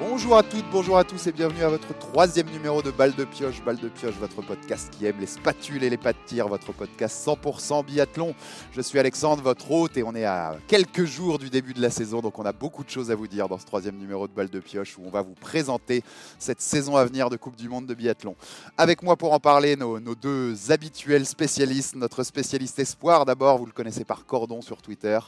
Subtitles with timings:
[0.00, 3.24] Bonjour à toutes, bonjour à tous et bienvenue à votre troisième numéro de Balle de
[3.26, 3.62] Pioche.
[3.62, 6.72] Balle de Pioche, votre podcast qui aime les spatules et les pas de tir, votre
[6.72, 8.34] podcast 100% biathlon.
[8.72, 11.90] Je suis Alexandre, votre hôte, et on est à quelques jours du début de la
[11.90, 14.32] saison, donc on a beaucoup de choses à vous dire dans ce troisième numéro de
[14.32, 16.02] Balle de Pioche où on va vous présenter
[16.38, 18.36] cette saison à venir de Coupe du Monde de biathlon.
[18.78, 23.72] Avec moi pour en parler, nos, deux habituels spécialistes, notre spécialiste espoir d'abord, vous le
[23.72, 25.18] connaissez par Cordon sur Twitter.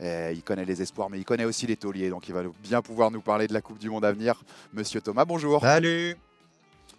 [0.00, 2.82] Eh, il connaît les espoirs, mais il connaît aussi les tauliers, donc il va bien
[2.82, 4.42] pouvoir nous parler de la Coupe du Monde à venir.
[4.72, 5.60] Monsieur Thomas, bonjour.
[5.60, 6.16] Salut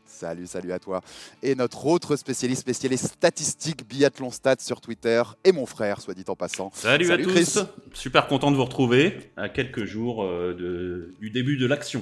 [0.05, 1.01] Salut, salut à toi.
[1.43, 6.23] Et notre autre spécialiste, spécialiste statistique biathlon stats sur Twitter, et mon frère, soit dit
[6.27, 6.71] en passant.
[6.73, 7.59] Salut, à tous.
[7.93, 12.01] Super content de vous retrouver à quelques jours euh, de, du début de l'action.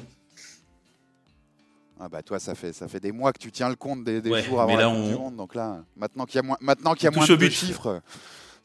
[2.00, 4.22] Ah bah toi, ça fait, ça fait des mois que tu tiens le compte des,
[4.22, 5.36] des Ouais, jours avant la on- du Monde.
[5.38, 8.02] Donc là, maintenant qu'il y a moins, maintenant qu'il y a moins de chiffres,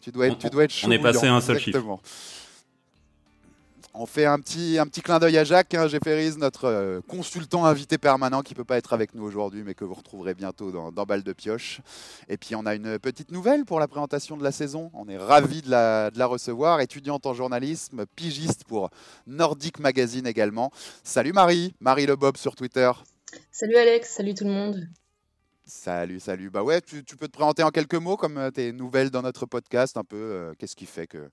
[0.00, 1.98] tu dois être, On- tu dois être chaud on est passé à un seul chiffre.
[3.92, 5.88] On fait un petit, un petit clin d'œil à Jacques hein,
[6.38, 9.94] notre euh, consultant invité permanent qui peut pas être avec nous aujourd'hui, mais que vous
[9.94, 11.80] retrouverez bientôt dans, dans Balle de Pioche.
[12.28, 14.92] Et puis on a une petite nouvelle pour la présentation de la saison.
[14.94, 16.80] On est ravis de la, de la recevoir.
[16.80, 18.90] Étudiante en journalisme, pigiste pour
[19.26, 20.70] Nordic Magazine également.
[21.02, 22.92] Salut Marie, Marie Le Bob sur Twitter.
[23.50, 24.88] Salut Alex, salut tout le monde.
[25.64, 26.50] Salut, salut.
[26.50, 29.22] Bah ouais, tu, tu peux te présenter en quelques mots comme euh, tes nouvelles dans
[29.22, 30.16] notre podcast, un peu.
[30.16, 31.28] euh, Qu'est-ce qui fait que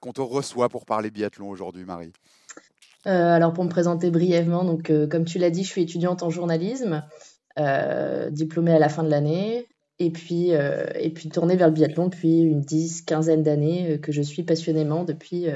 [0.00, 2.12] qu'on te reçoit pour parler biathlon aujourd'hui, Marie?
[3.06, 6.22] Euh, alors pour me présenter brièvement, donc euh, comme tu l'as dit, je suis étudiante
[6.22, 7.04] en journalisme,
[7.58, 9.66] euh, diplômée à la fin de l'année,
[9.98, 14.22] et puis et puis tournée vers le biathlon depuis une dix, quinzaine d'années que je
[14.22, 15.46] suis passionnément depuis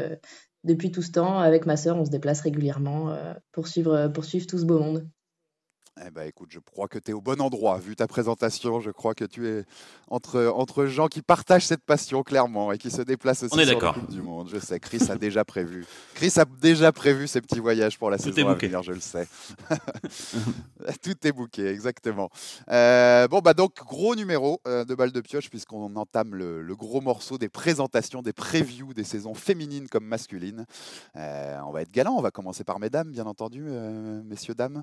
[0.62, 1.41] depuis tout ce temps.
[1.41, 3.17] Avec ma sœur, on se déplace régulièrement
[3.51, 5.09] pour suivre pour suivre tout ce beau monde.
[6.06, 7.78] Eh ben écoute, je crois que tu es au bon endroit.
[7.78, 9.64] Vu ta présentation, je crois que tu es
[10.08, 13.66] entre, entre gens qui partagent cette passion clairement et qui se déplacent aussi On est
[13.66, 13.92] sur la.
[13.92, 14.48] Coupe du Monde.
[14.50, 15.86] Je sais, Chris a déjà prévu.
[16.14, 19.00] Chris a déjà prévu ses petits voyages pour la Tout saison à venir, je le
[19.00, 19.27] sais.
[21.02, 22.30] Tout est bouqué, exactement.
[22.70, 26.77] Euh, bon, bah donc, gros numéro euh, de balle de pioche, puisqu'on entame le, le
[26.77, 30.67] gros morceau des présentations, des previews des saisons féminines comme masculines.
[31.17, 34.83] Euh, on va être galant, on va commencer par mesdames, bien entendu, euh, messieurs, dames.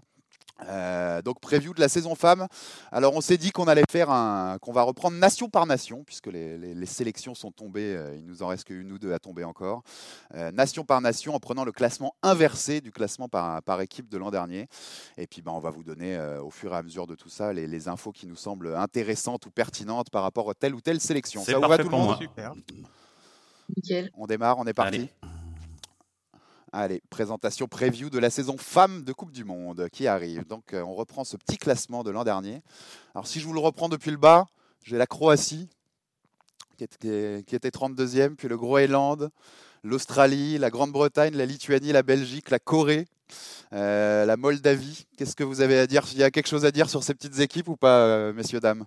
[0.70, 2.48] Euh, donc preview de la saison femme.
[2.90, 6.28] Alors on s'est dit qu'on allait faire un, qu'on va reprendre nation par nation puisque
[6.28, 7.94] les, les- les sélections sont tombées.
[7.94, 9.84] euh, il nous en reste qu'une ou deux à tomber encore.
[10.34, 14.18] Euh, nation par nation en prenant le classement inversé du classement par, par équipe de
[14.18, 14.68] l'an dernier.
[15.18, 17.28] Et puis ben, on va vous donner euh, au fur et à mesure de tout
[17.30, 20.80] ça les, les infos qui nous semblent intéressantes ou pertinentes par rapport à telle ou
[20.80, 21.44] telle sélection.
[21.44, 22.18] Ça vous va tout le monde moi.
[22.18, 22.54] Super.
[23.76, 24.10] Nickel.
[24.16, 24.96] On démarre, on est parti.
[24.96, 25.10] Allez.
[26.78, 30.46] Allez, présentation preview de la saison femme de Coupe du Monde qui arrive.
[30.46, 32.62] Donc euh, on reprend ce petit classement de l'an dernier.
[33.14, 34.48] Alors si je vous le reprends depuis le bas,
[34.84, 35.70] j'ai la Croatie
[36.76, 39.30] qui, était 32e, puis le Groenland,
[39.86, 43.08] l'Australie, la Grande-Bretagne, la Lituanie, la Belgique, la Corée,
[43.72, 45.06] euh, la Moldavie.
[45.18, 46.04] Qu'est-ce que vous avez à dire?
[46.12, 48.60] Il y a quelque chose à dire sur ces petites équipes ou pas, euh, messieurs,
[48.60, 48.86] dames?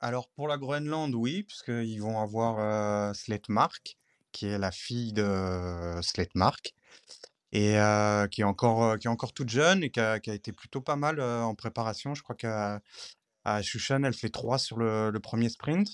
[0.00, 3.97] Alors pour la Groenland, oui, puisqu'ils vont avoir euh, Sletmark,
[4.32, 6.74] qui est la fille de euh, Sletmark,
[7.52, 10.30] et euh, qui est encore, euh, qui est encore toute jeune et qui a, qui
[10.30, 12.14] a été plutôt pas mal euh, en préparation.
[12.14, 12.80] Je crois qu'à
[13.44, 15.88] à Shushan, elle fait 3 sur le, le premier sprint.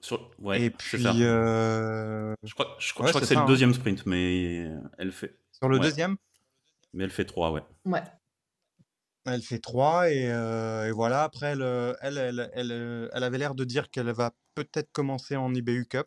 [0.00, 1.12] Sur- Ouais, et puis ça.
[1.14, 3.46] euh, Je crois, je crois- ouais, je crois que c'est le hein.
[3.46, 5.82] deuxième sprint, mais elle fait, sur le Ouais.
[5.82, 6.16] deuxième,
[6.92, 7.62] mais elle fait trois, ouais.
[7.86, 8.02] Ouais.
[9.24, 11.22] elle fait 3 et, euh, et voilà.
[11.24, 11.62] Après, elle,
[12.00, 16.06] elle, elle, elle, elle avait l'air de dire qu'elle va peut-être commencer en IBU Cup.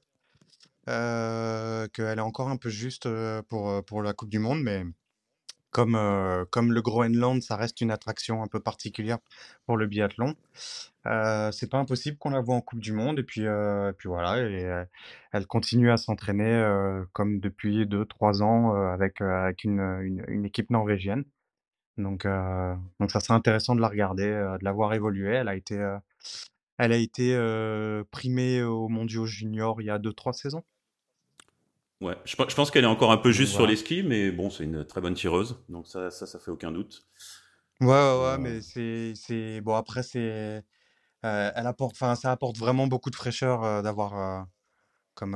[0.90, 4.62] Euh, qu'elle est encore un peu juste euh, pour, euh, pour la Coupe du Monde,
[4.62, 4.84] mais
[5.72, 5.98] comme,
[6.50, 9.20] comme le Groenland, ça reste une attraction un peu particulière
[9.66, 10.36] pour le biathlon.
[11.08, 14.10] Euh, c'est pas impossible qu'on la voit en Coupe du Monde, et puis, et puis
[14.10, 14.38] voilà,
[15.32, 16.62] elle continue à s'entraîner
[17.14, 21.24] comme depuis 2-3 ans avec, avec une, une, équipe norvégienne.
[21.98, 22.28] Donc,
[23.00, 25.36] donc ça serait intéressant de la regarder, de la voir évoluer.
[25.36, 25.78] Elle a été,
[26.82, 30.64] elle a été euh, primée aux mondiaux juniors il y a 2-3 saisons.
[32.02, 33.72] Ouais, je, je pense qu'elle est encore un peu juste sur Voilà.
[33.72, 36.72] les skis, mais bon, c'est une très bonne tireuse, donc ça, ça, ça fait aucun
[36.72, 37.06] doute.
[37.82, 40.62] Ouais, ouais, ouais, Euh, mais c'est, c'est, bon, après, c'est, euh,
[41.56, 44.48] elle apporte, enfin, ça apporte vraiment beaucoup de fraîcheur d'avoir,
[45.16, 45.36] comme,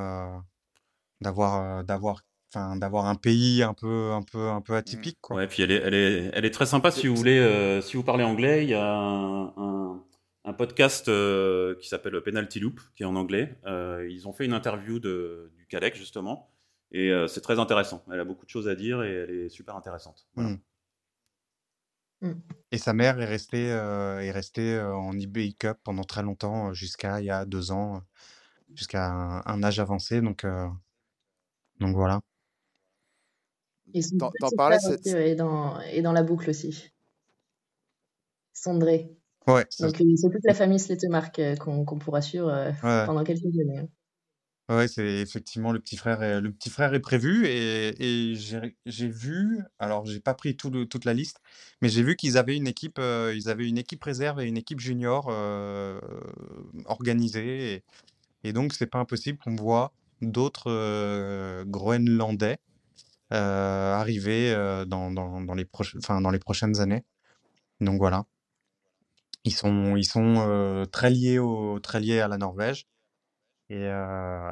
[1.22, 2.22] d'avoir, d'avoir,
[2.54, 5.38] enfin, d'avoir un pays un peu, un peu, un peu atypique, quoi.
[5.38, 7.98] Ouais, puis elle est, elle est, elle est très sympa si vous voulez, euh, si
[7.98, 10.04] vous parlez anglais, il y a un, un,
[10.46, 13.60] un podcast euh, qui s'appelle Penalty Loop, qui est en anglais.
[13.66, 16.52] Euh, ils ont fait une interview de, du Calec, justement,
[16.92, 18.06] et euh, c'est très intéressant.
[18.12, 20.28] Elle a beaucoup de choses à dire et elle est super intéressante.
[20.36, 20.52] Voilà.
[20.52, 20.62] Mm.
[22.22, 22.42] Mm.
[22.72, 27.20] Et sa mère est restée, euh, est restée en eBay Cup pendant très longtemps, jusqu'à
[27.20, 28.04] il y a deux ans,
[28.74, 30.22] jusqu'à un, un âge avancé.
[30.22, 30.68] Donc, euh,
[31.80, 32.22] donc voilà.
[34.20, 36.92] T'en parlais et, dans, et dans la boucle aussi.
[38.54, 39.16] Sondré.
[39.48, 43.80] Ouais, Donc, c'est toute la famille Sletemark qu'on pourra suivre pendant quelques années.
[43.80, 43.88] Hein.
[44.68, 49.08] Ouais, c'est effectivement le petit frère est, le petit frère est prévu et, et j'ai
[49.08, 51.40] vu, alors j'ai pas pris tout le, toute la liste,
[51.84, 54.58] mais j'ai vu qu'ils avaient une équipe, euh, ils avaient une équipe réserve et une
[54.58, 56.00] équipe junior euh,
[56.86, 57.84] organisée et,
[58.44, 59.94] et donc c'est pas impossible qu'on voit
[60.24, 62.58] d'autres euh, Groenlandais
[63.34, 64.52] euh, arriver
[64.88, 67.04] dans, dans, dans les proches, enfin, dans les prochaines années.
[67.82, 68.26] Donc voilà,
[69.46, 72.86] ils sont, ils sont très liés au, très liés à la Norvège.
[73.70, 74.52] Et, euh,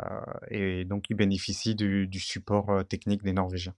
[0.49, 3.75] et donc, ils bénéficient du, du support euh, technique des Norvégiens.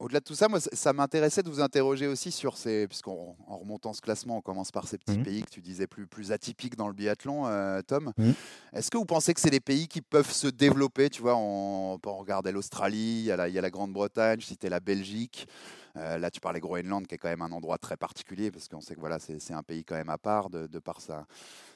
[0.00, 3.56] Au-delà de tout ça, moi, ça m'intéressait de vous interroger aussi sur ces, puisqu'en en
[3.56, 6.32] remontant ce classement, on commence par ces petits mmh pays que tu disais plus, plus
[6.32, 8.12] atypiques dans le biathlon, euh, Tom.
[8.18, 8.32] Mmh.
[8.74, 11.98] Est-ce que vous pensez que c'est des pays qui peuvent se développer Tu vois, on,
[12.00, 15.46] peut regarder l'Australie, il y a la, la Grande-Bretagne, je citais la Belgique.
[15.96, 18.80] Euh, là, tu parlais Groenland, qui est quand même un endroit très particulier, parce qu'on
[18.80, 21.26] sait que voilà, c'est un pays quand même à part de, par sa,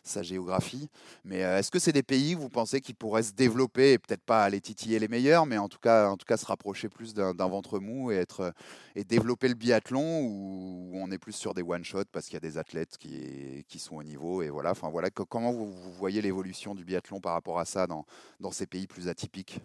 [0.02, 0.88] sa, géographie.
[1.24, 4.24] Mais euh, est-ce que c'est des pays, vous pensez, qui pourraient se développer, et peut-être
[4.24, 7.14] pas aller titiller les meilleurs, mais en tout cas, en tout cas se rapprocher plus
[7.14, 8.52] d'un ventre mou et, être,
[8.96, 12.40] et développer le biathlon, ou on est plus sur des one-shots parce qu'il y a
[12.40, 16.74] des athlètes qui, qui sont au niveau et voilà, enfin, voilà comment vous, voyez l'évolution
[16.74, 18.04] du biathlon par rapport à ça dans,
[18.40, 19.60] dans ces pays plus atypiques?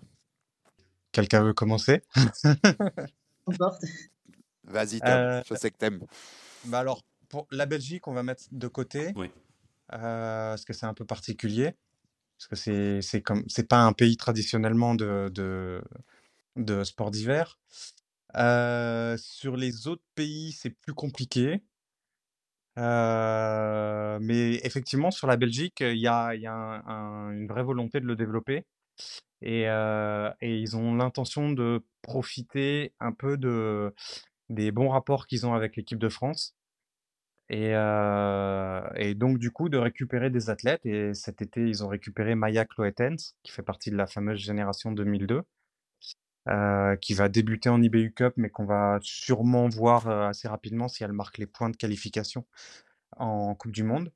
[1.11, 2.01] Quelqu'un veut commencer?
[4.65, 5.99] Vas-y, Tom, euh, je sais que t'aimes.
[6.65, 9.11] Bah alors, pour la Belgique, on va mettre de côté.
[9.15, 9.29] Oui.
[9.93, 11.75] Euh, parce que c'est un peu particulier.
[12.37, 15.81] Parce que c'est, c'est comme c'est pas un pays traditionnellement de, de,
[16.55, 17.59] de sport d'hiver.
[18.35, 21.61] Euh, sur les autres pays, c'est plus compliqué.
[22.77, 26.81] mais effectivement, sur la Belgique, il y a, y a
[27.31, 28.65] une vraie volonté de le développer.
[29.41, 33.93] Et, et ils ont l'intention de profiter un peu de,
[34.49, 36.55] des bons rapports qu'ils ont avec l'équipe de France.
[37.49, 40.85] Et, euh, et, donc, du coup, de récupérer des athlètes.
[40.85, 44.91] Et cet été, ils ont récupéré Maya Cloetens, qui fait partie de la fameuse génération
[44.91, 45.43] 2002,
[46.49, 50.87] euh, qui va débuter en IBU Cup, mais qu'on va sûrement voir euh, assez rapidement
[50.87, 52.45] si elle marque les points de qualification
[53.17, 54.11] en Coupe du Monde.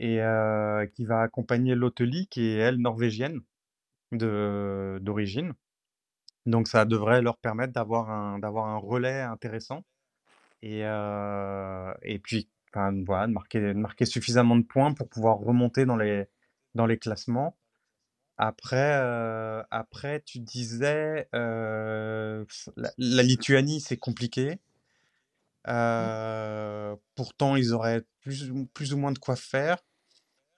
[0.00, 0.18] Et
[0.94, 3.40] qui va accompagner Loteli, qui est, elle, norvégienne
[4.10, 5.54] d'origine.
[6.46, 9.84] Donc ça devrait leur permettre d'avoir un d'avoir un relais intéressant
[10.62, 15.38] et euh, et puis, enfin, voilà, de marquer de marquer suffisamment de points pour pouvoir
[15.38, 16.26] remonter dans les
[16.74, 17.56] dans les classements.
[18.38, 22.44] Après, euh, après tu disais, euh,
[22.98, 24.60] la Lituanie, c'est compliqué.
[25.64, 26.96] Mmh.
[27.14, 29.78] pourtant ils auraient plus plus ou moins de quoi faire.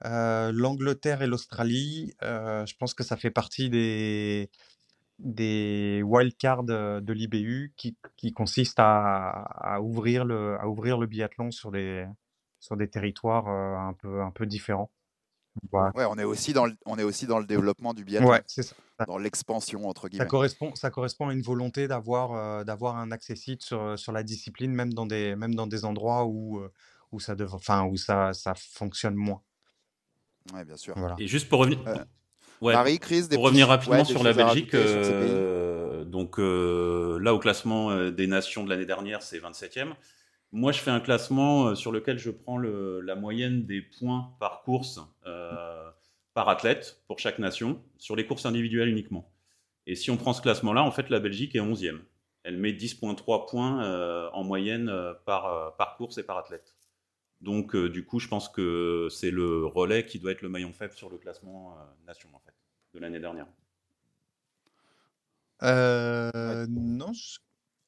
[0.03, 4.51] l'Angleterre et l'Australie, je pense que ça fait partie des
[5.19, 11.51] des wildcards de l'IBU qui, qui consistent à, à, ouvrir le, à ouvrir le biathlon
[11.51, 12.07] sur des,
[12.61, 14.91] sur des territoires un, peu, un peu différents.
[15.73, 18.29] Ouais, on est aussi dans le, on est aussi dans le développement du biathlon.
[18.29, 18.75] Ouais, c'est ça.
[19.07, 20.25] Dans l'expansion entre guillemets.
[20.25, 24.73] Ça correspond, ça correspond à une volonté d'avoir, d'avoir un accès sur, sur la discipline,
[24.73, 26.61] même dans des, même dans des endroits où,
[27.13, 29.43] où ça, enfin, où ça, ça fonctionne moins.
[30.53, 30.95] Ouais, bien sûr.
[31.19, 31.79] Et juste pour revenir,
[32.73, 38.11] Marie, Chris, Pour revenir rapidement sur la Belgique, euh, donc euh, là au classement euh,
[38.11, 39.93] des nations de l'année dernière, c'est 27e.
[40.53, 44.63] Moi, je fais un classement sur lequel je prends le, la moyenne des points par
[44.63, 45.01] course
[46.33, 49.31] par athlète pour chaque nation, sur les courses individuelles uniquement.
[49.87, 51.99] Et si on prend ce classement-là, en fait, la Belgique est 11e.
[52.43, 54.93] Elle met 10,3 points en moyenne
[55.27, 56.75] par, par course et par athlète.
[57.41, 60.95] Donc, du coup, je pense que c'est le relais qui doit être le maillon faible
[60.95, 62.54] sur le classement nation, en fait
[62.95, 63.47] de l'année dernière
[65.63, 67.13] euh, Non.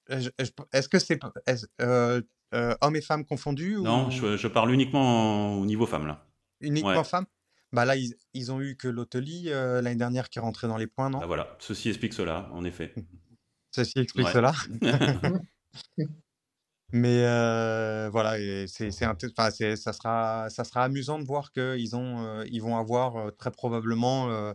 [0.08, 1.18] Est-ce que c'est
[1.80, 2.20] euh,
[2.54, 6.26] euh, hommes et femmes confondus Non, je, parle uniquement au niveau femmes là.
[6.60, 7.26] Uniquement femmes?
[7.72, 11.10] Bah là, ils, ont eu que l'Hôteli l'année dernière qui est rentré dans les points,
[11.10, 11.20] non?
[11.22, 12.94] Ah, Voilà, ceci explique cela, en effet.
[13.70, 14.52] ceci explique cela.
[16.92, 18.36] Mais euh, voilà,
[18.68, 22.62] c'est, c'est, enfin, c'est, ça sera, ça sera amusant de voir qu'ils ont, euh, ils
[22.62, 24.52] vont avoir euh, très probablement euh,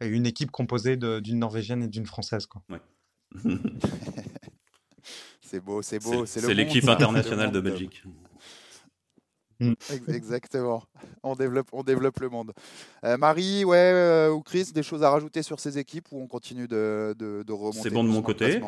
[0.00, 2.62] une équipe composée de, d'une norvégienne et d'une française, quoi.
[2.70, 2.80] Ouais.
[5.42, 8.02] c'est beau, c'est beau, c'est, c'est l'équipe internationale de Belgique.
[9.60, 9.74] Mm.
[10.08, 10.84] Exactement.
[11.22, 12.52] On développe, on développe le monde.
[13.18, 17.14] Marie, ouais, ou Chris, des choses à rajouter sur ces équipes ou on continue de,
[17.18, 18.60] de, de remonter C'est bon de mon côté.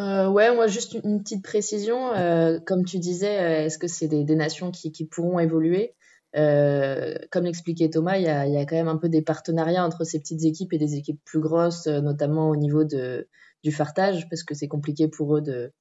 [0.00, 2.12] Euh, ouais, moi juste une petite précision.
[2.14, 5.94] Euh, comme tu disais, euh, est-ce que c'est des, des nations qui, qui pourront évoluer?
[6.34, 9.84] Euh, Comme l'expliquait Thomas, il y a, y a, quand même un peu des partenariats
[9.84, 13.28] entre ces petites équipes et des équipes plus grosses, euh, notamment au niveau de,
[13.62, 15.72] du fartage parce que c'est compliqué pour eux de,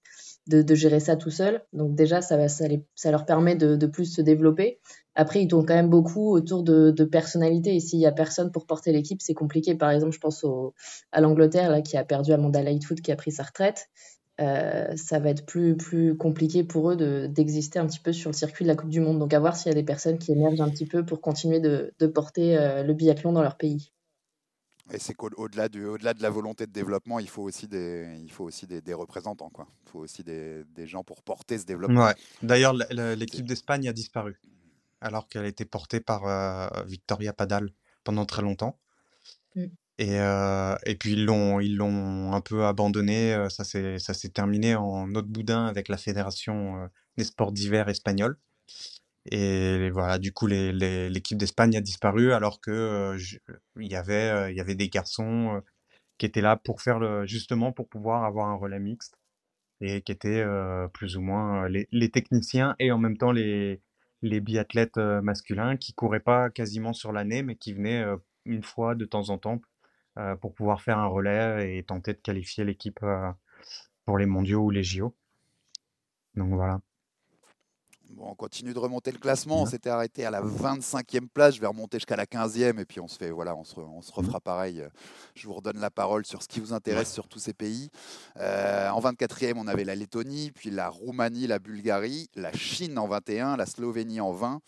[0.48, 1.62] de, gérer ça tout seul.
[1.74, 4.80] Donc déjà, ça, ça, ça leur permet de, de, plus se développer.
[5.16, 7.10] Après, ils tournent quand même beaucoup autour de, de.
[7.70, 9.76] Et s'il y a personne pour porter l'équipe, c'est compliqué.
[9.76, 10.46] Par exemple, je pense
[11.12, 13.90] à l'Angleterre qui a perdu Amanda Lightfoot qui a pris sa retraite.
[14.40, 18.36] Euh, ça va être plus, plus compliqué pour eux d'exister un petit peu sur le
[18.36, 19.20] circuit de la Coupe du Monde.
[19.20, 21.60] Donc à voir s'il y a des personnes qui émergent un petit peu pour continuer
[21.60, 23.92] de, de porter euh, le biathlon dans leur pays.
[24.94, 28.32] Et c'est qu'au-delà au -delà de la volonté de développement, il faut aussi des, il
[28.32, 29.50] faut aussi des, des représentants.
[29.50, 29.68] Quoi.
[29.86, 32.06] Il faut aussi des, des, gens pour porter ce développement.
[32.06, 32.16] Ouais.
[32.44, 32.74] D'ailleurs,
[33.16, 34.42] l'équipe d'Espagne a disparu,
[35.00, 37.72] alors qu'elle a été portée par euh, Victoria Padal
[38.04, 38.80] pendant très longtemps.
[39.56, 39.66] Mm.
[39.98, 43.34] Et, euh, et, puis ils l'ont, ils l'ont un peu abandonné.
[43.34, 47.88] Euh, ça s'est, ça s'est terminé en autre boudin avec la fédération des sports d'hiver
[47.88, 48.38] espagnole.
[49.26, 53.16] Et voilà, du coup, l'équipe d'Espagne a disparu alors que
[53.80, 55.62] il y avait, des garçons
[56.18, 59.18] qui étaient là pour faire le, justement pour pouvoir avoir un relais mixte
[59.82, 60.44] et qui étaient
[60.94, 63.82] plus ou moins les, les, techniciens et en même temps les,
[64.22, 68.04] les biathlètes masculins qui couraient pas quasiment sur l'année mais qui venaient
[68.46, 69.62] une fois de temps en temps
[70.42, 73.00] pour pouvoir faire un relais et tenter de qualifier l'équipe
[74.06, 75.16] pour les mondiaux ou les JO.
[76.36, 76.82] Donc voilà
[78.18, 79.62] on continue de remonter le classement.
[79.62, 81.56] On s'était arrêté à la 25e place.
[81.56, 84.02] Je vais remonter jusqu'à la 15e et puis on se fait voilà, on se, on
[84.02, 84.84] se refera pareil.
[85.36, 87.90] Je vous redonne la parole sur ce qui vous intéresse sur tous ces pays.
[88.38, 93.08] Euh, en 24e, on avait la Lettonie, puis la Roumanie, la Bulgarie, la Chine en
[93.08, 94.62] 21, la Slovénie en 20.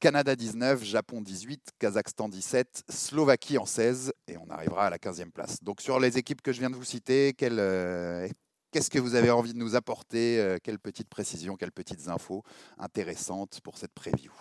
[0.00, 5.30] Canada 19, Japon 18, Kazakhstan 17, Slovaquie en 16 et on arrivera à la 15e
[5.30, 5.62] place.
[5.62, 8.26] Donc sur les équipes que je viens de vous citer, quelle, euh,
[8.70, 12.44] Qu'est-ce que vous avez envie de nous apporter euh, Quelles petites précisions, quelles petites infos
[12.78, 14.32] intéressantes pour cette preview?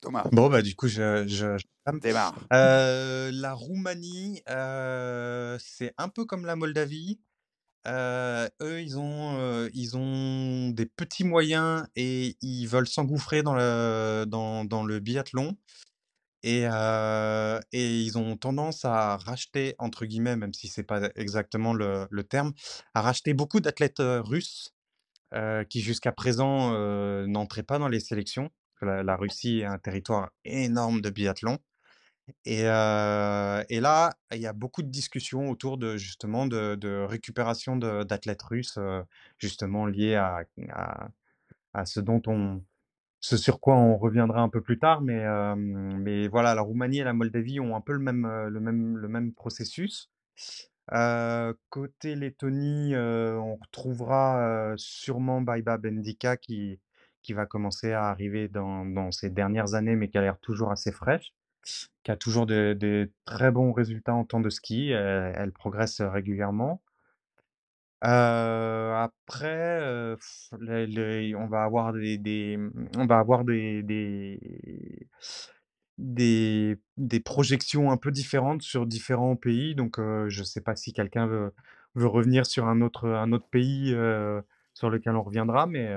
[0.00, 0.26] Thomas.
[0.32, 1.58] Bon, bah, du coup, je, je,
[2.00, 2.34] démarre.
[2.52, 7.20] Euh, la Roumanie, euh, c'est un peu comme la Moldavie.
[7.86, 14.64] eux, ils ont, ils ont des petits moyens et ils veulent s'engouffrer dans le, dans,
[14.64, 15.56] dans le biathlon.
[16.44, 16.62] Et,
[17.72, 22.24] et ils ont tendance à racheter, entre guillemets, même si c'est pas exactement le, le
[22.24, 22.52] terme,
[22.94, 24.74] à racheter beaucoup d'athlètes russes
[25.68, 26.72] qui jusqu'à présent
[27.26, 28.50] n'entraient pas dans les sélections.
[28.80, 31.58] La, la, Russie est un territoire énorme de biathlon.
[32.44, 37.76] Et, et là, il y a beaucoup de discussions autour de justement de, de récupération
[37.76, 38.78] d'athlètes russes,
[39.38, 41.08] justement liés à, à,
[41.74, 42.62] à ce dont on,
[43.22, 45.24] ce sur quoi on reviendra un peu plus tard, mais,
[45.56, 49.08] mais voilà, la Roumanie et la Moldavie ont un peu le même, le même, le
[49.08, 50.10] même processus.
[51.70, 56.80] côté Lettonie, on retrouvera sûrement Baiba Bendika qui,
[57.22, 60.72] qui va commencer à arriver dans, dans ces dernières années, mais qui a l'air toujours
[60.72, 61.32] assez fraîche,
[62.02, 64.90] qui a toujours des très bons résultats en temps de ski.
[64.90, 66.82] elle progresse régulièrement.
[68.04, 69.46] Euh, après,
[69.80, 70.16] euh,
[71.36, 75.08] on va avoir des des, mmh, on va avoir des des
[75.98, 79.74] des des projections un peu différentes sur différents pays.
[79.74, 81.52] Donc, euh, je sais pas si quelqu'un veut
[81.94, 83.94] veut revenir sur un autre un autre pays,
[84.74, 85.96] sur lequel on reviendra, mais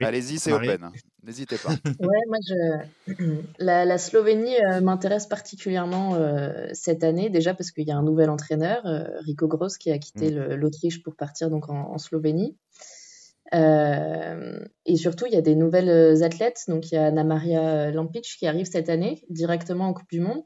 [0.00, 0.90] Allez-y, c'est open.
[1.22, 1.70] N'hésitez pas.
[2.00, 3.14] ouais, moi, je...
[3.58, 8.30] la, Slovénie euh, m'intéresse particulièrement euh, cette année, déjà parce qu'il y a un nouvel
[8.30, 10.54] entraîneur, euh, Rico Gross, qui a quitté mm.
[10.54, 12.56] l'Autriche pour partir donc en, Slovénie.
[13.52, 16.64] et surtout, il y a des nouvelles athlètes.
[16.68, 20.20] Donc, il y a Anna Maria Lampic qui arrive cette année directement en Coupe du
[20.20, 20.44] Monde.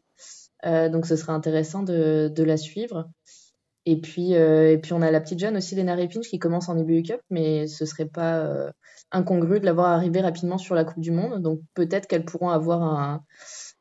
[0.64, 3.08] donc, ce sera intéressant de, de la suivre.
[3.86, 6.68] Et puis, euh, et puis on a la petite jeune aussi, Lena Repinch, qui commence
[6.68, 8.70] en IBU Cup, mais ce serait pas euh,
[9.12, 11.42] incongru de l'avoir arrivé rapidement sur la Coupe du Monde.
[11.42, 13.24] Donc peut-être qu'elles pourront avoir un,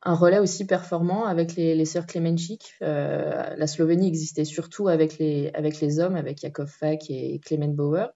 [0.02, 2.74] un, relais aussi performant avec les, les sœurs Klemenchik.
[2.82, 7.74] Euh, la Slovénie existait surtout avec les, avec les hommes, avec Jakov Fak et Clement
[7.74, 8.10] Bauer.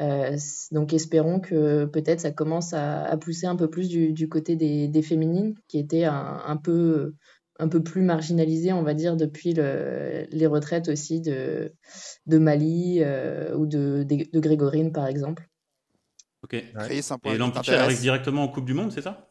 [0.00, 0.36] Euh,
[0.70, 4.56] donc espérons que peut-être ça commence à, à, pousser un peu plus du, du côté
[4.56, 7.14] des, des, féminines, qui étaient un, un peu
[7.62, 11.72] un peu plus marginalisé, on va dire, depuis le, les retraites aussi de,
[12.26, 15.48] de Mali euh, ou de, de, Grégorine, par exemple.
[16.42, 16.54] Ok.
[16.54, 19.28] Et Lampiche, elle arrive directement en Coupe du Monde, c'est ça?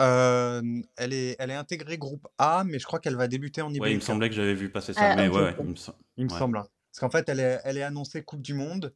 [0.00, 0.62] Euh,
[0.96, 3.88] elle, est, elle est intégrée groupe A, mais je crois qu'elle va débuter en IBU.
[3.88, 5.74] il me semblait que j'avais vu passer ça, ah, mais ouais, il me,
[6.16, 6.58] il me semble.
[6.58, 6.66] Hein.
[6.90, 8.94] Parce qu'en fait, elle est, elle est annoncée Coupe du Monde,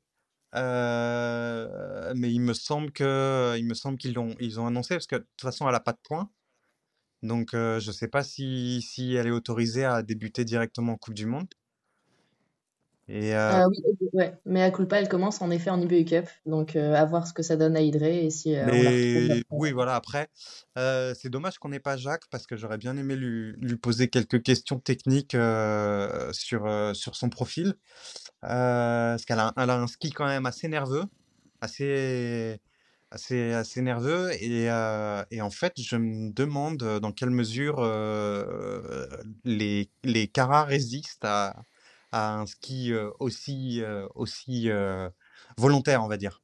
[0.55, 5.09] euh, mais il me semble que, il me semble qu'ils l'ont, ils ont annoncé parce
[5.09, 6.31] que de toute façon, elle a pas de points.
[7.23, 11.15] Donc, je ne sais pas si, si elle est autorisée à débuter directement en Coupe
[11.15, 11.49] du Monde.
[13.11, 14.35] Et euh, oui, ouais.
[14.45, 17.43] Mais à culpa, elle commence en effet en IBU Cup, donc à voir ce que
[17.43, 19.95] ça donne à Hydré et si on oui, voilà.
[19.95, 20.29] Après,
[20.77, 24.43] c'est dommage qu'on n'ait pas Jacques parce que j'aurais bien aimé lui, lui poser quelques
[24.43, 25.37] questions techniques
[26.33, 27.75] sur, sur son profil.
[28.43, 31.05] parce qu'elle a, elle a un ski quand même assez nerveux,
[31.63, 32.61] assez,
[33.11, 34.31] assez, assez nerveux.
[34.43, 34.65] Et,
[35.31, 37.83] et en fait, je me demande dans quelle mesure
[39.45, 41.65] les, les caras résistent à,
[42.13, 43.83] un ski aussi,
[44.15, 44.71] aussi
[45.57, 46.43] volontaire, on va dire.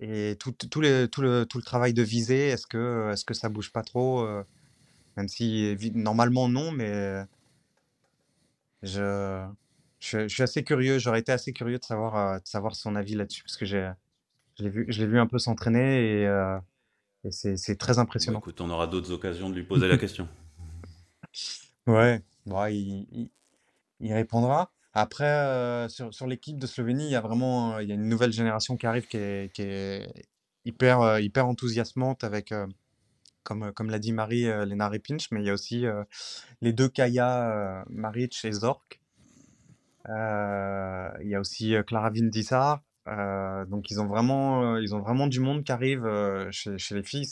[0.00, 3.34] Et tout, tout, le, tout, le, tout le travail de visée, est-ce que, est-ce que
[3.34, 4.26] ça bouge pas trop
[5.16, 7.24] Même si normalement non, mais
[8.82, 9.46] je,
[10.00, 10.98] je, suis assez curieux.
[10.98, 13.90] J'aurais été assez curieux de savoir, de savoir son avis là-dessus parce que j'ai,
[14.58, 16.58] je l'ai vu, je l'ai vu un peu s'entraîner et,
[17.24, 18.40] et c'est, très impressionnant.
[18.40, 20.28] écoute, on aura d'autres occasions de lui poser la question.
[21.88, 23.28] Ouais, ouais il,
[24.02, 24.70] il répondra.
[24.94, 28.08] Après, euh, sur, sur l'équipe de Slovénie, il y a vraiment il y a une
[28.08, 30.26] nouvelle génération qui arrive qui est, qui est
[30.66, 32.66] hyper, euh, hyper enthousiasmante avec, euh,
[33.42, 35.84] comme, comme l'a dit Marie, Lena Repinch, mais il y a aussi
[36.60, 39.00] les deux Kaya, Maric et Zork.
[40.08, 42.82] il y a aussi Clara Vindissar.
[43.06, 46.06] Donc ils ont vraiment, ils ont vraiment du monde qui arrive
[46.50, 47.26] chez, chez les filles.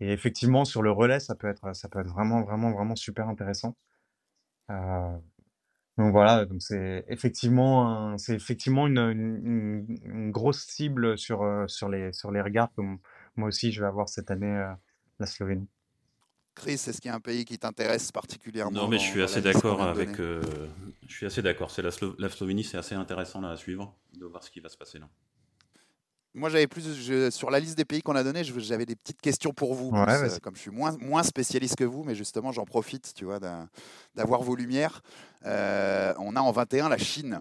[0.00, 3.28] Et effectivement, sur le relais, ça peut être, ça peut être vraiment, vraiment, vraiment super
[3.28, 3.76] intéressant.
[5.98, 12.30] Donc voilà, donc c'est effectivement, c'est effectivement une, grosse cible sur, euh, sur, les, sur
[12.30, 12.82] les regards que
[13.36, 14.72] moi aussi je vais avoir cette année, euh,
[15.20, 15.68] la Slovénie.
[16.56, 19.42] Chris, est-ce qu'il y a un pays qui t'intéresse particulièrement Non, mais je suis assez
[19.42, 20.18] d'accord avec.
[20.18, 20.42] Euh,
[21.06, 21.70] je suis assez d'accord.
[21.70, 24.68] C'est la, la, Slovénie, c'est assez intéressant là, à suivre, de voir ce qui va
[24.68, 25.06] se passer là.
[26.34, 29.52] Moi, j'avais plus sur la liste des pays qu'on a donné, j'avais des petites questions
[29.54, 33.14] pour vous, euh, comme je suis moins, moins spécialiste que vous, mais justement, j'en profite,
[33.14, 33.38] tu vois,
[34.14, 35.02] d'avoir vos lumières.
[35.46, 37.40] Euh, on a en 21 la Chine.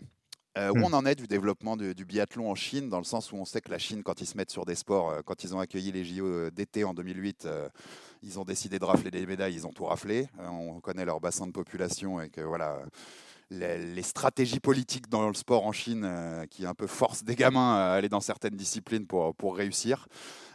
[0.57, 0.83] Euh, où hmm.
[0.85, 3.61] on en est du développement du, biathlon en Chine, dans le sens où on sait
[3.61, 6.05] que la Chine, quand ils se mettent sur des sports, quand ils ont accueilli les
[6.05, 7.47] JO d'été en 2008,
[8.23, 10.29] ils ont décidé de rafler des médailles, ils ont tout raflé.
[10.39, 12.79] on connaît leur bassin de population et que voilà,
[13.49, 17.75] les, stratégies politiques dans le sport en Chine euh, qui un peu forcent des gamins
[17.75, 20.07] à aller dans certaines disciplines pour, pour réussir.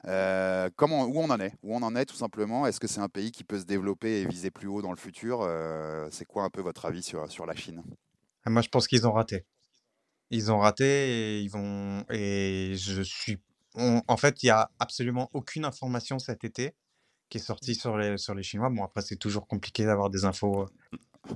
[0.07, 1.55] Euh, comment, où on en est?
[1.63, 2.67] Où on en est tout simplement?
[2.67, 4.97] Est-ce que c'est un pays qui peut se développer et viser plus haut dans le
[4.97, 5.41] futur?
[5.43, 7.83] Euh, C'est quoi un peu votre avis sur, sur la Chine?
[8.45, 9.45] Ah, Moi, je pense qu'ils ont raté.
[10.31, 12.05] Ils ont raté et ils vont.
[12.11, 13.39] Et je suis.
[13.75, 16.75] En fait, il n'y a absolument aucune information cet été
[17.29, 18.69] qui est sortie sur les, sur les Chinois.
[18.71, 20.69] Bon, après, c'est toujours compliqué d'avoir des infos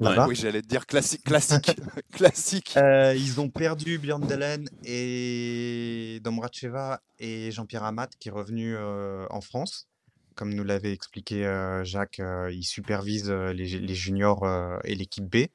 [0.00, 1.24] oui, j'allais te dire classique.
[1.24, 1.76] Classique.
[2.12, 2.74] classique.
[2.76, 9.26] Euh, ils ont perdu Björn Delen et Domracheva et Jean-Pierre Amat qui est revenu euh,
[9.30, 9.88] en France.
[10.34, 14.46] Comme nous l'avait expliqué euh, Jacques, il supervise les, les juniors
[14.84, 15.46] et l'équipe B.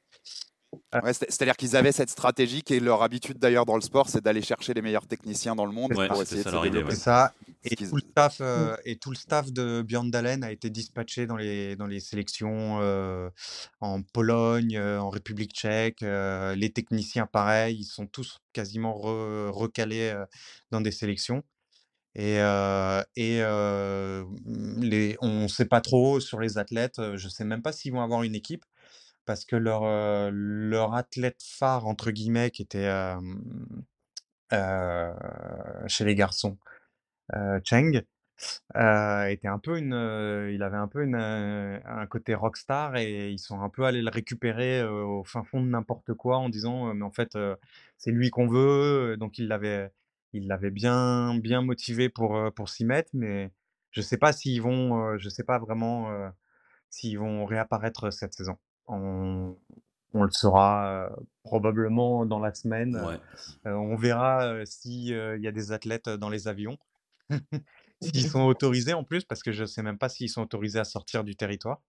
[0.92, 4.42] C'est-à-dire qu'ils avaient cette stratégie qui est leur habitude d'ailleurs dans le sport, c'est d'aller
[4.42, 7.34] chercher les meilleurs techniciens dans le monde pour essayer de ça.
[7.64, 11.28] Et tout, le staff, euh, et tout le staff de Björn Dalen a été dispatché
[11.28, 13.30] dans les, dans les sélections euh,
[13.82, 16.02] en Pologne, euh, en République tchèque.
[16.02, 20.16] les techniciens, pareil, ils sont tous quasiment recalés
[20.72, 21.44] dans des sélections.
[22.16, 22.38] Et,
[23.16, 23.42] et
[24.82, 26.96] les, on ne sait pas trop sur les athlètes.
[26.98, 28.64] Je ne sais même pas s'ils vont avoir une équipe
[29.30, 29.84] parce que leur,
[30.32, 32.90] leur athlète phare, entre guillemets, qui était
[35.88, 36.58] chez les garçons,
[37.64, 38.02] Cheng,
[38.74, 43.62] était un peu une, il avait un peu une, un côté rockstar et ils sont
[43.62, 47.12] un peu allés le récupérer au fin fond de n'importe quoi en disant mais en
[47.12, 47.38] fait
[48.00, 49.92] c'est lui qu'on veut donc il l'avait
[50.34, 53.52] il l'avait bien bien motivé pour pour s'y mettre mais
[53.92, 56.10] je sais pas s'ils vont je sais pas vraiment
[56.90, 58.58] s'ils vont réapparaître cette saison
[58.90, 59.56] on,
[60.14, 61.10] le saura
[61.44, 63.00] probablement dans la semaine.
[63.66, 66.78] on verra s'il y a des athlètes dans les avions.
[68.02, 70.80] S'ils sont autorisés en plus, parce que je ne sais même pas s'ils sont autorisés
[70.80, 71.82] à sortir du territoire.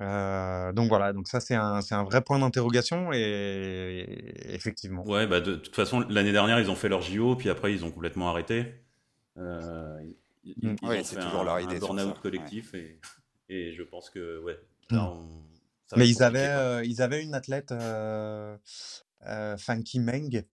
[0.00, 5.06] donc voilà, donc ça c'est un, un, vrai point d'interrogation et, effectivement.
[5.06, 7.84] Ouais, bah de, toute façon l'année dernière ils ont fait leur JO, puis après ils
[7.84, 8.74] ont complètement arrêté.
[9.36, 9.42] ils,
[10.44, 10.76] mmh.
[11.04, 11.76] c'est toujours leur idée.
[11.76, 13.00] Un burn-out collectif et,
[13.48, 14.58] et, je pense que ouais,
[14.90, 15.06] là mmh.
[15.06, 15.51] on,
[15.96, 18.56] mais ils avaient, euh, ils avaient une athlète, euh,
[19.26, 20.44] euh, Funky Meng,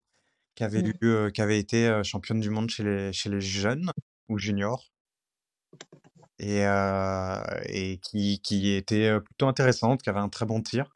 [0.55, 0.93] qui avait, mmh.
[1.01, 3.91] eu, qui avait été championne du monde chez les, chez les jeunes
[4.27, 4.91] ou juniors.
[6.41, 6.61] Et,
[7.65, 10.95] et qui, qui était plutôt intéressante, qui avait un très bon tir.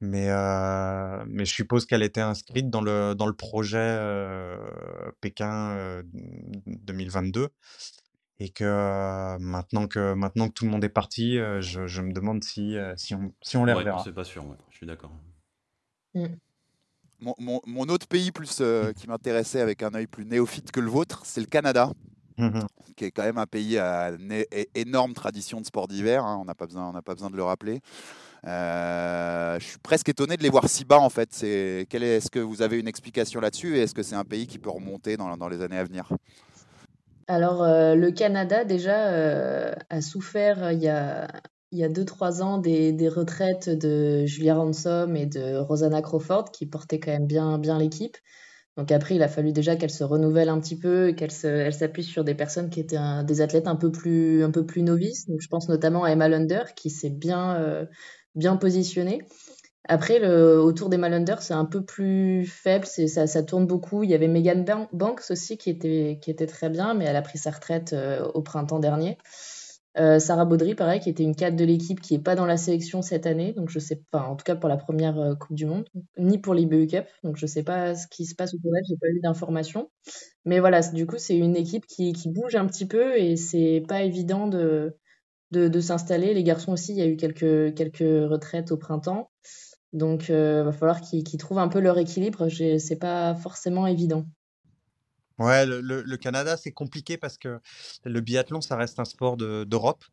[0.00, 0.28] Mais,
[1.26, 3.98] mais je suppose qu'elle était inscrite dans le, dans le projet
[5.20, 6.02] Pékin
[6.66, 7.50] 2022
[8.40, 12.42] et que maintenant que maintenant que tout le monde est parti, je, je me demande
[12.42, 14.02] si, si, on, si on les reverra.
[14.02, 15.12] C'est pas sûr, je suis d'accord.
[16.14, 16.24] Mmh.
[17.20, 18.62] mon, autre pays plus
[18.96, 21.92] qui m'intéressait avec un œil plus néophyte que le vôtre, c'est le Canada.
[22.38, 22.60] Mmh
[22.96, 24.10] qui est quand même un pays à
[24.74, 27.80] énorme tradition de sport d'hiver, hein, on n'a pas, besoin, pas besoin de le rappeler.
[28.44, 31.30] je suis presque étonné de les voir si bas en fait.
[31.42, 34.46] Est, est, ce que vous avez une explication là-dessus et est-ce que c'est un pays
[34.46, 36.12] qui peut remonter dans, dans les années à venir?
[37.30, 41.28] Alors, euh, le Canada, déjà, euh, a souffert euh, il y a,
[41.70, 46.66] y a 2-3 ans des, des, retraites de Julia Ransom et de Rosanna Crawford qui
[46.66, 48.16] portaient quand même bien, bien l'équipe.
[48.76, 52.02] Donc après, il a fallu déjà qu'elle se renouvelle un petit peu et qu'elle s'appuie
[52.02, 55.28] sur des personnes qui étaient des athlètes un peu plus, un peu plus novices.
[55.28, 57.86] Donc je pense notamment à Emma Lunder qui s'est bien,
[58.34, 59.22] bien positionnée.
[59.88, 64.02] Après, le, autour des Malanders, c'est un peu plus faible, ça, ça tourne beaucoup.
[64.02, 67.22] Il y avait Megan Banks aussi qui était, qui était très bien, mais elle a
[67.22, 69.16] pris sa retraite euh, au printemps dernier.
[69.98, 72.56] Euh, Sarah Baudry, pareil, qui était une cadre de l'équipe qui n'est pas dans la
[72.56, 75.56] sélection cette année, donc je sais pas, en tout cas pour la première euh, Coupe
[75.56, 78.70] du Monde, ni pour l'IBU Cup, donc je sais pas ce qui se passe autour
[78.72, 79.90] d'elle, j'ai pas eu d'informations.
[80.44, 83.82] Mais voilà, du coup, c'est une équipe qui, qui, bouge un petit peu et c'est
[83.88, 84.96] pas évident de,
[85.50, 86.34] de, de s'installer.
[86.34, 89.30] Les garçons aussi, il y a eu quelques, quelques retraites au printemps.
[89.92, 92.48] Donc, il euh, va falloir qu'ils trouvent un peu leur équilibre.
[92.48, 94.24] C'est pas forcément évident.
[95.38, 97.60] Ouais, le, Canada, c'est compliqué parce que
[98.04, 100.04] le biathlon, ça reste un sport d'Europe.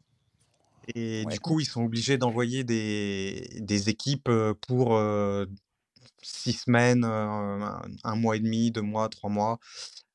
[0.95, 5.45] et du coup, ils sont obligés d'envoyer des, des, équipes euh, pour euh,
[6.23, 9.59] six semaines, un mois et demi, deux mois, trois mois.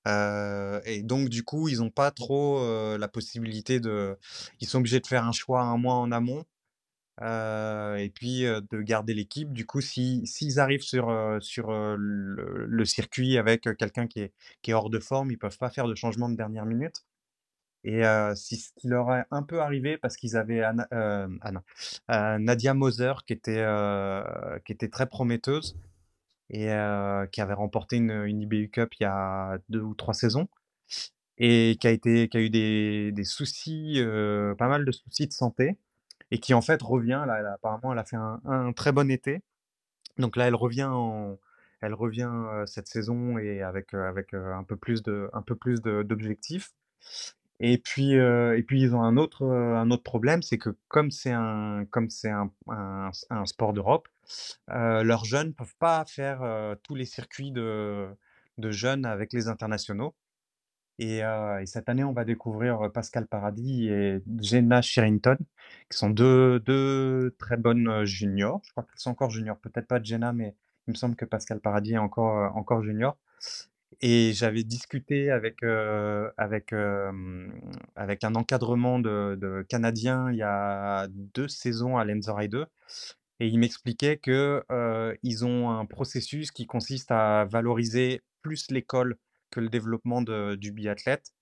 [0.07, 2.59] et donc, du coup, ils n'ont pas trop
[2.97, 4.17] la possibilité de.
[4.61, 6.45] Ils sont obligés de faire un choix un mois en amont
[7.23, 9.53] et puis de garder l'équipe.
[9.53, 14.33] Du coup, s'ils si, arrivent sur, sur le, circuit avec quelqu'un qui est,
[14.63, 17.05] qui est hors de forme, ils peuvent pas faire de changement de dernière minute.
[17.85, 18.03] Et
[18.37, 20.63] si ce qui leur est un peu arrivé, parce qu'ils avaient
[22.09, 23.65] Nadia Moser qui était,
[24.65, 25.77] qui était très prometteuse
[26.51, 26.67] et
[27.33, 30.49] qui avait remporté une, une IBU Cup il y a deux ou trois saisons
[31.39, 34.01] et qui a, été, qui a eu des, des soucis,
[34.59, 35.79] pas mal de soucis de santé
[36.33, 37.25] et qui en fait revient.
[37.55, 39.43] Apparemment, elle a fait un, très bon été.
[40.19, 41.39] Donc là, elle revient en,
[41.83, 42.31] elle revient
[42.67, 45.31] cette saison et avec avec un peu plus de
[46.03, 46.73] d'objectifs.
[47.61, 51.87] Et puis ils ont un autre problème, c'est que comme c'est un
[53.45, 54.09] sport d'Europe,
[54.69, 58.17] leurs jeunes peuvent pas faire tous les circuits de
[58.59, 60.15] jeunes avec les internationaux.
[61.03, 65.37] Et, cette année, on va découvrir Pascal Paradis et Jenna Sherrington,
[65.91, 68.61] qui sont deux, très bonnes juniors.
[68.65, 70.55] Je crois qu'elles sont encore juniors, peut-être pas Jenna, mais
[70.87, 73.17] il me semble que Pascal Paradis est encore, encore junior.
[74.01, 75.65] Et j'avais discuté avec,
[76.37, 76.73] avec,
[77.97, 82.67] avec un encadrement de, de Canadiens il y a deux saisons à Lenzerheide 2.
[83.41, 84.65] Et il m'expliquait que
[85.25, 89.17] ils ont un processus qui consiste à valoriser plus l'école
[89.53, 91.33] que le développement du biathlète.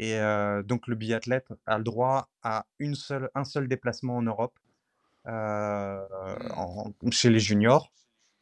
[0.00, 0.18] Et
[0.64, 4.58] donc le biathlète a le droit à une seule, un seul déplacement en Europe
[7.12, 7.92] chez les juniors.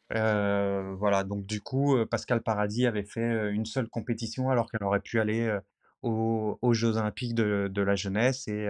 [0.09, 5.19] voilà, donc du coup, Pascal Paradis avait fait une seule compétition alors qu'elle aurait pu
[5.19, 5.55] aller
[6.01, 8.67] aux, Jeux Olympiques de, la jeunesse et,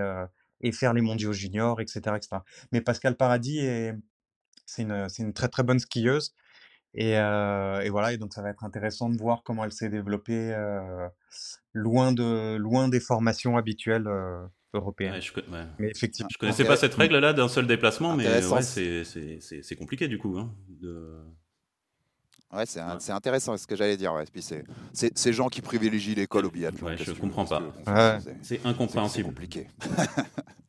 [0.60, 1.99] et, faire les mondiaux juniors, etc.
[2.17, 2.38] etc.
[2.73, 3.62] Mais Pascal Paradis,
[4.65, 6.34] c'est une, une, très très bonne skieuse.
[6.93, 10.54] Et, et, voilà, et donc ça va être intéressant de voir comment elle s'est développée
[11.73, 14.08] loin, de, loin des formations habituelles
[14.73, 15.21] européennes.
[15.21, 15.32] je,
[15.80, 16.30] mais effectivement.
[16.32, 20.38] Je connaissais pas cette règle-là d'un seul déplacement, mais ouais, c'est compliqué du coup.
[20.38, 21.17] Hein, de...
[22.54, 24.13] Ouais, c'est intéressant ce que j'allais dire.
[24.13, 24.25] Ouais.
[24.32, 26.88] Puis c'est ces gens qui privilégient l'école au biathlon.
[26.88, 27.62] Ouais, je comprends pas.
[28.41, 29.27] C'est incompréhensible.
[29.27, 29.67] C'est compliqué.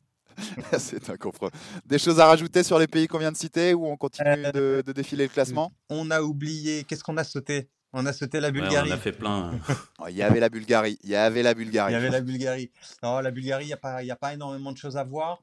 [0.77, 1.59] c'est incompréhensible.
[1.85, 4.81] Des choses à rajouter sur les pays qu'on vient de citer ou on continue euh,
[4.81, 5.71] de, défiler le classement?
[5.89, 6.83] On a oublié.
[6.83, 7.69] Qu'est-ce qu'on a sauté?
[7.95, 8.89] On a sauté la Bulgarie.
[8.89, 9.51] on a fait plein.
[9.99, 10.97] Oh, il y avait la Bulgarie.
[11.03, 11.93] Il y avait la Bulgarie.
[11.93, 12.71] Il y avait la Bulgarie.
[13.03, 15.41] Non, la Bulgarie, il n'y a, pas, a pas énormément de choses à voir.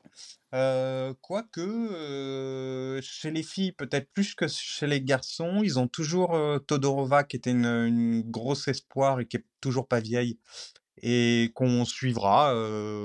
[0.53, 6.37] Euh, quoique, euh, chez les filles, peut-être plus que chez les garçons, ils ont toujours
[6.67, 10.39] Todorova, qui était une, une, grosse espoir et qui est toujours pas vieille,
[11.03, 12.55] et qu'on suivra.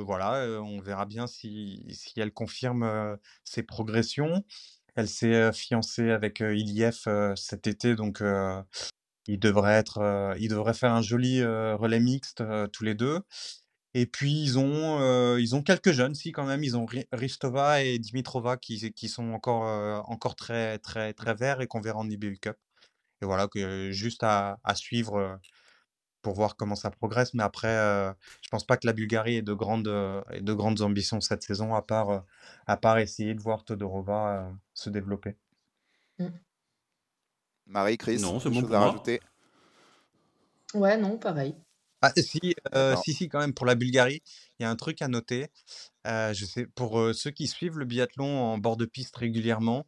[0.04, 4.44] voilà, on verra bien si, si elle confirme ses progressions.
[4.96, 8.24] Elle s'est fiancée avec Iliev cet été, donc
[9.28, 13.20] il devrait être, il devrait faire un joli relais mixte tous les deux.
[13.94, 17.98] Et puis ils ont, ils ont quelques jeunes, si quand même, ils ont Ristova et
[17.98, 22.38] Dimitrova qui, qui sont encore, encore très, très, très verts et qu'on verra en IBU
[22.40, 22.58] Cup.
[23.22, 25.40] Et voilà, que, juste à, à suivre
[26.26, 27.36] pour voir comment ça progresse.
[27.36, 28.12] Mais après, euh,
[28.42, 31.76] je pense pas que la Bulgarie ait de grandes, euh, de grandes ambitions cette saison,
[31.76, 32.20] à part, euh,
[32.66, 35.36] à part essayer de voir Todorova se développer.
[36.18, 36.26] Mmh.
[37.68, 38.88] Marie, Chris, Non, c'est bon choses pour à moi.
[38.88, 39.20] rajouter?
[40.74, 41.54] Ouais, non, pareil.
[42.02, 44.24] Ah, si, euh, si, si, quand même, pour la Bulgarie,
[44.60, 45.52] il y a un truc à noter.
[46.08, 49.86] Euh, je sais, pour euh, ceux qui suivent le biathlon en bord de piste régulièrement,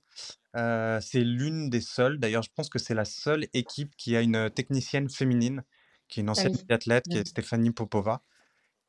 [0.55, 4.21] euh, c'est l'une des seules, d'ailleurs, je pense que c'est la seule équipe qui a
[4.21, 5.63] une technicienne féminine,
[6.09, 6.67] qui est une Ah ancienne oui.
[6.67, 8.23] biathlète, qui est Stéphanie Popova.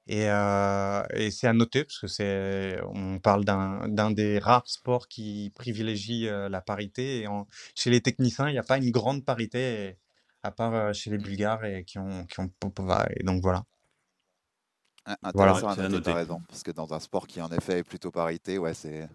[0.06, 5.08] Et, euh, et c'est à noter, parce que c'est, on parle d'un, des rares sports
[5.08, 7.20] qui privilégie euh, la parité.
[7.22, 9.98] Et en- chez les techniciens, il n'y a pas une grande parité,
[10.42, 13.06] à part euh, chez les Bulgares et qui ont, qui ont Popova.
[13.16, 13.64] Et donc voilà.
[15.32, 15.54] Voilà.
[15.54, 16.12] Intéressant Ouais, à noter, noter.
[16.12, 16.42] raison.
[16.48, 19.08] Parce que dans un sport qui en effet est plutôt parité, ouais, c'est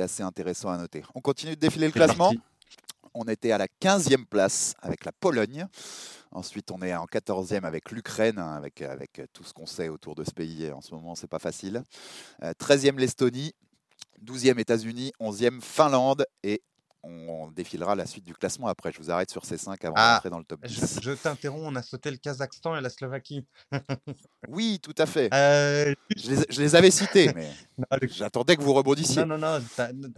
[0.00, 1.02] assez intéressant à noter.
[1.14, 2.34] On continue de défiler le classement?
[2.34, 2.42] parti.
[3.18, 5.66] On était à la 15e place avec la Pologne.
[6.32, 10.14] Ensuite, on est en 14e avec l'Ukraine, hein, avec, avec tout ce qu'on sait autour
[10.14, 10.70] de ce pays.
[10.70, 11.82] En ce moment, c'est pas facile.
[12.42, 13.54] Euh, 13e l'Estonie,
[14.22, 16.62] 12e États-Unis, 11e Finlande et
[17.08, 18.90] on défilera la suite du classement après.
[18.90, 20.98] Je vous arrête sur ces 5 avant Ah, d'entrer dans le top Je, 10.
[21.02, 23.46] je t'interromps, on a sauté le Kazakhstan et la Slovaquie.
[24.48, 25.32] Oui, tout à fait.
[25.32, 27.50] Euh, Je les, je les avais cités, mais
[28.02, 29.24] le- j'attendais que vous rebondissiez.
[29.24, 29.64] non, non, non,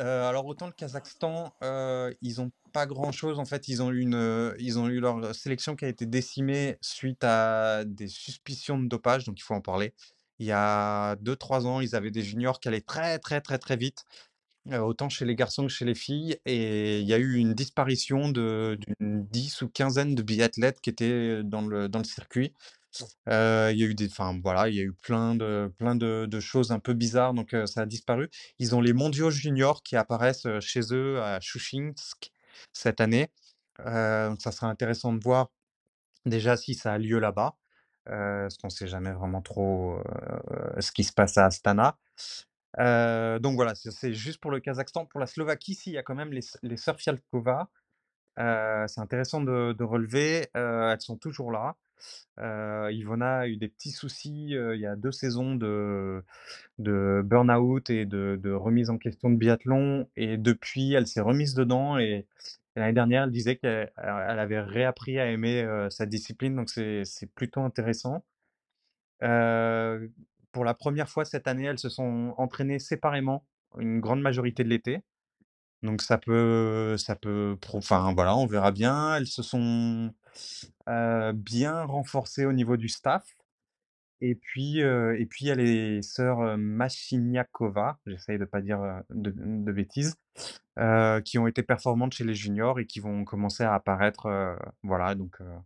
[0.00, 3.40] euh, alors autant le Kazakhstan, euh, ils ont pas grand-chose.
[3.40, 6.06] En fait, ils ont eu une, euh, ils ont eu leur sélection qui a été
[6.06, 9.94] décimée suite à des suspicions de dopage, donc il faut en parler.
[10.38, 13.76] Il y a 2-3 ans, ils avaient des juniors qui allaient très, très, très, très
[13.76, 14.04] vite,
[14.70, 16.38] euh, autant chez les garçons que chez les filles.
[16.46, 21.42] Et il y a eu une disparition d'une 10 ou quinzaine de biathlètes qui étaient
[21.42, 22.52] dans le, dans le circuit.
[23.28, 25.94] Euh, il y a eu des, enfin voilà, il y a eu plein de, plein
[25.94, 28.28] de, choses un peu bizarres, donc euh, ça a disparu.
[28.58, 32.32] Ils ont les mondiaux juniors qui apparaissent euh, chez eux à Chouchinsk
[32.72, 33.30] cette année.
[33.86, 35.50] Euh, donc ça sera intéressant de voir
[36.26, 37.56] déjà si ça a lieu là-bas,
[38.08, 41.96] euh, parce qu'on sait jamais vraiment trop euh, ce qui se passe à Astana.
[42.78, 45.06] Euh, donc voilà, c'est juste pour le Kazakhstan.
[45.06, 47.68] Pour la Slovaquie, si, il y a quand même les, les sœurs Fialkova.
[48.38, 50.48] Euh, c'est intéressant de, de relever.
[50.56, 51.76] Euh, elles sont toujours là.
[52.38, 56.22] Euh, a eu des petits soucis euh, il y a deux saisons de,
[56.78, 60.08] burn-out et de, remise en question de biathlon.
[60.16, 61.98] Et depuis, elle s'est remise dedans.
[61.98, 62.26] Et,
[62.76, 66.56] l'année dernière, elle disait qu'elle elle avait réappris à aimer euh, sa discipline.
[66.56, 68.24] Donc c'est plutôt intéressant.
[69.22, 70.06] Euh,
[70.52, 73.44] pour la première fois cette année, elles se sont entraînées séparément
[73.78, 75.02] une grande majorité de l'été.
[75.82, 79.16] Donc ça peut, ça peut, enfin voilà, on verra bien.
[79.16, 80.12] Elles se sont
[80.86, 83.24] bien renforcées au niveau du staff.
[84.20, 88.60] Et puis, euh, et puis il y a les sœurs euh, Machiniakova, j'essaye de pas
[88.60, 90.16] dire euh, de, bêtises,
[90.78, 94.26] euh, qui ont été performantes chez les juniors et qui vont commencer à apparaître.
[94.26, 95.56] euh, voilà, donc, euh,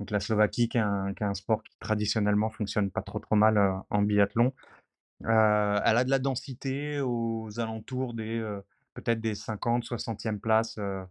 [0.00, 3.72] donc la Slovaquie, qui est un, sport qui traditionnellement fonctionne pas trop trop mal euh,
[3.90, 4.52] en biathlon,
[5.26, 8.60] euh, elle a de la densité aux alentours des euh,
[8.94, 11.04] peut-être des 50, 60e places euh,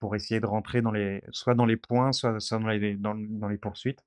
[0.00, 3.14] pour essayer de rentrer dans les, soit dans les points, soit, soit dans, les, dans,
[3.14, 4.00] dans les poursuites.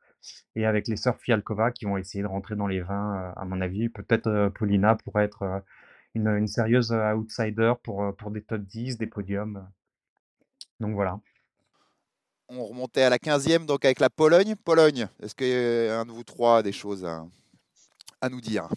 [0.55, 3.45] Et avec les sœurs Fialkova qui vont essayer de rentrer dans les 20, euh, à
[3.45, 3.89] mon avis.
[3.89, 5.59] Peut-être euh, Paulina pourrait être euh,
[6.15, 9.67] une, une sérieuse euh, outsider pour, pour des top 10, des podiums.
[10.79, 11.19] Donc voilà.
[12.49, 14.55] On remontait à la 15e, donc avec la Pologne.
[14.55, 17.25] Pologne, est-ce qu'un de vous trois a des choses à,
[18.19, 18.67] à nous dire?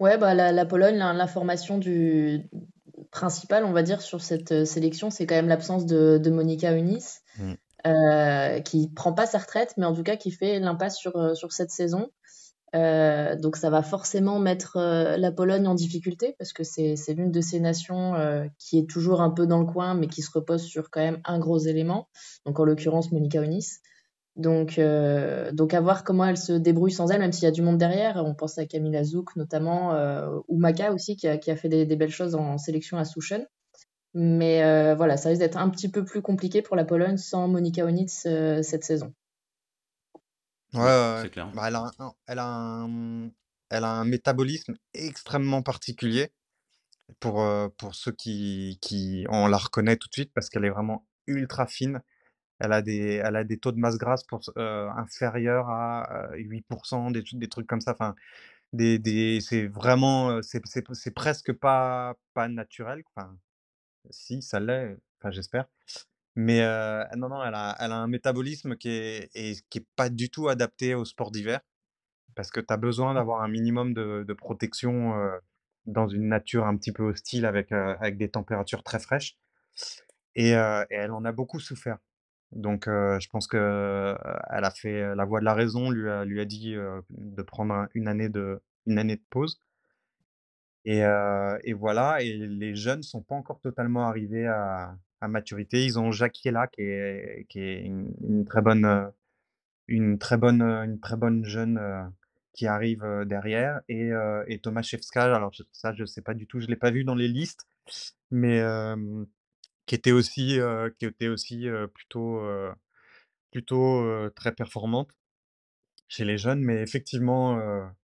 [0.00, 2.42] Ouais, bah, la, la Pologne, l'in- l'information du
[3.10, 6.72] principale, on va dire, sur cette euh, sélection, c'est quand même l'absence de, de Monica
[6.72, 7.52] Unis, Mm.
[7.86, 11.34] euh, qui prend pas sa retraite, mais en tout cas qui fait l'impasse sur, euh,
[11.34, 12.10] sur cette saison.
[12.74, 17.30] Euh, donc ça va forcément mettre euh, la Pologne en difficulté, parce que c'est, l'une
[17.30, 20.30] de ces nations euh, qui est toujours un peu dans le coin, mais qui se
[20.32, 22.08] repose sur quand même un gros élément,
[22.46, 23.66] donc en l'occurrence Monica Unis.
[24.34, 27.50] Donc, euh, donc à voir comment elle se débrouille sans elle, même s'il y a
[27.50, 28.16] du monde derrière.
[28.16, 31.68] On pense à Camila Zouk notamment, euh, ou Maka aussi, qui a, qui a fait
[31.68, 33.46] des, des belles choses en sélection à Souchen.
[34.14, 37.48] Mais euh, voilà, ça risque d'être un petit peu plus compliqué pour la Pologne sans
[37.48, 39.14] Monika Onitz euh, cette saison.
[40.74, 41.18] Ouais, ouais, ouais.
[41.22, 41.50] C'est clair.
[41.54, 43.30] Bah, elle a un, elle a un,
[43.70, 46.30] elle a un métabolisme extrêmement particulier
[47.20, 50.70] pour, euh, pour ceux qui, qui, on la reconnaît tout de suite parce qu'elle est
[50.70, 52.02] vraiment ultra fine.
[52.62, 56.36] Elle a des, elle a des taux de masse grasse pour, euh, inférieurs à euh,
[56.38, 57.92] 8%, des, trucs- des trucs comme ça.
[57.92, 58.14] Enfin,
[58.72, 60.60] des, des, c'est vraiment, euh, c'est,
[61.14, 63.04] presque pas, pas naturel.
[63.16, 63.36] Enfin,
[64.10, 65.66] si, ça l'est, enfin, j'espère.
[66.36, 69.86] Mais euh, non, non, elle a, elle a un métabolisme qui est, et, qui est
[69.96, 71.60] pas du tout adapté au sport d'hiver
[72.34, 75.38] parce que tu as besoin d'avoir un minimum de, de protection euh,
[75.86, 79.36] dans une nature un petit peu hostile avec, euh, avec des températures très fraîches.
[80.34, 81.98] Et, euh, et elle en a beaucoup souffert.
[82.52, 84.14] Donc, euh, je pense que euh,
[84.50, 87.42] elle a fait la voix de la raison, lui a, lui a dit euh, de
[87.42, 89.60] prendre un- une année de, une année de pause.
[90.84, 95.84] Et, euh, et voilà, et les jeunes sont pas encore totalement arrivés à, à maturité.
[95.84, 99.10] Ils ont Jacques Hiela, qui est, qui est une, très bonne,
[99.88, 101.80] une très bonne, une très bonne jeune
[102.52, 104.10] qui arrive derrière, et,
[104.48, 105.34] et Thomas Chevska.
[105.34, 107.66] Alors ça, je sais pas du tout, je l'ai pas vu dans les listes,
[108.30, 108.60] mais
[109.86, 110.58] qui était aussi,
[110.98, 112.42] qui était aussi plutôt,
[113.50, 115.10] plutôt très performante
[116.08, 116.60] chez les jeunes.
[116.60, 117.60] Mais effectivement,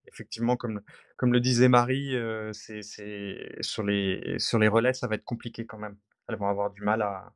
[0.06, 0.80] effectivement, comme,
[1.16, 2.14] comme le disait Marie,
[2.52, 5.96] c'est, c'est sur les, sur les relais, ça va être compliqué quand même.
[6.28, 7.32] Elles vont avoir du mal à,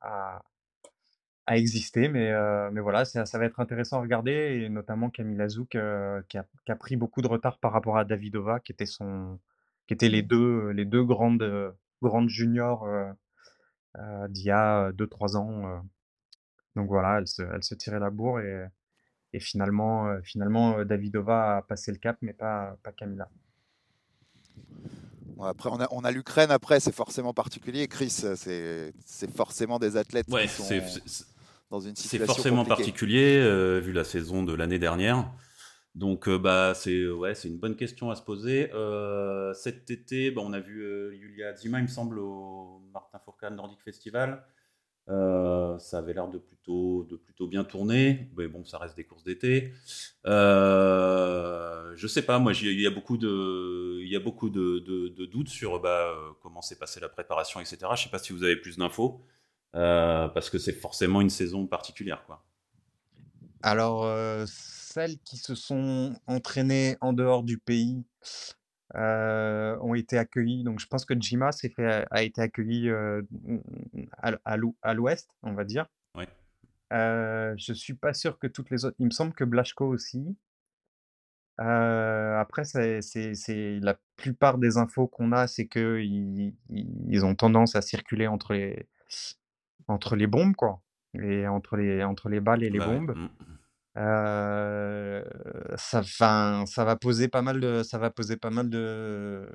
[0.00, 0.42] à,
[1.46, 2.32] à exister, mais,
[2.70, 6.22] mais voilà, ça, ça va être intéressant à regarder, et notamment Camille Lazouk, qui, a,
[6.28, 6.38] qui,
[6.72, 9.38] a, pris beaucoup de retard par rapport à Davidova, qui était son,
[9.86, 10.26] qui étaient les mmh.
[10.26, 12.86] deux, les deux grandes, grandes juniors
[14.28, 15.82] d'il y a 2-3 ans.
[16.76, 18.66] donc voilà, elle se, elle se tirait la bourre et,
[19.32, 23.28] et finalement, finalement Davidova a passé le cap, mais pas, pas Camilla.
[25.42, 27.88] après, on a, on a l'Ukraine, après, c'est forcément particulier.
[27.88, 28.92] Chris, c'est
[29.34, 30.80] forcément des athlètes qui sont
[31.70, 35.30] dans une situation C'est forcément particulier, vu la saison de l'année dernière.
[35.98, 38.70] Donc, bah, c'est ouais, c'est une bonne question à se poser.
[39.54, 40.80] cet été, bah, on a vu
[41.18, 44.44] Julia Zima, il me semble, au Martin Fourcade Nordic Festival.
[45.08, 49.24] ça avait l'air de plutôt, de plutôt bien tourner, mais bon, ça reste des courses
[49.24, 49.72] d'été.
[50.24, 55.26] Euh, je sais pas, moi, il y a beaucoup de, il y a beaucoup de,
[55.26, 57.78] doutes sur bah, comment s'est passée la préparation, etc.
[57.96, 59.20] Je sais pas si vous avez plus d'infos,
[59.72, 62.44] parce que c'est forcément une saison particulière, quoi.
[63.60, 64.06] Alors,
[64.98, 68.04] celles qui se sont entraînées en dehors du pays
[68.94, 70.64] ont été accueillies.
[70.64, 72.90] Donc, je pense que Jima fait, a été accueilli
[74.22, 75.86] à, l'ouest, on va dire.
[76.16, 76.24] Oui.
[76.92, 78.96] Euh, je suis pas sûr que toutes les autres.
[78.98, 80.36] Il me semble que Blashko aussi.
[81.58, 88.26] après, c'est, la plupart des infos qu'on a, c'est que ils, ont tendance à circuler
[88.26, 88.88] entre les,
[89.86, 90.82] entre les bombes, quoi.
[91.14, 93.14] Et entre les, entre les balles et les bombes.
[93.98, 95.22] Mmh
[95.76, 99.46] ça, ça va poser pas mal de, ça va poser pas mal de,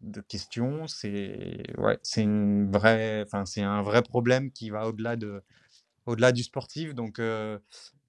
[0.00, 0.86] de questions.
[0.86, 5.42] C'est, ouais, c'est une vraie, enfin, c'est un vrai problème qui va au-delà de,
[6.06, 6.94] au-delà du sportif.
[6.94, 7.20] Donc,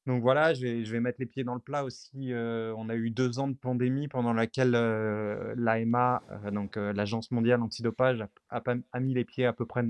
[0.05, 2.31] donc voilà, je vais, je vais mettre les pieds dans le plat aussi.
[2.33, 8.61] on a eu deux ans de pandémie pendant laquelle l'AMA, donc l'Agence mondiale antidopage, a,
[8.93, 9.83] a, mis les pieds à peu près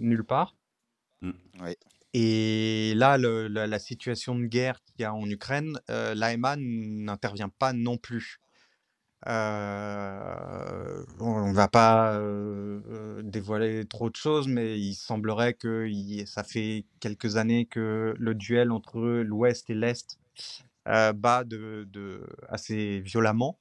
[0.00, 0.54] nulle part.
[1.22, 1.30] Mmh.
[1.62, 1.76] Oui.
[2.14, 7.96] Et là, la, situation de guerre qu'il y a en Ukraine, euh, n'intervient pas non
[7.96, 8.38] plus.
[9.28, 15.88] Euh, on ne va pas euh, dévoiler trop de choses, mais il semblerait que
[16.26, 20.18] ça fait quelques années que le duel entre l'Ouest et l'Est
[20.84, 23.58] bat de, assez violemment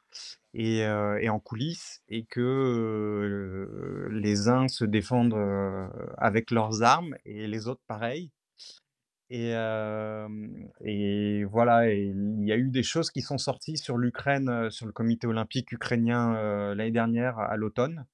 [0.55, 5.37] et, et, en coulisses, et que les uns se défendent
[6.17, 8.31] avec leurs armes et les autres pareil.
[9.33, 9.53] Et,
[10.83, 14.91] et voilà, il y a eu des choses qui sont sorties sur l'Ukraine, sur le
[14.91, 18.05] comité olympique ukrainien l'année dernière à l'automne,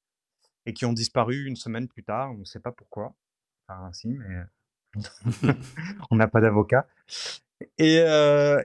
[0.68, 2.34] et qui ont disparu une semaine plus tard.
[2.34, 3.16] On ne sait pas pourquoi.
[3.68, 4.44] Enfin, si, mais
[6.12, 6.88] on n'a pas d'avocat.
[7.80, 8.04] Et,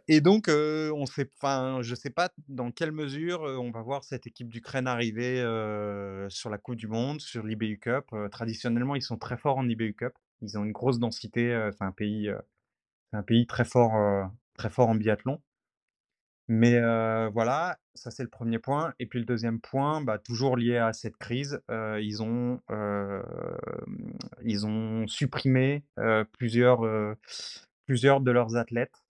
[0.09, 4.27] et, donc, on sait, je ne sais pas dans quelle mesure on va voir cette
[4.27, 5.39] équipe d'Ukraine arriver
[6.29, 8.15] sur la Coupe du Monde, sur l'IBU Cup.
[8.31, 10.13] traditionnellement, ils sont très forts en IBU Cup.
[10.43, 11.71] Ils ont une grosse densité.
[11.73, 12.31] c'est un pays,
[13.11, 15.41] c'est un pays très fort, très fort en biathlon.
[16.49, 16.81] Mais
[17.31, 18.93] voilà, ça c'est le premier point.
[18.99, 22.61] Et puis le deuxième point, bah, toujours lié à cette crise, ils, ont,
[24.45, 25.85] ils ont supprimé
[26.39, 27.17] plusieurs,
[27.87, 29.05] plusieurs de leurs athlètes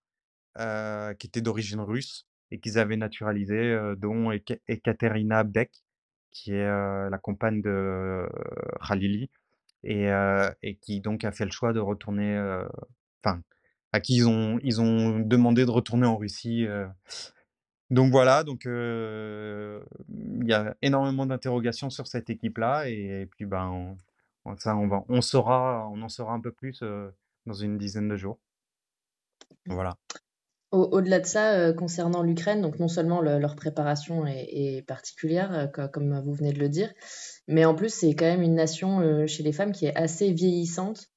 [0.57, 4.31] qui étaient d'origine russe et qu'ils avaient naturalisé, dont
[4.69, 5.73] Ekaterina Beck,
[6.31, 6.67] qui est
[7.11, 8.29] la compagne de
[8.87, 9.31] Khalili,
[9.85, 12.39] et, qui donc a fait le choix de retourner,
[13.23, 13.43] enfin,
[13.93, 16.67] à qui ils ont, ils ont demandé de retourner en Russie.
[17.91, 23.97] Donc voilà, donc il y a énormément d'interrogations sur cette équipe-là, et, puis ben,
[24.45, 26.83] on, ça, on, va, on, saura, on en saura un peu plus
[27.47, 28.39] dans une dizaine de jours.
[29.67, 29.97] Voilà.
[30.73, 36.53] Au-delà de ça, concernant l'Ukraine, donc non seulement leur préparation est, particulière, comme vous venez
[36.53, 36.91] de le dire,
[37.47, 41.13] mais en plus c'est quand même une nation chez les femmes qui est assez vieillissante.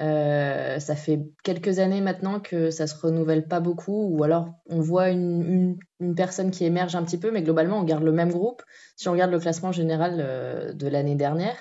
[0.00, 4.80] Euh, ça fait quelques années maintenant que ça se renouvelle pas beaucoup, ou alors on
[4.80, 5.76] voit une,
[6.16, 8.62] personne qui émerge un petit peu, mais globalement on garde le même groupe.
[8.96, 11.56] Si on regarde le classement général euh, de l'année dernière,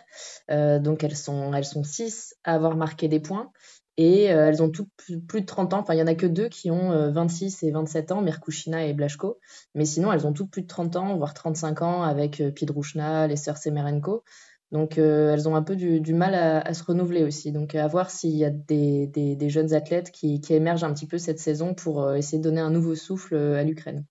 [0.52, 3.52] euh, donc elles sont, elles sont six à avoir marqué des points,
[3.98, 5.80] et elles ont toutes plus, de 30 ans.
[5.80, 8.94] Enfin, il y en a que deux qui ont 26 et 27 ans, Merkushina et
[8.94, 9.40] Blashko,
[9.76, 13.36] mais sinon elles ont toutes plus de 30 ans, voire 35 ans avec Pidrushna, les
[13.36, 14.24] sœurs Semerenko.
[14.72, 17.52] Donc, elles ont un peu du, mal à, se renouveler aussi.
[17.52, 21.18] Donc, à voir s'il y a des, jeunes athlètes qui, qui, émergent un petit peu
[21.18, 24.06] cette saison pour essayer de donner un nouveau souffle à l'Ukraine.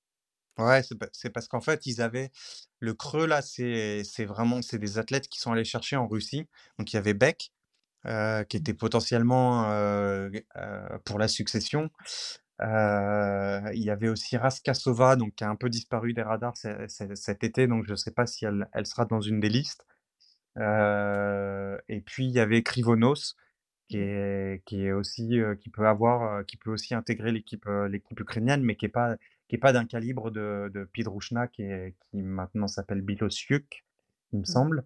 [0.58, 0.80] Ouais,
[1.12, 2.30] c'est parce qu'en fait, ils avaient
[2.78, 6.46] le creux là, c'est vraiment des athlètes qui sont allés chercher en Russie.
[6.78, 7.52] Donc il y avait Beck
[8.48, 9.64] qui était potentiellement
[11.04, 11.90] pour la succession.
[12.60, 17.66] il y avait aussi Raskasova, donc qui a un peu disparu des radars cet été,
[17.66, 19.84] donc je ne sais pas si elle, elle, sera dans une des listes.
[20.56, 23.36] et puis il y avait Krivonos,
[23.88, 24.00] qui mmh.
[24.00, 28.76] est, qui est aussi qui peut avoir, qui peut aussi intégrer l'équipe l'équipe ukrainienne, mais
[28.76, 29.16] qui est pas
[29.48, 33.85] qui est pas d'un calibre de, de Pidrushna, qui, est, qui maintenant s'appelle Bilosiuk,
[34.32, 34.46] il me mmh.
[34.46, 34.84] semble.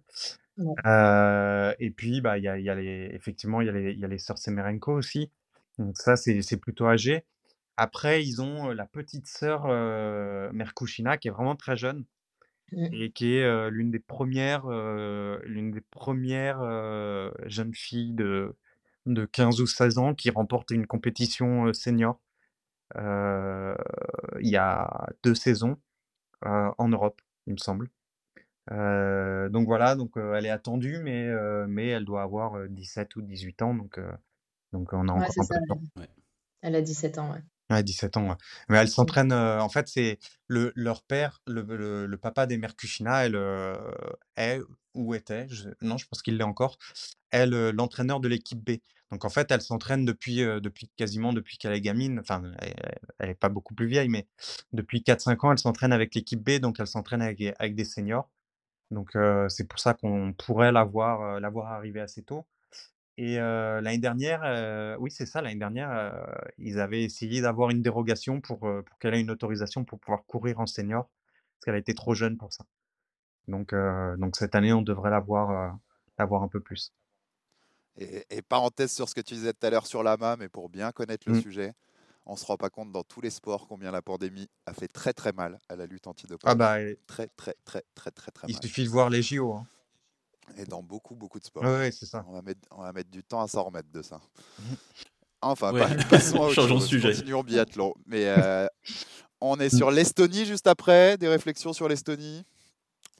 [0.85, 3.93] Euh, et puis, bah, il y a, y a les, effectivement, il y, a les,
[3.93, 5.31] y a les sœurs Semerenko aussi.
[5.77, 7.25] Donc ça, c'est plutôt âgé.
[7.77, 12.05] Après, ils ont la petite sœur euh, Merkushina, qui est vraiment très jeune
[12.71, 12.87] mmh.
[12.93, 16.61] et qui est l'une des premières, l'une des premières
[17.45, 18.55] jeunes filles de,
[19.05, 22.19] de 15 ou 16 ans qui remporte une compétition senior
[22.93, 25.77] il y a deux saisons
[26.43, 27.89] en Europe, il me semble.
[28.71, 31.29] Donc voilà, donc elle est attendue, mais,
[31.67, 33.99] mais elle doit avoir 17 ou 18 ans, donc,
[34.71, 35.81] donc on a encore un peu de temps.
[36.61, 37.41] Elle a 17 ans, ouais.
[37.69, 42.45] Ouais, 17 ans, Mais elle s'entraîne, en fait, c'est le, leur père, le, le, papa
[42.45, 43.35] des Mercuchina, elle
[44.35, 44.59] est
[44.93, 45.47] ou était,
[45.81, 46.77] non, je pense qu'il l'est encore,
[47.31, 48.77] elle, l'entraîneur de l'équipe B.
[49.11, 52.19] Donc en fait, elle s'entraîne depuis, depuis quasiment depuis qu'elle est gamine.
[52.19, 52.43] Enfin,
[53.19, 54.27] elle n'est pas beaucoup plus vieille, mais
[54.71, 58.29] depuis 4-5 ans, elle s'entraîne avec l'équipe B, donc elle s'entraîne avec, avec des seniors.
[58.91, 59.17] Donc
[59.49, 62.45] c'est pour ça qu'on pourrait la voir, la voir arriver assez tôt.
[63.17, 66.13] Et l'année dernière, oui, c'est ça, l'année dernière,
[66.57, 70.59] ils avaient essayé d'avoir une dérogation pour, pour qu'elle ait une autorisation pour pouvoir courir
[70.59, 72.65] en senior, parce qu'elle a été trop jeune pour ça.
[73.47, 73.73] Donc,
[74.17, 75.77] donc cette année, on devrait la voir,
[76.17, 76.93] la voir un peu plus.
[77.97, 80.91] Et, parenthèse sur ce que tu disais tout à l'heure sur l'AMA, mais pour bien
[80.91, 81.41] connaître le mmh.
[81.41, 81.73] sujet,
[82.25, 84.87] on ne se rend pas compte dans tous les sports combien la pandémie a fait
[84.87, 86.51] très très mal à la lutte antidopage.
[86.51, 89.53] Ah bah, très très très très très très Il suffit de voir les JO.
[89.53, 89.65] Hein.
[90.57, 91.63] Et dans beaucoup beaucoup de sports.
[91.63, 92.25] Oui, c'est ça.
[92.27, 94.19] On va, mettre, on va mettre du temps à s'en remettre de ça.
[95.43, 95.73] Enfin,
[96.07, 97.13] passons à Changeons de sujet.
[97.13, 97.95] Continuons biathlon.
[98.05, 98.67] Mais euh,
[99.39, 101.17] on est sur l'Estonie juste après.
[101.17, 102.45] Des réflexions sur l'Estonie?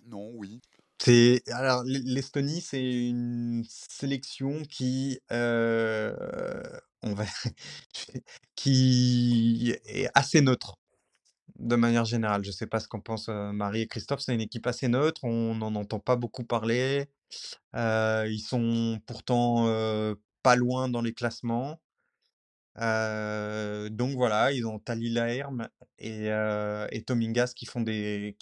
[0.06, 0.62] Non, oui.
[1.04, 1.42] C'est
[1.86, 6.14] l'Estonie, c'est une sélection qui euh,
[8.56, 10.78] qui est assez neutre
[11.60, 12.44] de manière générale.
[12.44, 14.22] Je ne sais pas ce qu'en pensent euh, Marie et Christophe.
[14.22, 15.24] C'est une équipe assez neutre.
[15.24, 17.08] On n'en entend pas beaucoup parler.
[17.76, 19.66] Euh, ils sont pourtant
[20.44, 21.82] pas loin dans les classements.
[22.78, 26.28] donc voilà, ils ont Talila Herm et,
[26.92, 28.38] et Tomingas qui font des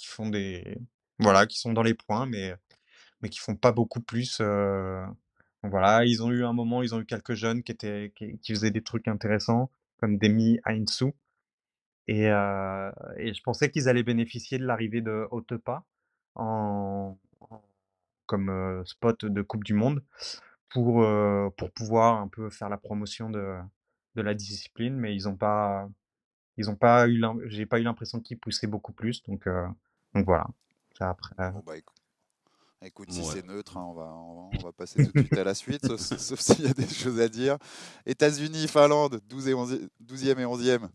[1.20, 2.56] voilà, qui sont dans les points, mais,
[3.22, 4.42] mais qui font pas beaucoup plus.
[5.64, 8.72] voilà, ils ont eu un moment, ils ont eu quelques jeunes qui, étaient, qui, faisaient
[8.72, 11.14] des trucs intéressants, comme Demi Ainsu.
[12.08, 15.84] Et, et je pensais qu'ils allaient bénéficier de l'arrivée de Otepa
[16.36, 17.18] en,
[18.26, 20.04] comme spot de Coupe du Monde
[20.70, 21.06] pour,
[21.58, 23.58] pour pouvoir un peu faire la promotion de,
[24.16, 25.90] de la discipline, mais ils n'ont pas,
[26.58, 29.48] ils ont pas eu, j'ai pas eu l'impression qu'ils poussaient beaucoup plus, donc,
[30.14, 30.48] donc voilà.
[31.00, 31.52] Après.
[31.52, 31.76] Bon, bah,
[32.86, 33.12] écoute.
[33.12, 35.86] si c'est neutre, hein, on, va, on, va, passer tout de suite à la suite,
[35.97, 37.58] sauf, s'il y a des choses à dire.
[38.06, 40.89] États-Unis, Finlande, 12 et 11, 12e et 11e.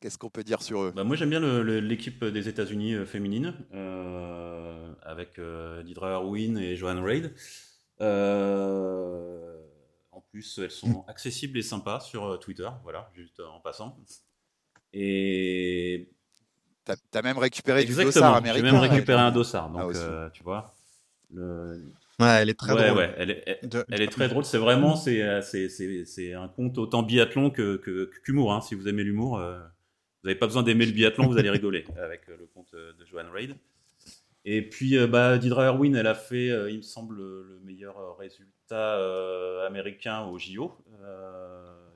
[0.00, 0.92] Qu'est-ce qu'on peut dire sur eux?
[0.94, 6.76] Bah Moi, j'aime bien l'équipe des États-Unis euh, féminine, euh, avec euh, Didra Erwin et
[6.76, 7.34] Joanne Reid.
[8.02, 9.62] Euh,
[10.12, 13.98] en plus, elles sont accessibles et sympas sur Twitter, voilà, juste en passant.
[14.92, 16.10] Et
[16.84, 18.66] T'as as même récupéré du dossard américain.
[18.66, 20.74] J'ai même récupéré un dossard, donc ah, euh, tu vois.
[21.32, 21.82] Le...
[22.20, 22.98] Ouais, elle est très drôle.
[22.98, 23.60] Ouais, elle est,
[23.90, 24.44] elle, est très drôle.
[24.44, 28.52] C'est vraiment, c'est, c'est, un conte autant biathlon que, que, qu'humour.
[28.52, 28.60] Hein.
[28.60, 31.84] Si vous aimez l'humour, euh, vous n'avez pas besoin d'aimer le biathlon, vous allez rigoler
[32.02, 33.56] avec euh, le conte de Joanne Reid.
[34.44, 38.98] Et puis, bah, Didra Erwin, elle a fait, il me semble, le meilleur résultat
[39.66, 40.76] américain au JO.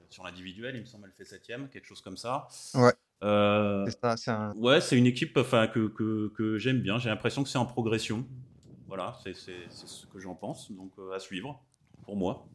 [0.08, 2.48] sur l'individuel, il me semble, elle fait septième, quelque chose comme ça.
[2.74, 2.94] Ouais.
[3.24, 3.84] Euh,
[4.16, 6.98] c'est Ouais, c'est une équipe enfin, que, que, que j'aime bien.
[6.98, 8.24] J'ai l'impression que c'est en progression.
[8.86, 10.70] Voilà, c'est ce que j'en pense.
[10.72, 11.60] Donc euh, à suivre,
[12.04, 12.46] pour moi.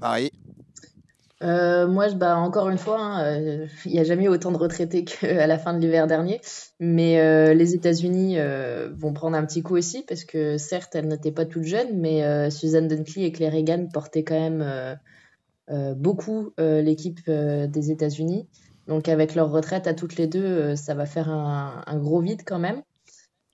[0.00, 0.32] Marie?
[1.42, 5.04] Euh, moi, bah, encore une fois, hein, il n'y a jamais eu autant de retraités
[5.04, 6.40] qu'à la fin de l'hiver dernier.
[6.80, 8.36] Mais les États-Unis
[8.94, 12.48] vont prendre un petit coup aussi, parce que certes, elles n'étaient pas toutes jeunes, mais
[12.50, 14.96] Suzanne Dunkley et Claire Egan portaient quand même
[15.96, 18.46] beaucoup l'équipe des États-Unis.
[18.86, 22.42] Donc avec leur retraite à toutes les deux, euh, ça va faire un, gros vide
[22.44, 22.82] quand même.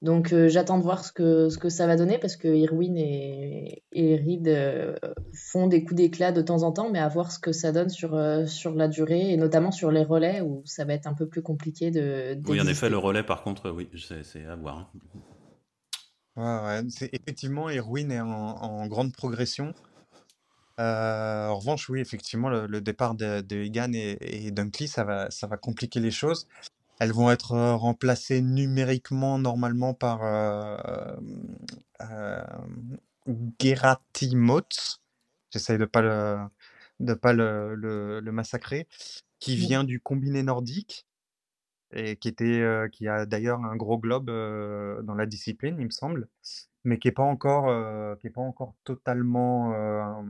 [0.01, 2.97] Donc euh, j'attends de voir ce que, ce que ça va donner parce que Irwin
[2.97, 4.97] et, et Reed euh,
[5.35, 7.89] font des coups d'éclat de temps en temps, mais à voir ce que ça donne
[7.89, 11.15] sur, euh, sur la durée et notamment sur les relais où ça va être un
[11.15, 12.39] peu plus compliqué de.
[12.47, 14.79] Oui, en effet, le relais par contre, oui, c'est à voir.
[14.79, 14.89] Hein.
[16.37, 16.89] Ouais, ouais.
[16.91, 19.75] C'est, effectivement, Irwin est en, en grande progression.
[20.79, 25.47] En revanche, oui, effectivement, le, départ de, de Egan et, et Dunkley, ça va, ça
[25.47, 26.47] va compliquer les choses.
[27.01, 31.17] Elles vont être remplacées numériquement normalement par euh,
[32.01, 32.43] euh,
[33.61, 34.63] Geratimot.
[35.51, 36.39] J'essaye de pas le
[37.01, 38.89] de pas le, le, massacrer,
[39.39, 41.07] qui vient du combiné nordique
[41.93, 46.29] et qui était qui a d'ailleurs un gros globe dans la discipline, il me semble,
[46.85, 47.67] mais qui est pas encore
[48.19, 50.25] qui est pas encore totalement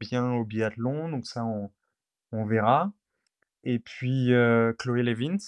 [0.00, 1.70] bien au biathlon, donc ça on,
[2.32, 2.92] on verra.
[3.64, 4.32] Et puis
[4.78, 5.38] Chloé Levins,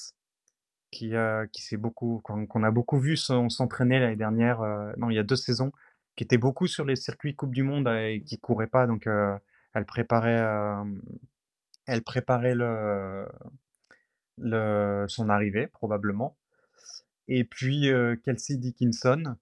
[0.94, 1.12] qui,
[1.52, 5.24] qui s'est beaucoup, qu'on a beaucoup vu s'entraîner l'année dernière, euh, non, il y a
[5.24, 5.72] deux saisons,
[6.16, 9.36] qui était beaucoup sur les circuits Coupe du Monde et qui courait pas, donc euh,
[9.74, 10.44] elle préparait,
[11.86, 13.26] elle préparait le,
[14.38, 16.36] le, son arrivée probablement.
[17.26, 17.88] Et puis
[18.22, 19.36] Kelsey Dickinson,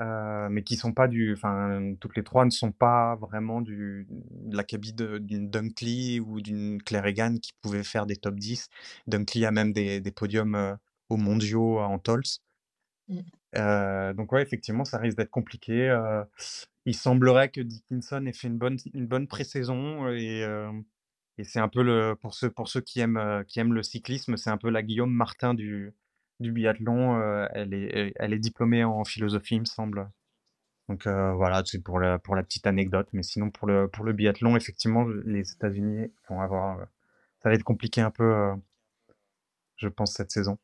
[0.00, 4.06] euh, mais qui sont pas du, enfin, toutes les trois ne sont pas vraiment du,
[4.10, 8.68] de la cabine d'une Dunkley ou d'une Claire Egan qui pouvaient faire des top 10.
[9.06, 10.78] Dunkley a même des, des podiums
[11.08, 12.22] aux mondiaux en Tols.
[13.08, 13.20] Mmh.
[14.14, 15.94] donc ouais, effectivement, ça risque d'être compliqué.
[16.86, 20.44] il semblerait que Dickinson ait fait une bonne, une bonne pré-saison et,
[21.38, 24.36] et c'est un peu le pour ceux pour ceux qui aiment qui aiment le cyclisme,
[24.36, 25.92] c'est un peu la Guillaume Martin du
[26.40, 27.46] du biathlon.
[27.52, 30.10] elle est elle est diplômée en philosophie, il me semble.
[30.88, 33.08] Donc voilà, c'est pour la pour la petite anecdote.
[33.12, 36.78] Mais sinon pour le pour le biathlon, effectivement, les États-Unis vont avoir
[37.42, 38.52] ça va être compliqué un peu,
[39.76, 40.58] je pense cette saison.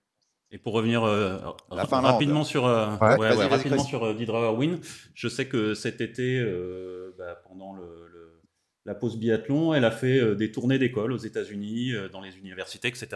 [0.53, 4.81] Et pour revenir euh, rapidement sur, euh, ouais, ouais, rapidement sur euh, Win,
[5.15, 8.41] je sais que cet été, euh, bah, pendant le, le,
[8.85, 12.89] la pause biathlon, elle a fait euh, des tournées d'école aux États-Unis, dans les universités,
[12.89, 13.09] etc.,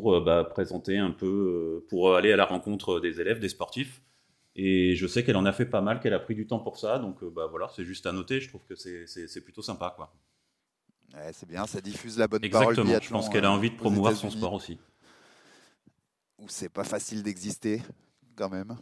[0.00, 4.02] pour bah, présenter un peu, pour aller à la rencontre des élèves, des sportifs.
[4.56, 6.78] Et je sais qu'elle en a fait pas mal, qu'elle a pris du temps pour
[6.78, 6.98] ça.
[6.98, 8.40] Donc bah, voilà, c'est juste à noter.
[8.40, 9.92] Je trouve que c'est plutôt sympa.
[9.94, 10.12] Quoi.
[11.14, 12.86] Ouais, c'est bien, ça diffuse la bonne Exactement, parole.
[12.86, 14.78] Exactement, je pense qu'elle a envie de promouvoir son sport aussi
[16.38, 17.82] où c'est pas facile d'exister
[18.36, 18.76] quand même,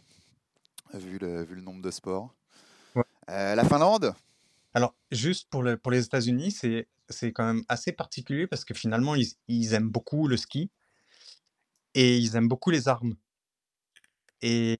[0.93, 2.33] vu le, vu le nombre de sports.
[3.29, 4.13] Euh, la Finlande?
[4.73, 8.73] Alors, juste pour, le, pour les États-Unis, c'est, c'est quand même assez particulier parce que
[8.73, 10.71] finalement, ils, ils, aiment beaucoup le ski
[11.95, 13.15] et ils aiment beaucoup les armes.
[14.41, 14.79] Et,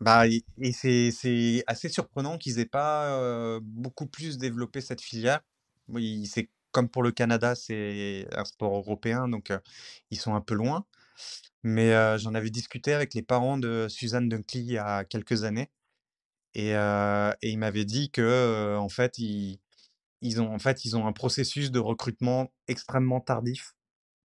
[0.00, 5.40] bah, et c'est, c'est assez surprenant qu'ils aient pas beaucoup plus développé cette filière.
[5.88, 9.52] Oui, c'est comme pour le Canada, c'est un sport européen, donc
[10.10, 10.86] ils sont un peu loin.
[11.64, 15.70] Mais j'en avais discuté avec les parents de Suzanne Dunkley il y a quelques années
[16.54, 19.60] et et ils m'avaient dit que, en fait, ils
[20.22, 23.74] ils ont en fait, ils ont un processus de recrutement extrêmement tardif.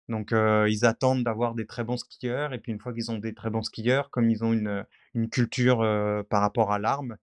[0.09, 3.35] Donc ils attendent d'avoir des très bons skieurs et puis une fois qu'ils ont des
[3.35, 4.85] très bons skieurs, comme ils ont une,
[5.15, 5.79] une culture,
[6.29, 7.17] par rapport à l'arme,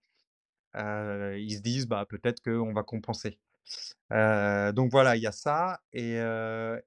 [0.75, 3.39] ils se disent: «Bah, peut-être qu'on va compenser».
[4.11, 6.17] donc voilà, il y a ça et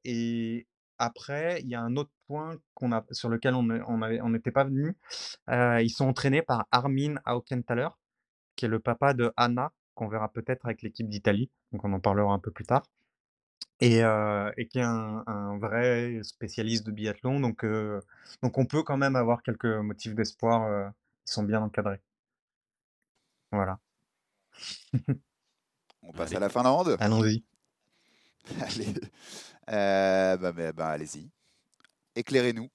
[0.05, 0.67] et
[0.99, 4.97] après, il y a un autre point a, sur lequel on n'était pas venu.
[5.49, 7.89] Ils sont entraînés par Armin Aukenthaler,
[8.57, 11.51] qui est le papa de Anna, qu'on verra peut-être avec l'équipe d'Italie.
[11.73, 12.85] Donc on en parlera un peu plus tard.
[13.85, 17.41] Et, euh, qui est un, vrai spécialiste de biathlon.
[17.41, 18.01] Donc, euh,
[18.43, 20.93] donc on peut quand même avoir quelques motifs d'espoir
[21.26, 22.01] qui sont bien encadrés.
[23.53, 23.78] Voilà.
[26.03, 27.45] on passe à la Finlande Allons-y.
[28.61, 28.95] Allez.
[29.70, 31.30] Euh, bah, bah, allez-y.
[32.14, 32.70] Éclairez-nous.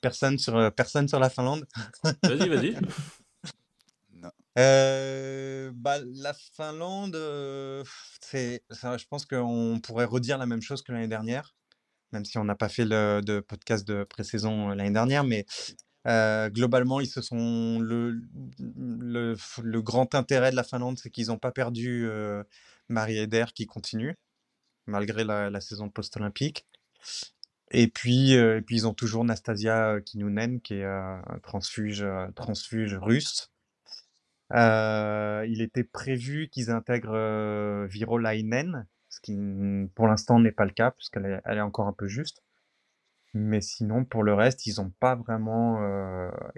[0.00, 1.66] personne, sur, euh, personne sur la Finlande
[2.22, 2.76] Vas-y, vas-y.
[4.58, 7.16] Euh, bah, la Finlande,
[8.20, 11.54] c'est, je pense qu'on pourrait redire la même chose que l'année dernière,
[12.12, 15.46] même si on n'a pas fait le de podcast de pré-saison l'année dernière, mais
[16.50, 18.20] globalement, ils se sont le,
[18.58, 22.08] le, grand intérêt de la Finlande, c'est qu'ils n'ont pas perdu
[22.88, 24.16] Marie Eder qui continue
[24.86, 26.66] malgré la, saison post-olympique.
[27.70, 32.30] Et puis, euh, et puis, ils ont toujours Nastasia Kinounen, qui est euh, transfuge, euh,
[32.32, 33.51] transfuge russe.
[34.52, 39.38] Il était prévu qu'ils intègrent Virolainen, ce qui
[39.94, 42.42] pour l'instant n'est pas le cas, puisqu'elle est, elle est encore un peu juste.
[43.34, 45.80] Mais sinon, pour le reste, ils n'ont pas vraiment,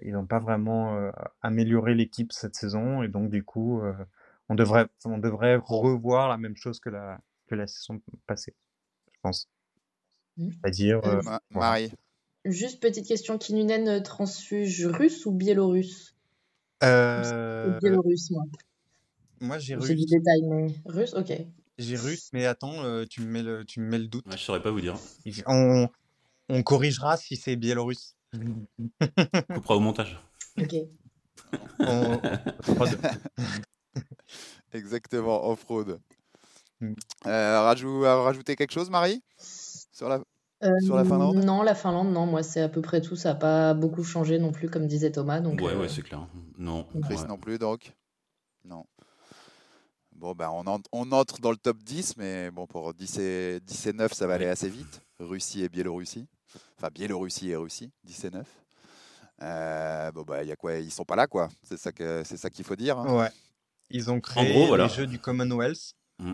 [0.02, 3.80] ils ont pas vraiment amélioré l'équipe cette saison, et donc du coup,
[4.48, 8.54] on devrait, on devrait revoir la même chose que la, que la saison passée,
[9.12, 9.48] je pense.
[10.36, 10.50] Mmh.
[10.50, 11.00] C'est-à-dire.
[11.06, 11.20] Euh,
[11.50, 11.92] Marie.
[12.44, 16.13] juste petite question, Kinunen transfuge russe ou biélorusse?
[16.82, 18.44] Euh, Biélorusse, moi.
[19.40, 20.10] moi, j'ai J'ai du russe.
[20.10, 21.32] détail, mais russe, ok.
[21.78, 24.26] J'ai russe, mais attends, euh, tu me mets le, tu me mets le doute.
[24.26, 24.96] Ouais, je saurais pas vous dire.
[25.46, 25.88] On,
[26.48, 28.14] on corrigera si c'est biélorusse.
[29.54, 30.18] Coupera au montage.
[30.60, 30.74] Ok.
[31.80, 32.20] On-
[34.72, 36.00] Exactement, off-road.
[36.80, 36.94] Mm.
[37.26, 39.22] Euh, rajou- rajouter quelque chose, Marie?
[39.38, 40.20] Sur la...
[40.82, 41.44] Sur la Euh, Finlande?
[41.44, 44.38] Non, la Finlande, non, moi c'est à peu près tout, ça n'a pas beaucoup changé
[44.38, 45.40] non plus, comme disait Thomas.
[45.40, 46.26] Donc, Ouais, euh, ouais, c'est clair.
[46.58, 46.86] Non.
[47.02, 47.26] Chris ouais.
[47.26, 47.92] non plus, donc
[48.64, 48.84] Non.
[50.16, 53.60] Bon, ben, on, en- on entre dans le top 10, mais bon, pour 10 et,
[53.60, 55.02] 10 et 9, ça va aller assez vite.
[55.18, 56.26] Russie et Biélorussie.
[56.78, 58.46] Enfin, Biélorussie et Russie, 10 et 9.
[59.42, 60.76] Euh, bon, bah, il y a quoi?
[60.76, 61.48] Ils sont pas là, quoi.
[61.64, 62.96] C'est ça que c'est ça qu'il faut dire.
[62.98, 63.18] hein.
[63.18, 63.28] Ouais.
[63.90, 64.84] Ils ont créé gros, voilà.
[64.86, 66.32] les Jeux du Commonwealth, Mm.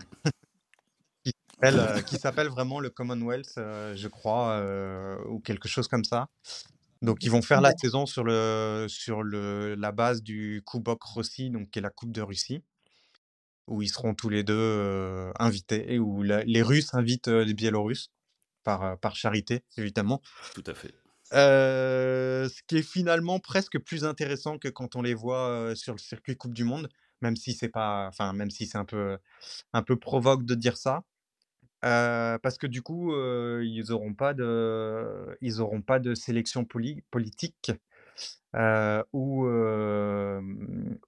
[1.63, 5.89] Qui s'appelle euh, qui s'appelle vraiment le Commonwealth, euh, je crois, euh, ou quelque chose
[5.89, 6.29] comme ça.
[7.03, 7.75] Donc ils vont faire la Ouais.
[7.77, 12.13] saison sur le sur le la base du Kubok Rossi, donc qui est la Coupe
[12.13, 12.63] de Russie,
[13.67, 17.45] où ils seront tous les deux euh, invités et où la- les Russes invitent euh,
[17.45, 18.11] les Biélorusses
[18.65, 20.23] par euh, par charité évidemment.
[20.55, 20.95] Tout à fait.
[21.33, 25.93] Euh, ce qui est finalement presque plus intéressant que quand on les voit euh, sur
[25.95, 26.89] le circuit Coupe du Monde,
[27.23, 29.19] même si c'est pas, enfin même si c'est un peu,
[29.75, 31.05] un peu provoque de dire ça,
[31.85, 35.35] Euh, parce que du coup euh, ils auront pas de,
[35.87, 37.73] pas de sélection poli- politique
[38.57, 39.47] euh, où,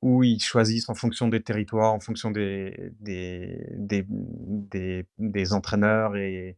[0.01, 6.17] où ils choisissent en fonction des territoires, en fonction des, des, des, des, des entraîneurs
[6.17, 6.57] et,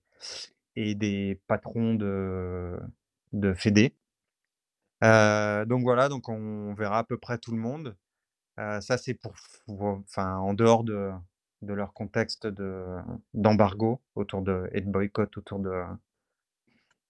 [0.77, 2.79] et des patrons de,
[3.33, 3.95] de fédé.
[5.03, 7.97] Donc voilà, donc on verra à peu près tout le monde.
[8.59, 9.35] Ça, c'est pour-
[9.69, 11.11] enfin, en dehors de,
[11.65, 12.85] de leur contexte de,
[13.35, 15.83] d'embargo autour de, et de boycott autour de,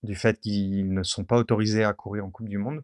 [0.03, 2.83] du fait qu'ils ne sont pas autorisés à courir en Coupe du Monde.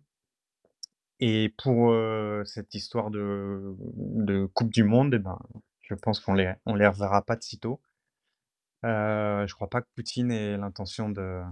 [1.21, 5.39] Et pour euh, cette histoire de, de Coupe du Monde, eh ben,
[5.83, 7.81] je pense qu'on les, on les reverra pas de sitôt.
[8.87, 11.43] Euh, je crois pas que Poutine ait l'intention de,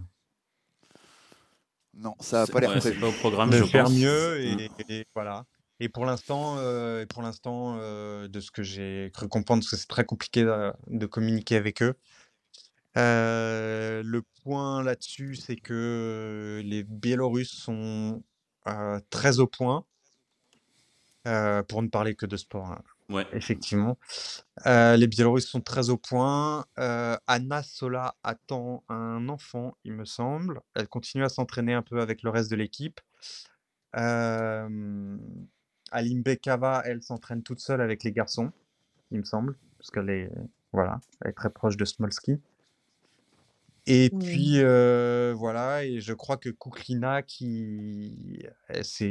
[1.95, 3.01] Non, ça n'a C'est- pas l'air ouais, c'est prévu.
[3.01, 3.95] pas au programme, de je faire pense.
[3.95, 4.59] mieux Mm.
[4.89, 5.45] et, et voilà.
[5.81, 9.77] Et pour l'instant, euh, pour l'instant, euh, de ce que j'ai cru comprendre, parce que
[9.77, 11.95] c'est très compliqué de, de communiquer avec eux.
[12.97, 18.23] euh, le point là-dessus, c'est que les Biélorusses sont
[18.67, 19.85] euh, très au point,
[21.27, 23.27] euh, pour ne parler que de sport, hein, Ouais.
[23.33, 23.99] effectivement.
[24.67, 26.67] Euh, les Biélorusses sont très au point.
[26.79, 30.61] Euh, Anna Sola attend un enfant, il me semble.
[30.75, 33.01] Elle continue à s'entraîner un peu avec le reste de l'équipe.
[33.97, 35.17] Euh,
[35.91, 38.53] Alim Bekava, elle s'entraîne toute seule avec les garçons,
[39.11, 40.31] il me semble, parce qu'elle est,
[40.73, 42.41] voilà, elle est très proche de Smolski.
[43.91, 49.07] Et puis euh, voilà, et je crois que Kuklina, qui est, c'est-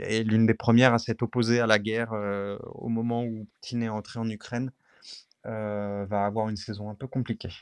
[0.00, 3.84] est l'une des premières à s'être opposée à la guerre euh, au moment où Poutine
[3.84, 4.72] est entré en Ukraine,
[5.46, 7.52] euh, va avoir une saison un peu compliquée.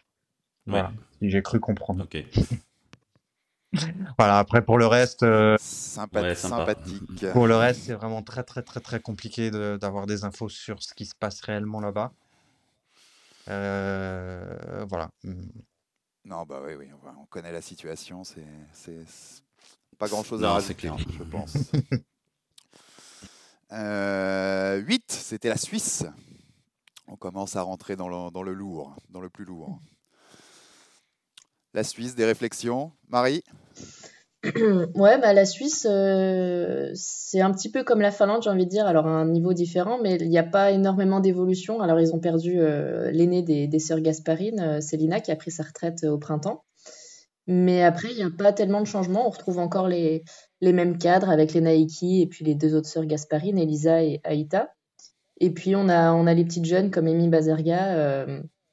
[0.66, 1.28] Voilà, Ouais.
[1.28, 2.05] j'ai cru comprendre.
[2.05, 2.16] Ok.
[4.18, 6.58] Voilà, après pour le reste, euh, Sympa- Ouais, sympa.
[6.74, 7.26] sympathique.
[7.32, 10.82] pour le reste, c'est vraiment très très très très compliqué de- d'avoir des infos sur
[10.82, 12.12] ce qui se passe réellement là-bas.
[13.48, 15.10] Euh, voilà.
[16.24, 18.22] Non, bah oui, oui, on on connaît la situation.
[18.24, 18.44] C'est
[19.98, 20.96] pas grand-chose à rajouter, clair.
[20.98, 21.56] je pense.
[23.72, 26.06] Euh, 8, c'était la Suisse.
[27.06, 29.78] On commence à rentrer dans le, dans le lourd, dans le plus lourd.
[31.74, 32.92] La Suisse, des réflexions.
[33.08, 33.42] Marie
[34.94, 38.70] Ouais, bah, la Suisse, euh, c'est un petit peu comme la Finlande, j'ai envie de
[38.70, 41.80] dire, alors à un niveau différent, mais il n'y a pas énormément d'évolution.
[41.80, 45.64] Alors, ils ont perdu euh, l'aînée des, sœurs Gasparine, euh, Célina, qui a pris sa
[45.64, 46.64] retraite euh, au printemps.
[47.46, 49.26] Mais après, il n'y a pas tellement de changements.
[49.26, 50.22] On retrouve encore les,
[50.62, 54.72] mêmes cadres avec les Naiki et puis les deux autres sœurs Gasparine, Elisa et Aïta.
[55.40, 58.26] Et puis, on a, on a les petites jeunes comme Amy Bazerga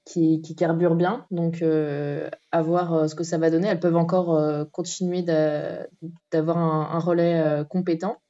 [0.06, 1.26] qui, qui carburent bien.
[1.32, 3.68] Donc, euh, à voir euh, ce que ça va donner.
[3.68, 5.88] Elles peuvent encore euh, continuer d'a-
[6.32, 8.22] d'avoir un, relais euh, compétent.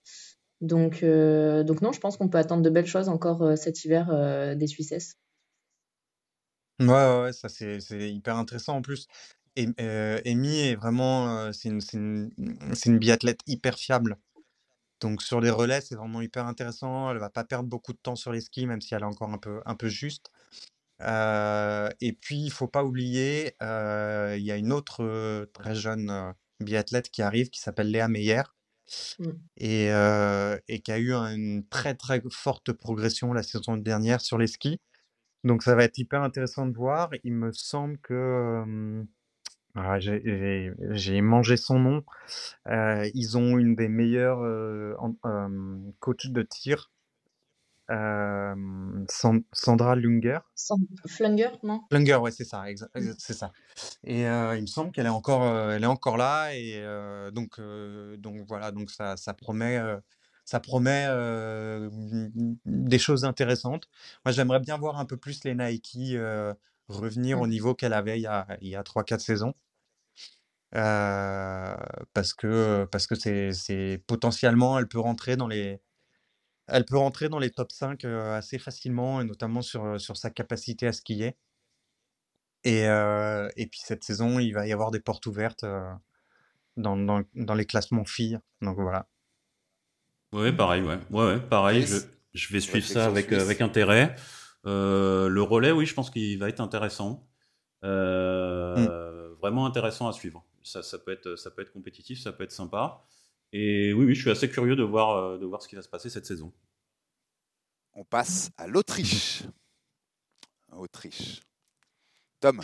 [0.62, 4.68] Donc, donc non, je pense qu'on peut attendre de belles choses encore cet hiver des
[4.68, 5.18] Suissesses.
[6.80, 6.88] Ouais,
[7.22, 9.08] ouais, ça c'est hyper intéressant en plus.
[9.58, 9.68] Et
[10.26, 12.32] Amy est vraiment, c'est une, une,
[12.86, 14.18] une biathlète hyper fiable.
[15.02, 17.12] Donc sur les relais, c'est vraiment hyper intéressant.
[17.12, 19.30] Elle va pas perdre beaucoup de temps sur les skis, même si elle est encore
[19.32, 20.32] un peu, un peu juste.
[21.02, 25.76] Euh, et puis, il faut pas oublier, euh, il y a une autre euh, très
[25.76, 28.44] jeune biathlète qui arrive, qui s'appelle Léa Meyer,
[29.20, 29.30] Mm.
[29.58, 29.88] et,
[30.68, 34.48] et qui a eu un- une très très forte progression la saison dernière sur les
[34.48, 34.80] skis.
[35.44, 37.10] Donc ça va être hyper intéressant de voir.
[37.24, 38.64] Il me semble que,
[39.78, 42.04] Ah, j'ai mangé son nom.
[42.68, 44.40] Ils ont une des meilleures
[46.00, 46.92] coachs de tir,
[47.92, 48.56] euh,
[49.10, 50.40] San- Sandra Lunger.
[51.08, 51.82] Flunger, non?
[51.92, 52.64] Lunger, ouais, c'est ça,
[53.18, 53.52] c'est ça.
[54.04, 56.56] Et euh, il me semble qu'elle est encore, euh, elle est encore là.
[56.56, 59.98] Et euh, donc, euh, donc voilà, donc ça, ça promet, euh,
[60.46, 61.90] ça promet euh,
[62.66, 63.88] des choses intéressantes.
[64.26, 66.54] Moi, j'aimerais bien voir un peu plus les Nike euh,
[66.88, 69.54] revenir au niveau qu'elle avait il y a, il y a 3-4 saisons.
[70.76, 71.76] Euh,
[72.14, 75.80] parce que parce que c'est c'est potentiellement elle peut rentrer dans les
[76.68, 80.30] elle peut rentrer dans les top 5 euh, assez facilement et notamment sur sur sa
[80.30, 81.38] capacité à skier
[82.64, 85.92] et euh, et puis cette saison il va y avoir des portes ouvertes euh,
[86.78, 89.08] dans, dans dans les classements filles donc voilà
[90.34, 91.00] Ouais, pareil, ouais.
[91.12, 91.86] Ouais, ouais, pareil.
[91.86, 91.96] Je,
[92.34, 94.16] je vais suivre ça avec, avec intérêt.
[94.66, 97.26] Euh, le relais, oui, je pense qu'il va être intéressant.
[97.86, 100.44] Euh, Vraiment intéressant à suivre.
[100.64, 103.06] Ça, ça, peut être, ça peut être compétitif, ça peut être sympa.
[103.58, 105.82] Et oui, oui, je suis assez curieux de voir, euh, de voir ce qui va
[105.82, 106.52] se passer cette saison.
[107.94, 109.44] On passe à l'Autriche.
[110.74, 111.40] Autriche.
[112.42, 112.60] Tom,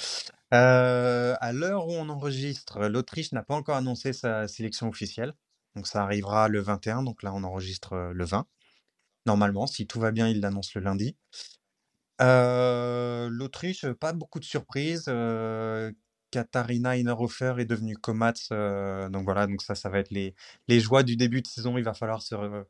[0.54, 5.34] Euh, à l'heure où on enregistre l'Autriche n'a pas encore annoncé sa sélection officielle
[5.78, 8.46] donc ça arrivera le 21 donc là on enregistre euh, le 20
[9.26, 11.16] normalement si tout va bien il l'annonce le lundi
[12.22, 15.06] Euh, l'Autriche, pas beaucoup de surprises.
[15.08, 15.92] euh,
[16.32, 18.34] Katharina Innerhofer est devenue Komats.
[18.52, 20.34] euh, donc voilà, donc ça, ça va être les,
[20.68, 21.78] les joies du début de saison.
[21.78, 22.64] Il va falloir se, re-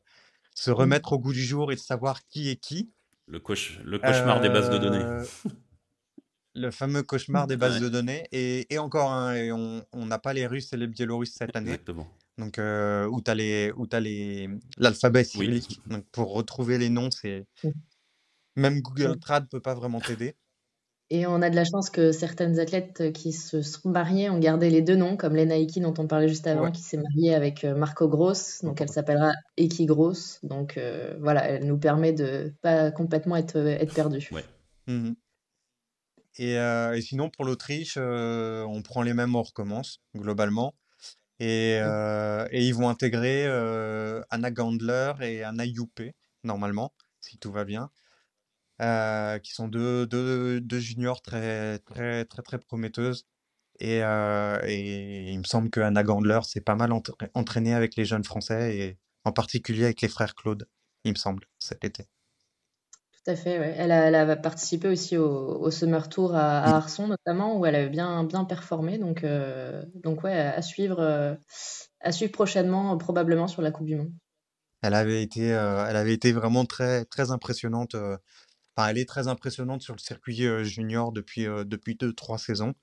[0.54, 2.90] se remettre au goût du jour et de savoir qui est qui.
[3.28, 5.04] Le, le cauchemar des bases de données.
[5.04, 5.24] Euh,
[6.54, 7.80] Le fameux cauchemar des bases Ouais.
[7.80, 8.26] de données.
[8.32, 11.70] Et, et encore, hein, et on n'a pas les Russes et les Biélorusses cette année.
[11.70, 12.06] Exactement.
[12.38, 15.24] Donc, euh, où tu as les, l'alphabet Oui.
[15.26, 15.80] cyrillique.
[15.86, 17.46] Donc, pour retrouver les noms, c'est.
[17.64, 17.68] Mm.
[18.56, 19.18] Même Google Ouais.
[19.18, 20.34] Trad peut pas vraiment t'aider.
[21.14, 24.70] Et on a de la chance que certaines athlètes qui se sont mariées ont gardé
[24.70, 26.72] les deux noms, comme Lena Iki dont on parlait juste avant, Ouais.
[26.72, 30.38] qui s'est mariée avec euh, Marco Gross, donc elle s'appellera Eki Gross.
[30.42, 34.26] Donc euh, voilà, elle nous permet de pas complètement être, être perdue.
[34.32, 34.42] Ouais.
[34.86, 35.14] Mhm.
[36.38, 40.74] Et, euh, et sinon, pour l'Autriche, euh, on prend les mêmes, on recommence, globalement.
[41.40, 46.00] Et, euh, et ils vont intégrer euh, Anna Gandler et Anna Youpe,
[46.42, 47.90] normalement, si tout va bien,
[48.82, 53.26] euh, qui sont deux, deux, deux juniors très, très, très, très prometteuses.
[53.80, 57.96] Et, euh, et il me semble que Anna Gandler s'est pas mal entra- entraînée avec
[57.96, 60.68] les jeunes Français, et en particulier avec les frères Claude,
[61.04, 62.04] il me semble, cet été.
[63.12, 63.74] Tout à fait, ouais.
[63.78, 67.66] Elle a, elle a participé aussi au, au Summer Tour à, à Arson notamment, où
[67.66, 68.98] elle avait bien, bien performé.
[68.98, 71.34] Donc, euh, donc ouais, à suivre, euh,
[72.00, 74.12] à suivre prochainement, euh, probablement sur la Coupe du Monde.
[74.82, 77.94] Elle avait été, elle avait été vraiment très, très impressionnante.
[78.76, 82.74] Enfin, elle est très impressionnante sur le circuit junior depuis, depuis deux, trois saisons.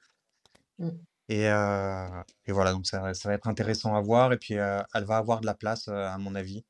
[0.80, 0.90] Mm.
[1.30, 2.08] Et, euh,
[2.48, 4.34] et voilà, donc ça, ça va être intéressant à voir.
[4.34, 6.64] Et puis, euh, elle va avoir de la place, euh, à mon avis.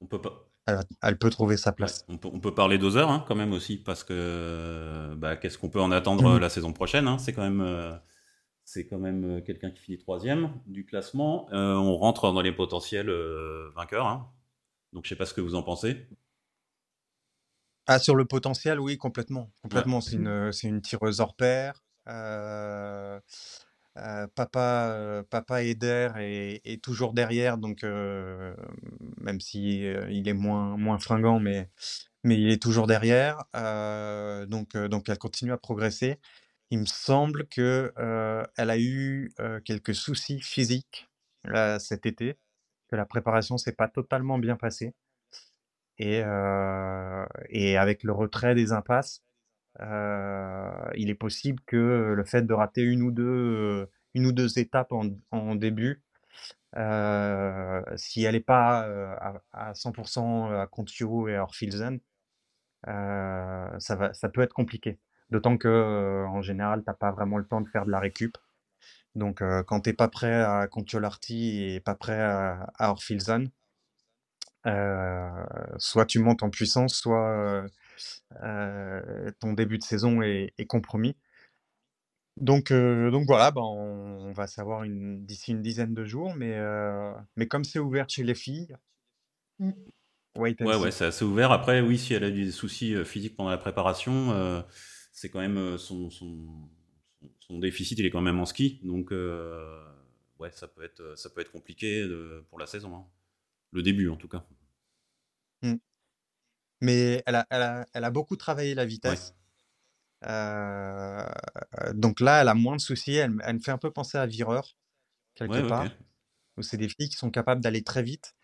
[0.00, 0.48] On peut pas.
[1.02, 2.04] elle, peut trouver sa Ouais, place.
[2.08, 5.68] on, peut, on peut parler d'Other hein, quand même aussi, parce que bah, qu'est-ce qu'on
[5.70, 6.38] peut en attendre Mhm.
[6.38, 7.18] la saison prochaine hein?
[7.18, 8.00] C'est quand même,
[8.64, 11.48] c'est quand même quelqu'un qui finit troisième du classement.
[11.52, 13.10] On rentre dans les potentiels
[13.74, 14.06] vainqueurs.
[14.06, 14.30] hein.
[14.92, 16.08] Donc je sais pas ce que vous en pensez.
[17.86, 19.50] Ah, sur le potentiel, oui, complètement.
[19.62, 20.00] Complètement.
[20.00, 21.82] C'est une, c'est une tireuse hors pair.
[22.08, 23.20] Euh,
[23.98, 28.54] euh, papa, euh, papa Eder est, est toujours derrière, donc euh,
[29.18, 31.68] même si euh, il est moins, moins fringant, mais,
[32.24, 33.44] mais il est toujours derrière.
[33.56, 36.18] Euh, donc, euh, donc elle continue à progresser.
[36.70, 41.08] Il me semble que euh, elle a eu euh, quelques soucis physiques
[41.80, 42.38] cet été,
[42.88, 44.94] que la préparation s'est pas totalement bien passée.
[45.98, 49.22] Et, euh, et avec le retrait des impasses,
[49.80, 54.58] euh, il est possible que le fait de rater une ou deux, une ou deux
[54.58, 56.02] étapes en, début,
[56.76, 58.80] euh, si elle n'est pas
[59.20, 62.00] à, à 100% à Contio et à Orfilsen,
[62.88, 64.98] euh, ça va, ça peut être compliqué.
[65.30, 68.36] D'autant que en général, t'as pas vraiment le temps de faire de la récup.
[69.14, 72.90] Donc, quand t'es pas prêt à Contiolarty et pas prêt à, à
[75.78, 77.68] soit tu montes en puissance, soit euh,
[78.42, 81.16] euh, ton début de saison est, est compromis.
[82.40, 86.34] Donc, euh, donc voilà, ben, on, on va savoir une- d'ici une dizaine de jours,
[86.34, 88.74] mais, euh, mais comme c'est ouvert chez les filles,
[89.58, 89.70] Mm.
[90.34, 91.52] and Ouais, ouais, c'est assez ouvert.
[91.52, 94.62] Après, oui, si elle a eu des soucis euh, physiques pendant la préparation, euh,
[95.12, 96.68] c'est quand même euh, son, son,
[97.20, 98.80] son- son déficit, il est quand même en ski.
[98.82, 99.84] Donc, euh,
[100.38, 102.96] ouais, ça peut être, ça peut être compliqué de- pour la saison.
[102.96, 103.06] hein.
[103.72, 104.46] Le début, en tout cas.
[106.80, 109.34] Mais elle a, elle a, elle a beaucoup travaillé la vitesse.
[110.24, 111.26] Euh,
[111.94, 113.14] donc là, elle a moins de soucis.
[113.14, 114.76] Elle, elle me fait un peu penser à Vireur,
[115.34, 116.02] quelque Ouais, part, ok.
[116.58, 118.34] où c'est des filles qui sont capables d'aller très vite,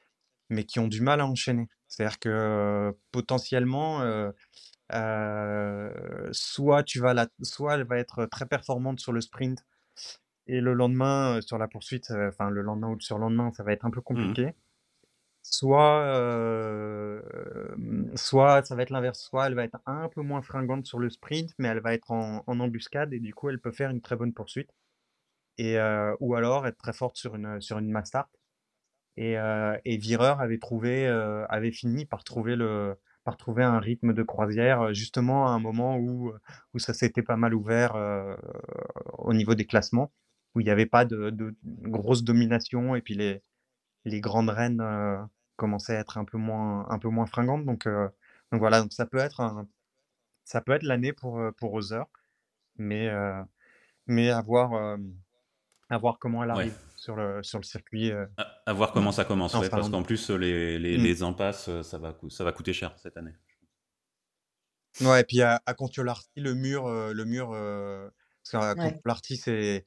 [0.50, 1.68] mais qui ont du mal à enchaîner.
[1.88, 4.32] C'est-à-dire que euh, potentiellement, euh,
[4.94, 9.64] euh, soit tu vas la, soit elle va être très performante sur le sprint,
[10.46, 13.84] et le lendemain, sur la poursuite, enfin le lendemain ou le surlendemain, ça va être
[13.86, 14.34] un peu Mhm.
[14.34, 14.54] compliqué.
[15.42, 17.22] Soit, euh,
[18.16, 21.10] soit ça va être l'inverse, soit elle va être un peu moins fringante sur le
[21.10, 24.16] sprint, mais elle va être en, embuscade et du coup elle peut faire une très
[24.16, 24.70] bonne poursuite.
[25.58, 28.30] Et, euh, ou alors être très forte sur une, sur une mass start.
[29.16, 31.06] Et, euh, et Vireur avait trouvé,
[31.48, 35.96] avait fini par trouver le, par trouver un rythme de croisière, justement à un moment
[35.98, 36.32] où,
[36.74, 37.96] où ça s'était pas mal ouvert
[39.18, 40.12] au niveau des classements,
[40.54, 43.42] où il n'y avait pas de, de grosse domination et puis les,
[44.08, 45.18] les grandes reines euh,
[45.56, 47.64] commençaient à être un peu moins, un peu moins fringantes.
[47.64, 48.08] Donc, euh,
[48.52, 49.68] donc voilà, donc ça peut être un,
[50.44, 52.04] ça peut être l'année pour, euh, pour Other,
[52.76, 53.10] mais,
[54.06, 54.96] mais à voir,
[55.90, 56.56] à voir comment elle Ouais.
[56.56, 58.10] arrive sur le, sur le circuit.
[58.12, 58.26] euh.
[58.36, 61.02] À, à voir comment ça commence, Non, ouais, parce qu'en plus, les, les, Mm.
[61.02, 63.34] les impasses, ça va, ça va coûter cher cette année.
[65.00, 68.08] Ouais, et puis à, à Kontiolahti, le mur, le mur, euh,
[68.52, 68.92] parce Ouais.
[68.92, 69.84] Kontiolahti, c'est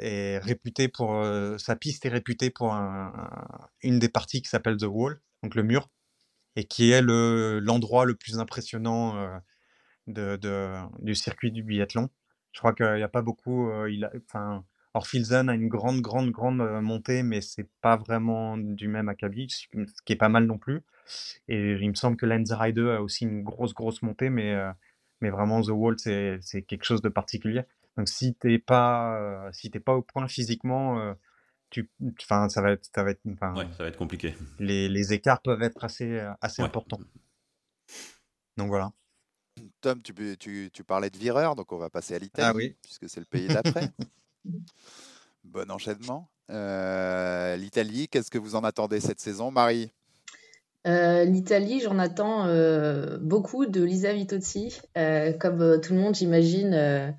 [0.00, 4.48] est réputé pour euh, sa piste est réputée pour un- un- une des parties qui
[4.50, 5.88] s'appelle The Wall, donc le mur,
[6.56, 9.38] et qui est le l'endroit le plus impressionnant euh,
[10.06, 12.10] de, de- du circuit du biathlon.
[12.52, 13.68] Je crois qu'il n'y a pas beaucoup.
[13.70, 18.56] euh, il a, enfin, Orfilsen a une grande, grande, grande montée, mais c'est pas vraiment
[18.58, 19.66] du même acabit, ce
[20.04, 20.82] qui est pas mal non plus.
[21.48, 24.54] Et il me semble que Lenzerheide a aussi une grosse, grosse montée, mais,
[25.20, 27.62] mais vraiment The Wall, c'est c'est quelque chose de particulier.
[27.96, 31.14] Donc si t'es pas, euh, si t'es pas au point physiquement, euh,
[31.70, 31.90] tu,
[32.22, 34.34] enfin, ça va être, ça va être, enfin, Ouais, ça va être compliqué.
[34.58, 36.66] les, les écarts peuvent être assez, assez Ouais.
[36.68, 37.00] importants.
[38.56, 38.90] Donc voilà.
[39.80, 42.54] Tom, tu, peux- tu, tu parlais de vireur, donc on va passer à l'Italie, Ah
[42.54, 42.76] oui.
[42.82, 43.90] puisque c'est le pays d'après.
[45.44, 46.28] bon enchaînement.
[46.50, 49.92] Euh, L'Italie, qu'est-ce que vous en attendez cette saison, Marie?
[50.86, 54.80] Euh, L'Italie, j'en attends euh, beaucoup de Lisa Vitozzi.
[54.98, 57.10] Euh, comme euh, tout le monde, j'imagine, euh,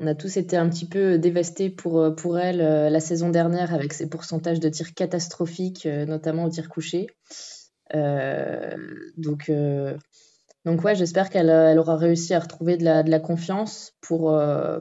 [0.00, 3.28] on a tous été un petit peu dévastés pour, euh, pour elle euh, la saison
[3.28, 7.08] dernière avec ses pourcentages de tirs catastrophiques, euh, notamment au tir couché.
[9.16, 9.50] Donc,
[10.64, 14.32] donc ouais, j'espère qu'elle elle aura réussi à retrouver de la, de la confiance pour,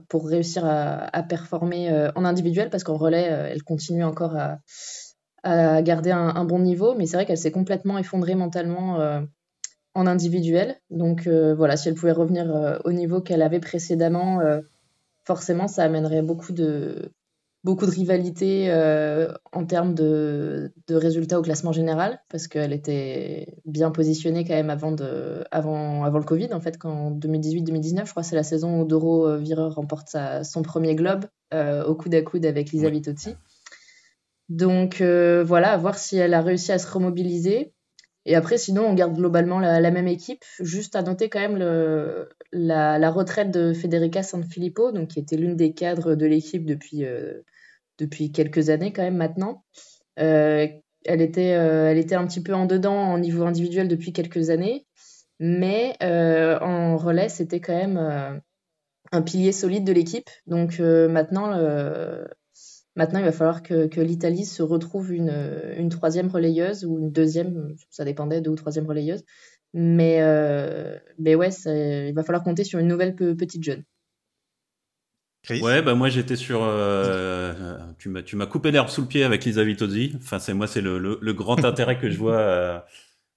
[0.10, 4.60] pour réussir à, à performer en individuel, parce qu'en relais, elle continue encore à,
[5.42, 9.00] à garder un, un bon niveau, mais c'est vrai qu'elle s'est complètement effondrée mentalement
[9.96, 10.76] en individuel.
[10.92, 14.40] Donc voilà, si elle pouvait revenir au niveau qu'elle avait précédemment,
[15.30, 17.12] forcément, ça amènerait beaucoup de,
[17.64, 23.60] beaucoup de rivalité euh, en termes de, de résultats au classement général, parce qu'elle était
[23.66, 28.12] bien positionnée quand même avant, de, avant, avant le Covid, en fait, qu'en 2018-2019, je
[28.12, 31.94] crois c'est la saison où Doro euh, Vireur remporte sa- son premier globe euh, au
[31.94, 32.90] coude à coude avec Lisa.
[32.90, 33.36] Vitozzi.
[34.50, 37.72] Donc euh, voilà, à voir si elle a réussi à se remobiliser.
[38.26, 40.44] Et après, sinon, on garde globalement la, la même équipe.
[40.60, 45.38] Juste à noter quand même le, la, la retraite de Federica Sanfilippo, donc qui était
[45.38, 47.42] l'une des cadres de l'équipe depuis, euh,
[47.98, 49.64] depuis quelques années quand même maintenant.
[50.20, 50.68] Euh,
[51.06, 54.50] elle, était, euh, elle était un petit peu en dedans au niveau individuel depuis quelques
[54.50, 54.86] années,
[55.40, 58.42] mais en relais, c'était quand même
[59.12, 60.30] un pilier solide de l'équipe.
[60.46, 61.54] Donc maintenant,
[62.96, 65.32] Maintenant, il va falloir que, que l'Italie se retrouve une,
[65.78, 69.24] une troisième relayeuse ou une deuxième, ça dépendait, deux ou troisième relayeuse.
[69.74, 73.84] Mais, euh, mais ouais, il va falloir compter sur une nouvelle pe- petite jeune.
[75.44, 75.62] Chris?
[75.62, 76.62] Ouais, bah moi j'étais sur.
[76.64, 80.14] euh, euh, tu m'as tu m'as coupé l'herbe sous le pied avec Lisa Vitozzi.
[80.18, 82.40] Enfin, c'est moi, c'est le, le, le grand intérêt que je vois
[82.78, 82.86] à,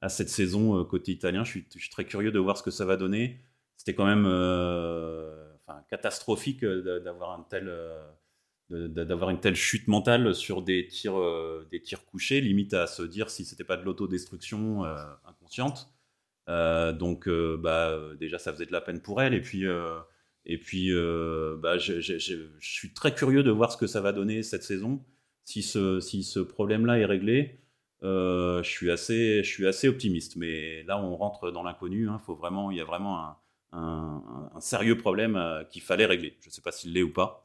[0.01, 1.45] à cette saison euh, côté italien.
[1.45, 3.41] Je suis, je suis très curieux de voir ce que ça va donner.
[3.77, 7.69] C'était quand même euh, enfin, catastrophique euh, d'a- d'avoir un tel.
[8.73, 13.03] D'avoir une telle chute mentale sur des tirs, euh, des tirs couchés, limite à se
[13.03, 14.97] dire si c'était pas de l'autodestruction euh,
[15.27, 15.93] inconsciente.
[16.49, 19.35] Euh, donc, bah, déjà, ça faisait de la peine pour elle.
[19.35, 19.65] Et puis,
[20.47, 22.01] et puis bah, je,
[22.61, 25.05] suis très curieux de voir ce que ça va donner cette saison.
[25.45, 27.61] Si ce, si ce problème-là est réglé,
[28.03, 30.37] je, suis assez, je suis assez optimiste.
[30.37, 32.09] Mais là, on rentre dans l'inconnu.
[32.09, 32.21] hein.
[32.71, 33.37] Il y a vraiment un,
[33.73, 36.37] un- sérieux problème qu'il fallait régler.
[36.41, 37.43] Je ne sais pas s'il l'est ou pas.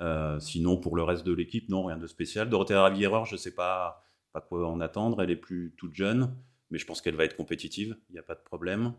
[0.00, 2.48] Euh, sinon, pour le reste de l'équipe, non, rien de spécial.
[2.50, 5.22] Dorothée Ravierer, je ne sais pas, pas quoi en attendre.
[5.22, 6.36] Elle est plus toute jeune,
[6.70, 7.96] mais je pense qu'elle va être compétitive.
[8.10, 8.94] Il n'y a pas de problème.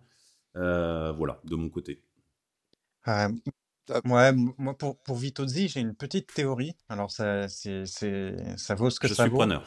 [0.56, 2.04] Euh, voilà, de mon côté.
[3.08, 3.30] Euh,
[4.06, 6.76] ouais, moi pour, pour Vitozzi, j'ai une petite théorie.
[6.90, 9.38] Alors ça, c'est, ça vaut ce que je ça suis vaut.
[9.38, 9.66] preneur.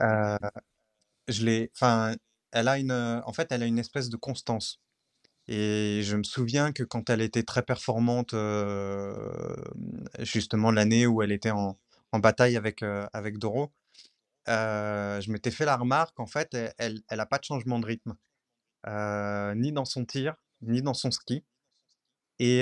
[0.00, 0.36] Euh,
[1.28, 2.14] je l'ai, enfin,
[2.52, 4.80] elle a une, en fait, elle a une espèce de constance.
[5.52, 8.36] Et je me souviens que quand elle était très performante,
[10.20, 11.76] justement l'année où elle était en,
[12.12, 13.72] bataille avec, avec Doro,
[14.46, 18.14] je m'étais fait la remarque, en fait, elle n'a pas de changement de rythme,
[19.56, 21.44] ni dans son tir, ni dans son ski.
[22.38, 22.60] Et,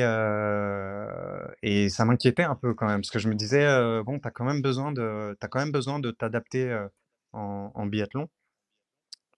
[1.63, 3.67] et ça m'inquiétait un peu quand même, parce que je me disais,
[4.03, 6.87] bon, tu as quand même besoin de, as quand même besoin de t'adapter
[7.35, 8.31] en, en, biathlon.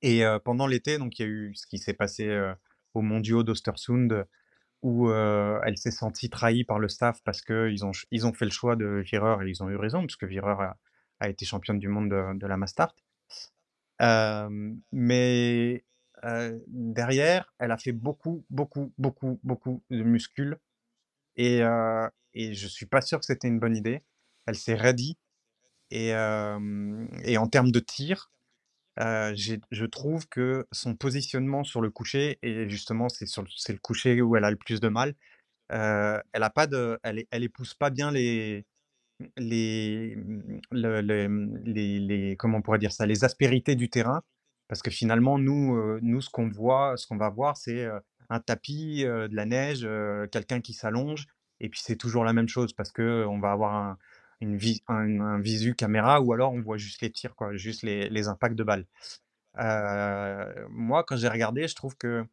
[0.02, 2.54] Et pendant l'été, donc il y a eu ce qui s'est passé
[2.94, 4.26] au mondiaux d'Ostersund,
[4.82, 8.50] où elle s'est sentie trahie par le staff parce qu'ils ont, ils ont fait le
[8.50, 10.76] choix de Vireur et ils ont eu raison, puisque Vireur a,
[11.20, 12.96] a été championne du monde de, la Mastart.
[14.90, 15.84] mais
[16.66, 20.58] derrière, elle a fait beaucoup, beaucoup, beaucoup, beaucoup de muscules.
[21.36, 21.60] Et,
[22.34, 24.02] et je suis pas sûr que c'était une bonne idée.
[24.46, 25.18] Elle s'est ready.
[25.90, 28.30] Et, et en termes de tir,
[28.96, 34.44] je trouve que son positionnement sur le coucher, et justement c'est le coucher où elle
[34.44, 35.14] a le plus de mal,
[35.68, 36.66] elle a pas
[37.02, 38.66] elle, elle pas bien les,
[39.36, 40.16] les,
[40.72, 44.22] les, comment pourrait dire ça, les aspérités du terrain,
[44.68, 47.88] parce que finalement nous, nous ce qu'on voit, ce qu'on va voir, c'est
[48.28, 49.88] un tapis, de la neige,
[50.30, 51.26] quelqu'un qui s'allonge,
[51.60, 53.98] et puis c'est toujours la même chose parce que on va avoir un,
[54.40, 58.56] une un, visu caméra ou alors on voit juste les tirs, quoi, juste les, impacts
[58.56, 58.86] de balles.
[60.70, 62.24] moi, quand j'ai regardé, je trouve que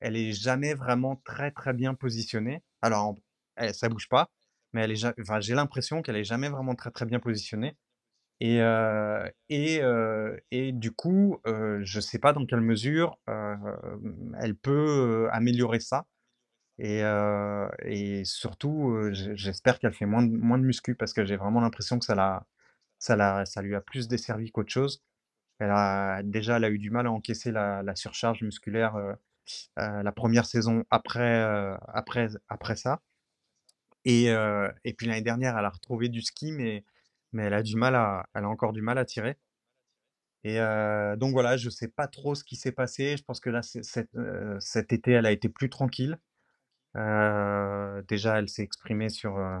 [0.00, 2.62] elle est jamais vraiment très très bien positionnée.
[2.82, 3.16] Alors,
[3.56, 4.30] elle, ça bouge pas,
[4.72, 7.76] mais elle est, j'ai l'impression qu'elle est jamais vraiment très très bien positionnée.
[8.40, 8.60] Et,
[9.50, 9.80] et,
[10.50, 13.18] et du coup, je sais pas dans quelle mesure
[14.40, 16.06] elle peut améliorer ça.
[16.80, 21.98] Et, surtout, j'espère qu'elle fait moins de, moins de muscu parce que j'ai vraiment l'impression
[21.98, 22.46] que ça, l'a,
[22.98, 25.02] ça, l'a, ça lui a plus desservi qu'autre chose.
[25.58, 28.96] Elle a, déjà, elle a eu du mal à encaisser la, surcharge musculaire
[29.76, 31.42] la première saison après,
[31.88, 33.02] après, après ça.
[34.06, 34.26] Et,
[34.84, 36.84] et puis l'année dernière, elle a retrouvé du ski, mais,
[37.32, 39.36] mais elle, a du mal à, elle a encore du mal à tirer.
[40.44, 40.58] Et
[41.18, 43.18] donc voilà, je sais pas trop ce qui s'est passé.
[43.18, 46.18] Je pense que là, cet été, elle a été plus tranquille.
[46.96, 49.60] Euh, déjà, elle s'est exprimée sur, euh,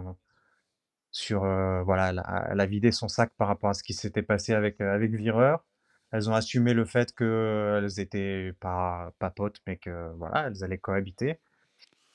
[1.12, 2.10] sur euh, voilà,
[2.50, 5.64] elle a, vidé son sac par rapport à ce qui s'était passé avec, avec Vireur.
[6.12, 10.78] Elles ont assumé le fait qu'elles étaient pas, pas potes, mais que voilà, elles allaient
[10.78, 11.40] cohabiter.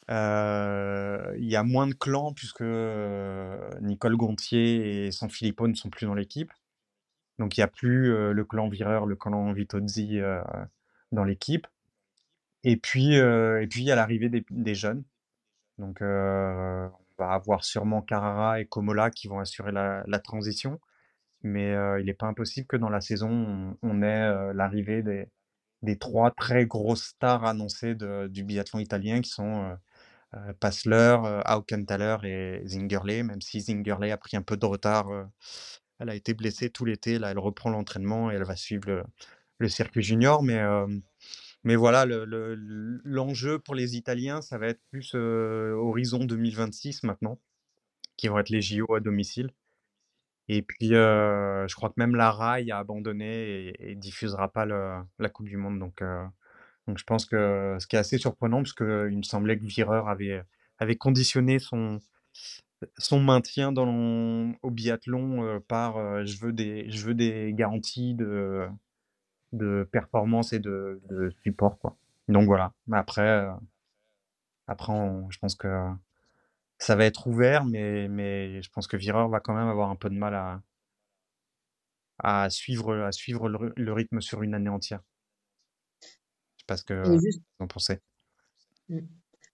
[0.09, 0.13] Il
[1.49, 2.61] y a moins de clans puisque
[3.81, 6.51] Nicole Gontier et son Filippo ne sont plus dans l'équipe.
[7.39, 10.19] Donc il n'y a plus le clan Vireur, le clan Vitozzi
[11.11, 11.67] dans l'équipe.
[12.65, 15.03] Et puis, et puis il y a l'arrivée des, jeunes.
[15.77, 16.89] Donc, on
[17.19, 20.81] va avoir sûrement Carrara et Komola qui vont assurer la, transition.
[21.43, 25.03] Mais il n'est pas impossible que dans la saison, on, ait l'arrivée
[25.83, 29.77] des, trois très grosses stars annoncées du biathlon italien qui sont
[30.59, 35.07] Passler, Aukenthaler et Zingerle, même si Zingerle a pris un peu de retard.
[35.99, 37.19] elle a été blessée tout l'été.
[37.19, 39.03] Là, elle reprend l'entraînement et elle va suivre le,
[39.59, 40.43] le circuit junior.
[40.43, 40.59] Mais
[41.65, 47.39] mais voilà, l'enjeu le, pour les Italiens, ça va être plus horizon 2026 maintenant,
[48.17, 49.49] qui vont être les JO à domicile.
[50.47, 55.49] Et puis, je crois que même la RAI a abandonné et, diffusera pas la Coupe
[55.49, 55.79] du Monde.
[55.79, 56.03] Donc,
[56.87, 60.07] donc, je pense que ce qui est assez surprenant, parce qu'il me semblait que Vireur
[60.07, 60.43] avait,
[60.77, 61.99] avait conditionné son,
[62.99, 68.69] son maintien dans, au biathlon par je, veux des, je veux des garanties de,
[69.55, 70.99] de performance et de,
[71.43, 71.79] support.
[71.79, 71.95] Quoi.
[72.27, 72.73] Donc voilà.
[72.91, 73.51] Après, euh,
[74.67, 74.93] après
[75.29, 75.67] je pense que
[76.77, 79.95] ça va être ouvert, mais, mais je pense que Vireur va quand même avoir un
[79.95, 80.61] peu de mal à,
[82.19, 85.01] à suivre, à suivre le, rythme sur une année entière.
[86.01, 87.19] Je sais pas ce que vous
[87.59, 87.99] en pensez.
[88.89, 88.99] Mmh.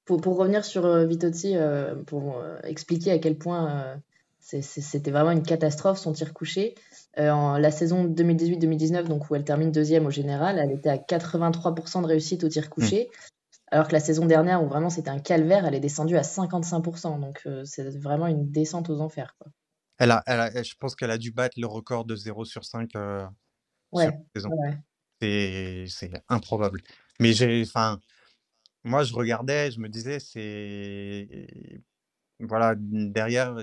[0.06, 4.02] Pour, pour, revenir sur euh, Vitozzi, euh, pour expliquer à quel point
[4.42, 6.76] c'était vraiment une catastrophe son tir couché.
[7.20, 10.98] Euh, en la saison 2018-2019, donc où elle termine deuxième au général, elle était à
[10.98, 13.10] 83% de réussite au tir couché.
[13.10, 13.28] Hmm.
[13.74, 17.20] Alors que la saison dernière, où vraiment c'était un calvaire, elle est descendue à 55%.
[17.20, 19.36] Donc euh, c'est vraiment une descente aux enfers.
[19.98, 22.96] Elle a, elle je pense qu'elle a dû battre le record de 0 sur 5
[22.96, 23.26] euh,
[23.92, 24.50] ouais, saison.
[25.20, 26.82] C'est improbable.
[27.20, 28.00] Mais j'ai, enfin,
[28.84, 31.28] moi je regardais, je me disais, c'est
[32.42, 33.56] voilà, derrière,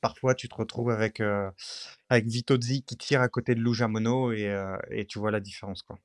[0.00, 1.50] parfois tu te retrouves avec, euh,
[2.08, 5.82] avec Vitozzi qui tire à côté de Lujamono et, euh, et tu vois la différence.
[5.82, 5.98] Quoi.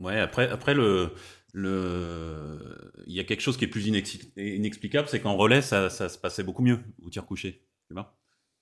[0.00, 1.14] Ouais, après, après le,
[1.52, 2.92] le...
[3.06, 6.18] il y a quelque chose qui est plus inexplicable, c'est qu'en relais, ça, ça, se
[6.18, 7.64] passait beaucoup mieux au tir couché.
[7.88, 8.16] Tu vois?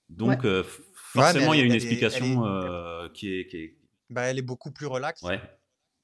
[0.09, 0.63] Donc, euh,
[0.93, 3.77] forcément, il y a une explication qui, est, qui, est,
[4.09, 5.21] Bah, elle est beaucoup plus relaxe.
[5.23, 5.41] Ouais,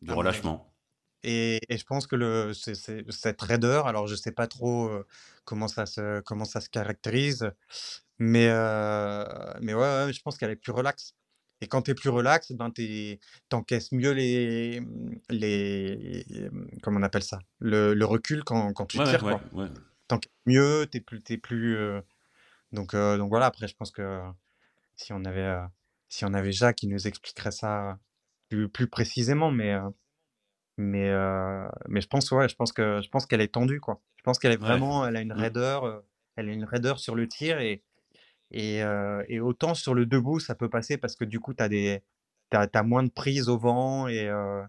[0.01, 0.73] du relâchement.
[1.23, 4.89] Et, et je pense que le, cette raideur, alors je sais pas trop
[5.43, 7.51] comment ça se, comment ça se caractérise,
[8.19, 9.25] mais, euh,
[9.61, 11.15] mais ouais, ouais, je pense qu'elle est plus relaxe.
[11.61, 12.71] Et quand tu es plus relax, ben
[13.49, 14.81] t'encaisses mieux les,
[15.29, 16.49] les,
[16.81, 19.67] comment on appelle ça, le, le recul quand, quand tu Ouais, tires, ouais.
[20.07, 21.99] T'encaisses mieux, t'es plus, t'es plus, euh,
[22.71, 23.47] donc, euh, donc voilà.
[23.47, 24.21] Après, je pense que
[24.95, 25.57] si on avait,
[26.07, 27.99] si on avait Jacques, il nous expliquerait ça
[28.47, 29.77] plus, plus précisément, mais.
[30.79, 34.01] Mais, euh, mais je pense, ouais, je pense que je pense qu'elle est tendue, quoi.
[34.17, 34.65] Je pense qu'elle est Ouais.
[34.65, 35.39] vraiment, elle a une Mm.
[35.41, 35.99] raideur, euh,
[36.37, 37.83] elle a une raideur sur le tir et,
[38.51, 41.63] et, euh, et autant sur le debout, ça peut passer parce que du coup, tu
[41.63, 42.01] as des,
[42.49, 44.63] t'as, t'as moins de prise au vent et, euh,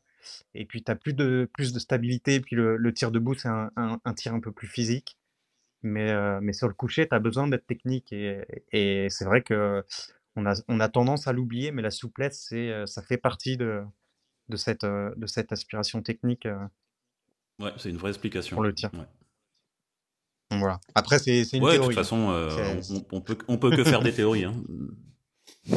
[0.54, 2.36] et puis tu as plus de, plus de stabilité.
[2.36, 5.18] Et puis le, le tir debout, c'est un, un, un tir un peu plus physique.
[5.82, 9.84] Mais, mais sur le coucher, tu as besoin d'être technique et, et c'est vrai que
[10.36, 13.82] on a, on a tendance à l'oublier, mais la souplesse, c'est, ça fait partie de,
[14.50, 16.44] de cette, euh, de cette aspiration technique.
[16.46, 16.66] euh,
[17.58, 18.56] Ouais, c'est une vraie explication.
[18.56, 18.90] Pour le tir.
[18.92, 20.80] Ouais, Voilà.
[20.94, 21.94] Après, c'est c'est une Ouais, de théorie.
[21.94, 24.44] toute façon, euh, on, on peut, on peut que faire des théories.
[24.44, 24.54] Hein.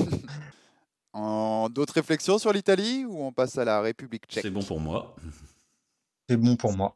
[1.16, 4.42] En d'autres réflexions sur l'Italie ou on passe à la République tchèque?
[4.42, 5.16] C'est bon pour moi.
[6.28, 6.96] C'est bon pour moi.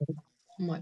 [0.58, 0.82] Ouais.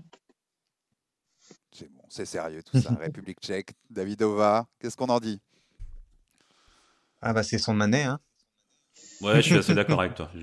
[1.74, 2.92] C'est bon, c'est sérieux tout ça.
[3.00, 5.42] République tchèque, Davidova, qu'est-ce qu'on en dit?
[7.22, 8.22] Ah bah c'est son année, hein.
[9.22, 10.30] Ouais, je suis assez d'accord avec toi.
[10.36, 10.40] Je,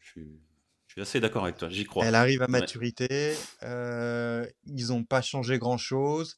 [0.00, 0.40] je suis,
[0.86, 1.68] je suis assez d'accord avec toi.
[1.68, 2.04] J'y crois.
[2.06, 2.50] Elle arrive à Ouais.
[2.60, 3.34] maturité.
[3.62, 6.36] euh, ils n'ont pas changé grand-chose.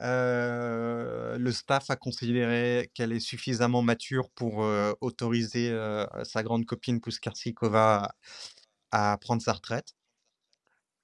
[0.00, 5.76] euh, le staff a considéré qu'elle est suffisamment mature pour euh, autoriser
[6.24, 8.14] sa grande copine Puskarsikova
[8.92, 9.94] à prendre sa retraite.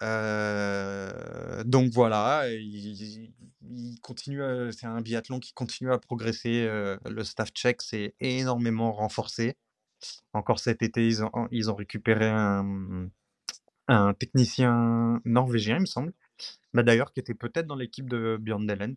[0.03, 3.33] Euh, donc voilà, il,
[3.63, 4.43] il continue.
[4.43, 6.67] à- C'est un biathlon qui continue à progresser.
[7.05, 9.57] le staff tchèque s'est énormément renforcé.
[10.33, 13.09] Encore cet été, ils ont, récupéré un,
[14.15, 16.13] technicien norvégien, il me semble.
[16.75, 18.97] Bah, D'ailleurs, qui était peut-être dans l'équipe de Björn Delen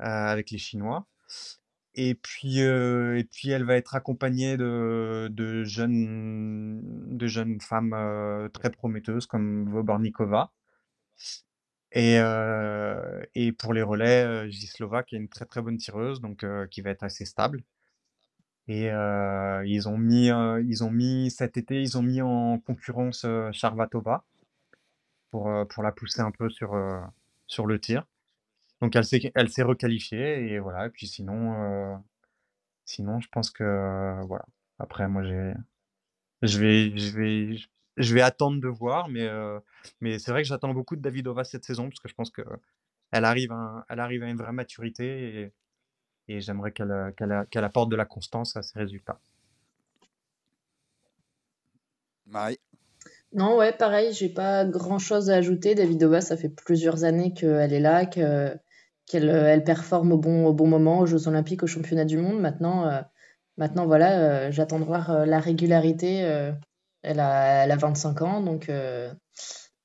[0.00, 1.06] euh, avec les Chinois.
[1.94, 9.26] Et puis, euh, et puis, elle va être accompagnée de, jeunes, femmes euh, très prometteuses
[9.26, 10.52] comme Vobornikova.
[11.92, 12.16] Et,
[13.34, 16.90] et pour les relais, Gislova, qui est une très très bonne tireuse, donc qui va
[16.90, 17.62] être assez stable.
[18.68, 22.58] Et euh, ils ont mis, euh, ils ont mis cet été, ils ont mis en
[22.58, 24.24] concurrence euh, Sharvatova
[25.30, 26.76] pour, euh, pour la pousser un peu sur,
[27.46, 28.06] sur le tir.
[28.80, 30.86] Donc elle s'est, elle s'est requalifiée et voilà.
[30.86, 32.02] Et puis sinon,
[32.84, 34.44] sinon je pense que voilà.
[34.78, 35.54] Après moi j'ai,
[36.42, 37.56] je vais, je vais,
[37.96, 39.28] je vais attendre de voir, mais
[40.00, 42.42] mais c'est vrai que j'attends beaucoup de Davidova cette saison parce que je pense que
[43.12, 45.52] elle arrive, à, arrive à une vraie maturité
[46.28, 49.18] et j'aimerais qu'elle, euh, qu'elle apporte de la constance à ses résultats.
[52.26, 52.58] Marie?
[53.32, 55.74] Non, ouais, pareil, j'ai pas grand-chose à ajouter.
[55.74, 58.54] Davidova, ça fait plusieurs années qu'elle est là, que-
[59.06, 62.18] qu'elle euh, elle performe au bon, au bon moment aux Jeux Olympiques, aux Championnats du
[62.18, 62.40] Monde.
[62.40, 63.00] Maintenant, euh,
[63.56, 66.24] maintenant voilà, euh, j'attends de voir euh, la régularité.
[66.24, 66.52] euh,
[67.02, 69.12] elle a, elle a 25 ans, donc, euh,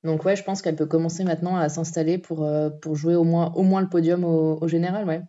[0.04, 3.24] donc ouais, je pense qu'elle peut commencer maintenant à s'installer pour, euh, pour jouer au
[3.24, 5.22] moins, au moins le podium au, au général, ouais.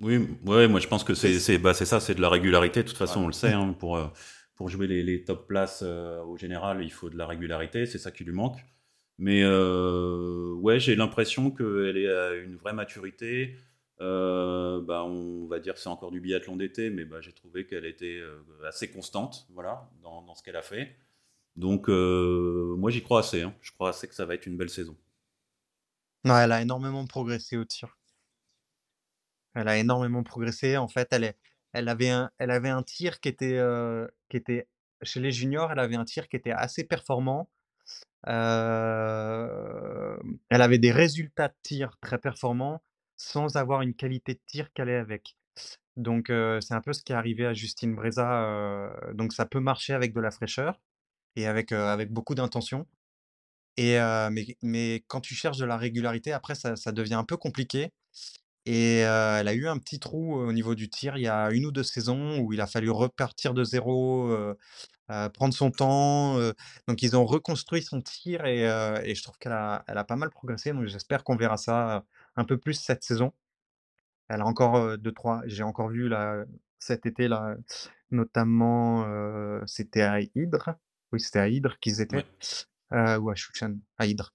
[0.00, 2.82] Oui, ouais, moi je pense que c'est c'est bah, c'est ça, c'est de la régularité.
[2.82, 3.24] De toute façon, Ouais.
[3.24, 4.06] on le sait, hein, pour, euh,
[4.56, 7.98] pour jouer les, les top places euh, au général, il faut de la régularité, c'est
[7.98, 8.58] ça qui lui manque.
[9.18, 13.56] Mais euh, ouais, j'ai l'impression qu'elle est à une vraie maturité.
[14.00, 17.66] Euh, bah, on va dire que c'est encore du biathlon d'été, mais bah, j'ai trouvé
[17.66, 18.20] qu'elle était
[18.66, 20.96] assez constante voilà, dans, dans ce qu'elle a fait.
[21.56, 23.42] Donc moi j'y crois assez.
[23.42, 23.54] hein.
[23.60, 24.96] Je crois assez que ça va être une belle saison.
[26.24, 27.98] Non, elle a énormément progressé au tir.
[29.54, 30.76] Elle a énormément progressé.
[30.76, 31.36] En fait, elle est,
[31.72, 34.68] elle avait un, elle avait un tir qui était, euh, qui était
[35.02, 35.72] chez les juniors.
[35.72, 37.48] Elle avait un tir qui était assez performant.
[38.28, 40.16] Euh,
[40.50, 42.82] elle avait des résultats de tir très performants
[43.16, 45.36] sans avoir une qualité de tir qu'elle est avec.
[45.96, 48.92] Donc, euh, c'est un peu ce qui est arrivé à Justine Breza.
[49.14, 50.80] donc, ça peut marcher avec de la fraîcheur
[51.36, 52.86] et avec, avec beaucoup d'intention.
[53.76, 53.98] Et,
[54.30, 57.92] mais, mais quand tu cherches de la régularité, après, ça, ça devient un peu compliqué.
[58.66, 61.50] Et euh, elle a eu un petit trou au niveau du tir il y a
[61.50, 64.54] une ou deux saisons où il a fallu repartir de zéro, euh,
[65.10, 66.36] euh, prendre son temps.
[66.86, 68.64] donc, ils ont reconstruit son tir et,
[69.04, 70.72] et je trouve qu'elle a, elle a pas mal progressé.
[70.72, 72.04] Donc, j'espère qu'on verra ça
[72.36, 73.32] un peu plus cette saison.
[74.28, 75.42] Elle a encore deux, trois.
[75.46, 76.44] J'ai encore vu là,
[76.78, 77.56] cet été, là,
[78.10, 79.06] notamment,
[79.66, 80.74] c'était à Hydre.
[81.12, 82.24] Oui, c'était à Hydre qu'ils étaient.
[82.92, 83.16] Ouais.
[83.16, 84.32] Ou à Shuchan, à Hydre.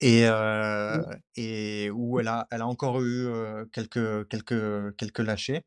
[0.00, 1.02] Et, euh,
[1.36, 5.64] et où elle a, elle a encore eu euh, quelques, quelques, quelques lâchers.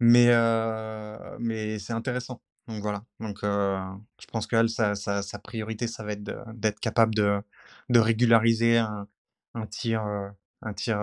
[0.00, 2.42] Mais, euh, mais c'est intéressant.
[2.68, 3.04] Donc voilà.
[3.20, 6.22] Donc je pense qu'elle, sa, sa, sa, priorité, ça va être
[6.54, 7.40] d'être capable de,
[7.90, 9.08] de régulariser un,
[9.54, 10.02] un tir,
[10.62, 10.98] un tir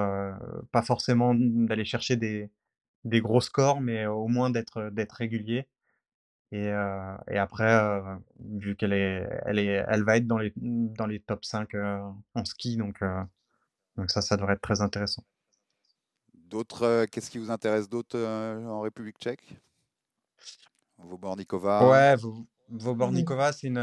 [0.71, 2.49] pas forcément d'aller chercher des,
[3.05, 5.67] des gros scores, mais au moins d'être d'être régulier.
[6.51, 7.99] Et, et après,
[8.39, 12.45] vu qu'elle est, elle est, elle va être dans les, dans les top 5 en
[12.45, 13.03] ski, donc,
[13.97, 15.23] donc ça, ça devrait être très intéressant.
[16.33, 19.59] D'autres, qu'est-ce qui vous intéresse d'autres en République tchèque?
[20.97, 21.89] Vobornikova?
[21.89, 22.15] Ouais,
[22.69, 23.75] Vobornikova, c'est une.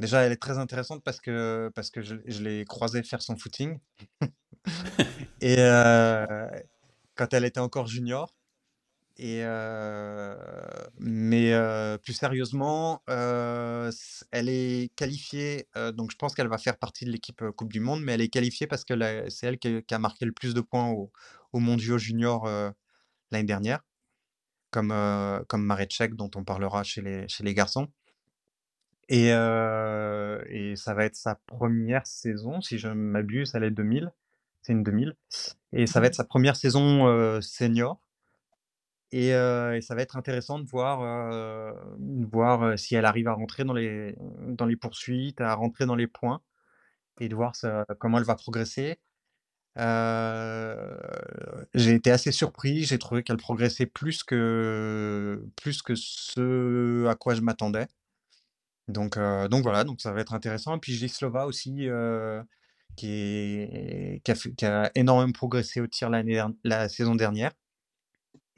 [0.00, 3.36] déjà, elle est très intéressante parce que, parce que je, je l'ai croisée faire son
[3.36, 3.78] footing.
[5.40, 5.56] Et
[7.14, 8.34] quand elle était encore junior.
[9.22, 9.44] Et
[10.98, 11.52] mais
[12.02, 15.68] plus sérieusement, elle est qualifiée.
[15.94, 18.28] donc je pense qu'elle va faire partie de l'équipe Coupe du Monde, mais elle est
[18.28, 21.12] qualifiée parce que c'est elle qui, a marqué le plus de points au,
[21.52, 22.48] au Mondiaux Junior
[23.30, 23.80] l'année dernière,
[24.70, 24.94] comme
[25.48, 27.88] comme Mareczek dont on parlera chez les chez les garçons.
[29.10, 34.12] Et, et ça va être sa première saison, si je m'abuse, elle est 2000.
[34.62, 35.14] C'est une 2000.
[35.74, 38.00] Et ça va être sa première saison senior.
[39.12, 39.30] Et,
[39.82, 41.00] ça va être intéressant de voir,
[41.98, 44.14] voir si elle arrive à rentrer dans les,
[44.46, 46.40] dans les poursuites, à rentrer dans les points
[47.20, 47.54] et de voir
[47.98, 48.98] comment elle va progresser.
[51.74, 57.34] j'ai été assez surpris, j'ai trouvé qu'elle progressait plus que, plus que ce à quoi
[57.34, 57.88] je m'attendais.
[58.88, 59.18] Donc,
[59.50, 60.76] donc voilà, donc ça va être intéressant.
[60.76, 61.88] Et puis Gislova aussi,
[62.96, 67.52] qui, qui, a, qui, a, énormément progressé au tir la saison dernière.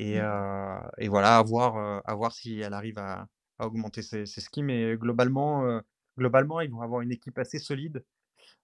[0.03, 0.91] Et, mmh.
[0.99, 3.27] et, voilà, à voir, à voir si elle arrive à,
[3.59, 4.63] à augmenter ses, ses, skis.
[4.63, 5.81] Mais globalement,
[6.19, 8.05] globalement, ils vont avoir une équipe assez solide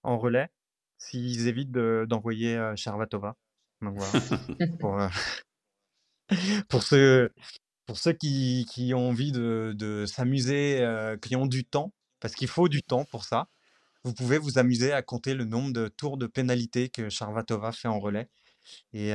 [0.03, 0.49] en relais
[0.99, 3.37] s'ils évitent d'envoyer Charvatova.
[3.83, 4.27] Donc voilà.
[4.81, 4.99] pour,
[6.69, 7.31] pour, ceux,
[7.87, 10.85] pour ceux qui, qui ont envie de, de s'amuser,
[11.23, 13.49] qui ont du temps, parce qu'il faut du temps pour ça,
[14.05, 17.89] vous pouvez vous amuser à compter le nombre de tours de pénalité que Charvatova fait
[17.89, 18.29] en relais.
[18.93, 19.11] Et,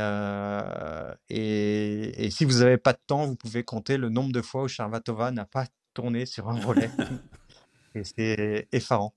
[1.30, 4.64] et, et, si vous n'avez pas de temps, vous pouvez compter le nombre de fois
[4.64, 6.90] où Charvatova n'a pas tourné sur un relais.
[7.96, 9.14] et c'est effarant.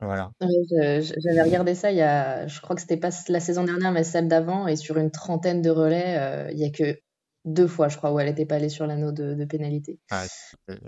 [0.00, 0.32] Voilà.
[0.40, 4.04] J'avais regardé ça il y a, je crois que c'était pas la saison dernière, mais
[4.04, 6.98] celle d'avant, et sur une trentaine de relais, il y a que
[7.44, 9.98] deux fois, je crois, où elle n'était pas allée sur l'anneau de, de, pénalité.
[10.10, 10.24] Ah,
[10.68, 10.78] ouais,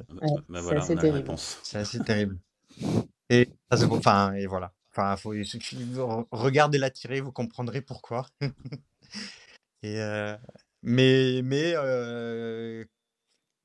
[0.48, 1.32] bah voilà, c'est terrible.
[1.36, 2.38] C'est assez terrible.
[3.30, 4.72] Et, enfin, et voilà.
[4.96, 5.34] Enfin, faut,
[6.30, 8.28] regardez-la tirer, vous comprendrez pourquoi.
[9.82, 10.36] et, euh,
[10.82, 12.84] mais mais euh,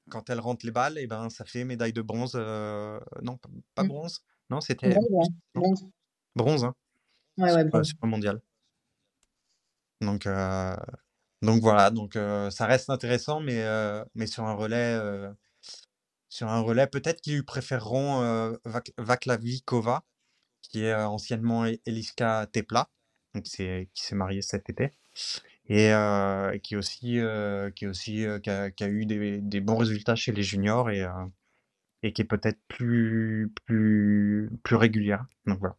[0.09, 2.31] quand elle rentre les balles, et eh ben, ça fait médaille de bronze.
[2.33, 3.37] Euh, non,
[3.75, 3.87] pas, mmh.
[3.87, 4.23] bronze.
[4.49, 4.97] Non, c'était
[5.53, 5.85] bronze.
[6.35, 6.73] Bronze, hein.
[7.37, 7.89] Ouais, ouais, bronze.
[7.89, 8.41] Sur le mondial.
[10.01, 10.27] Donc,
[11.43, 12.17] donc voilà, donc
[12.49, 13.63] ça reste intéressant, mais,
[14.15, 14.99] mais sur un relais,
[16.27, 18.57] sur un relais, peut-être qu'ils préféreront
[18.97, 20.03] Vaklavikova,
[20.69, 22.89] qui est anciennement Eliska Tepla,
[23.43, 23.51] qui
[23.93, 24.91] s'est mariée cet été,
[25.67, 25.91] et
[26.63, 27.19] qui, aussi,
[27.75, 31.05] qui, aussi, qui, a, eu des, des, bons résultats chez les juniors et,
[32.03, 35.25] et qui est peut-être plus, plus, plus régulière.
[35.45, 35.75] Donc voilà.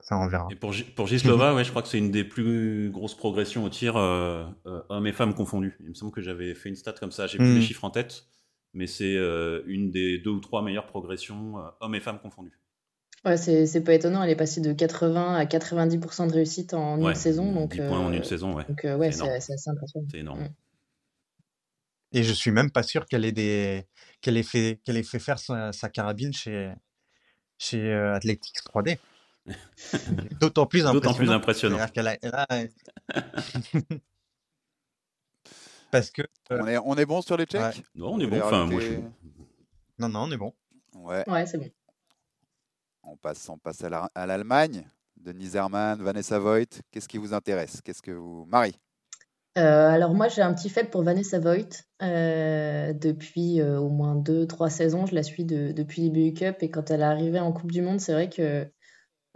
[0.00, 0.48] Ça, on verra.
[0.50, 3.68] Et pour, pour Gislova, ouais, je crois que c'est une des plus grosses progressions au
[3.68, 5.76] tir, hommes et femmes confondus.
[5.80, 7.62] Il me semble que j'avais fait une stat comme ça, j'ai plus les mmh.
[7.62, 8.26] chiffres en tête,
[8.74, 9.14] mais c'est
[9.66, 12.60] une des deux ou trois meilleures progressions, hommes et femmes confondus.
[13.24, 17.14] Ouais, c'est pas étonnant, elle est passée de 80 à 90% de réussite en une
[17.14, 17.52] saison.
[17.52, 18.64] Donc, 10 points en une saison, ouais.
[18.68, 20.06] Donc, ouais, c'est assez impressionnant.
[20.10, 20.48] C'est énorme.
[22.12, 23.86] Et je suis même pas sûr qu'elle ait, des...
[24.20, 24.80] qu'elle ait, fait...
[24.84, 26.72] qu'elle ait fait faire sa, carabine chez,
[27.58, 28.98] chez Athletics 3D.
[30.40, 31.16] D'autant plus impressionnant.
[31.16, 31.78] plus impressionnant.
[35.90, 36.22] Parce que.
[36.50, 37.84] On, est, on est bon sur les checks?
[37.94, 38.40] Non, on est bon.
[38.42, 38.94] Enfin, moi, je...
[39.98, 40.52] Non, non, on est bon.
[40.94, 41.70] Ouais, ouais c'est bon.
[43.06, 44.86] On passe, on passe à l'Allemagne.
[45.16, 47.80] Denis Hermann, Vanessa Voigt, qu'est-ce qui vous intéresse?
[47.82, 48.44] Qu'est-ce que vous.
[48.46, 48.78] Marie?
[49.56, 51.84] Euh, alors moi j'ai un petit fait pour Vanessa Voigt.
[52.02, 56.70] Euh, depuis euh, au moins deux, trois saisons, je la suis depuis l'IBU Cup et
[56.70, 58.66] quand elle est arrivée en Coupe du Monde, c'est vrai que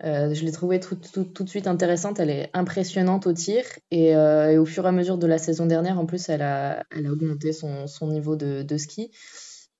[0.00, 2.20] je l'ai trouvée tout, de suite intéressante.
[2.20, 5.98] Elle est impressionnante au tir et, au fur et à mesure de la saison dernière,
[5.98, 9.10] en plus, elle a, augmenté son, niveau de, ski.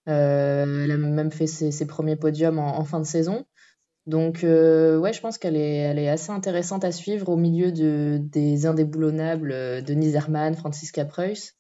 [0.07, 3.45] elle a même fait ses, premiers podiums en, fin de saison.
[4.09, 8.65] Donc, euh, ouais, je pense qu'elle est, assez intéressante à suivre au milieu de, des
[8.65, 11.53] indéboulonnables euh, Denise Hermann, Franziska Preuss.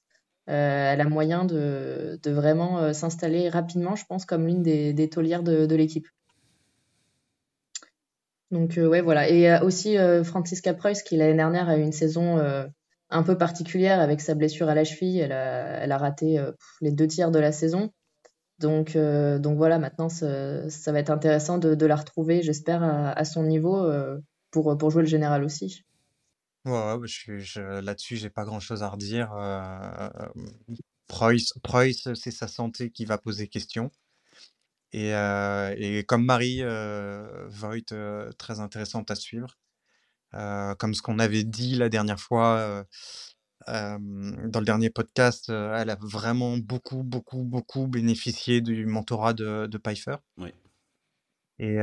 [0.49, 5.75] Euh, elle a moyen de, vraiment s'installer rapidement, je pense, comme l'une des, des de,
[5.75, 6.09] l'équipe.
[8.51, 9.29] Donc, ouais, voilà.
[9.29, 12.39] Et aussi Franziska Preuss, qui l'année dernière a eu une saison
[13.11, 15.19] un peu particulière avec sa blessure à la cheville.
[15.19, 16.43] Elle a raté
[16.81, 17.93] les deux tiers de la saison.
[18.59, 23.89] Donc, donc voilà, maintenant, ça, va être intéressant de, la retrouver, j'espère, à, son niveau
[24.51, 25.85] pour, pour jouer le général aussi.
[26.65, 29.33] Ouais, je je, là-dessus, j'ai pas grand-chose à redire.
[29.33, 30.11] Euh,
[31.09, 33.91] Preuss, c'est sa santé qui va poser question.
[34.93, 39.59] Et, euh, et comme Marie, euh, Voigt, euh, très intéressante à suivre.
[40.35, 42.85] Euh, comme ce qu'on avait dit la dernière fois
[43.67, 49.67] euh, dans le dernier podcast, elle a vraiment beaucoup, beaucoup, beaucoup bénéficié du mentorat de,
[49.67, 50.17] de Pfeiffer.
[50.37, 50.53] Oui.
[51.59, 51.79] Et,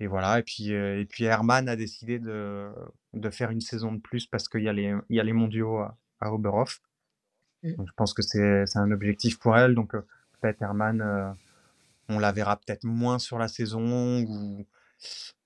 [0.00, 2.70] et voilà, et puis, et puis Herman a décidé de,
[3.12, 5.34] de faire une saison de plus parce qu'il y, a les, il y a les
[5.34, 6.80] mondiaux à, à Oberhof.
[7.62, 7.74] Mm.
[7.74, 9.74] Donc, je pense que c'est un objectif pour elle.
[9.74, 9.92] Donc
[10.40, 11.30] peut-être Herman, euh,
[12.08, 14.22] on la verra peut-être moins sur la saison.
[14.22, 14.66] Ou...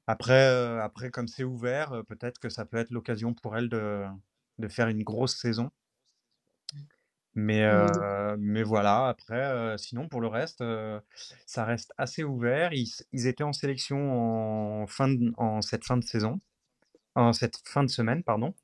[0.06, 4.04] Après, euh, après, comme c'est ouvert, peut-être que ça peut être l'occasion pour elle de,
[4.58, 5.70] de faire une grosse saison.
[7.36, 11.00] Mais, euh, mais voilà, après, euh, sinon pour le reste, euh,
[11.46, 12.72] ça reste assez ouvert.
[12.72, 16.40] Ils, ils étaient en sélection en, fin de- en cette fin de saison,
[17.16, 18.54] en cette fin de semaine, pardon.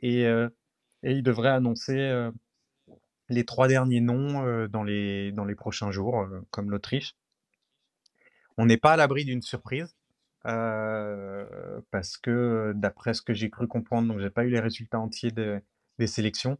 [0.00, 2.30] Et, et ils devraient annoncer
[3.30, 7.16] les trois derniers noms dans les, dans les prochains jours, comme l'Autriche.
[8.58, 9.95] On n'est pas à l'abri d'une surprise.
[11.90, 15.32] Parce que d'après ce que j'ai cru comprendre, donc j'ai pas eu les résultats entiers
[15.32, 16.58] des sélections,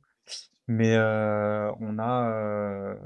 [0.69, 2.97] mais on a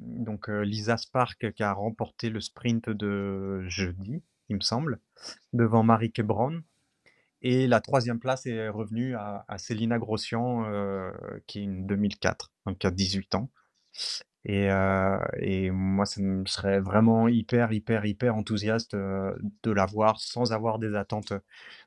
[0.00, 5.00] donc Lisa Spark qui a remporté le sprint de jeudi, il me semble,
[5.52, 6.62] devant Marieke Brown.
[7.40, 10.64] Et la troisième place est revenue à, à Célina Grossian,
[11.46, 13.50] qui est une 2004, donc qui a 18 ans.
[14.48, 19.86] Et, euh, et moi, ça me serait vraiment hyper, hyper, hyper enthousiaste euh, de la
[19.86, 21.34] voir sans avoir des attentes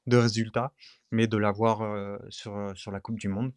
[0.07, 0.73] de résultats,
[1.11, 3.53] mais de la voir euh, sur, sur la Coupe du Monde.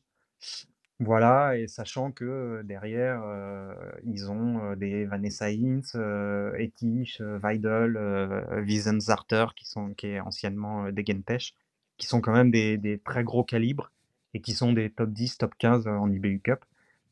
[1.00, 3.74] Voilà, et sachant que euh, derrière, euh,
[4.04, 9.66] ils ont euh, des Vanessa Hintz, euh, Etich, euh, Weidel, euh, Wiesenzarter, qui,
[9.96, 11.54] qui est anciennement euh, Degentesh,
[11.98, 13.90] qui sont quand même des, des très gros calibres
[14.34, 16.64] et qui sont des top 10, top 15 en IBU Cup.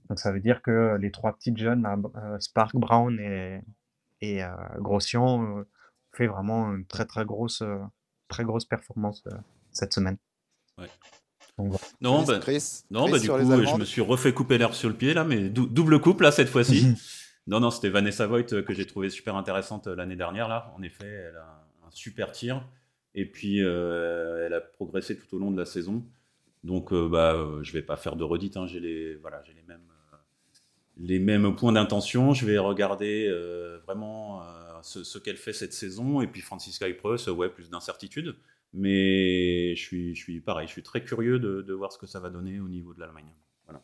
[0.09, 3.61] Donc ça veut dire que les trois petites jeunes, là, euh, Spark, Brown et,
[4.21, 4.49] et euh,
[4.79, 5.67] Grossian, euh,
[6.13, 7.63] fait vraiment une très très grosse,
[8.29, 9.37] très grosse performance euh,
[9.71, 10.19] cette semaine.
[10.79, 10.89] Ouais.
[11.59, 11.85] Donc, voilà.
[12.01, 14.73] Non, bah, Chris, non, Chris bah, du sur coup, je me suis refait couper l'herbe
[14.73, 16.95] sur le pied là, mais dou- double coupe là cette fois-ci.
[17.47, 20.73] non, non, c'était Vanessa Voigt euh, que j'ai trouvé super intéressante euh, l'année dernière là.
[20.77, 22.67] En effet, elle a un super tir
[23.15, 26.05] et puis euh, elle a progressé tout au long de la saison.
[26.65, 28.57] Donc, euh, bah, euh, je vais pas faire de redite.
[28.57, 28.67] Hein.
[28.67, 29.81] J'ai les, voilà, j'ai les mêmes,
[31.03, 32.33] les mêmes points d'intention.
[32.33, 34.47] Je vais regarder euh, vraiment euh,
[34.83, 38.37] ce, ce qu'elle fait cette saison et puis Francisca Ypres, ouais, plus d'incertitude.
[38.73, 42.07] Mais je suis, je suis pareil, je suis très curieux de, de voir ce que
[42.07, 43.35] ça va donner au niveau de l'Allemagne.
[43.67, 43.83] Voilà.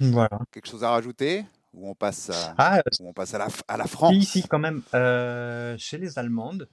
[0.00, 0.40] Voilà.
[0.50, 1.44] Quelque chose à rajouter?
[1.74, 4.14] Ou on passe à, Ah, ou on passe à, la, à la France?
[4.24, 4.80] Si, quand même.
[4.94, 6.66] Euh, chez les Allemandes,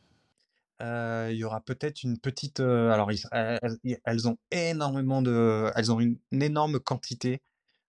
[0.82, 2.62] euh, il y aura peut-être une petite.
[2.62, 5.70] euh, alors, ils- elles, elles ont énormément de.
[5.76, 7.42] Elles ont une, une énorme quantité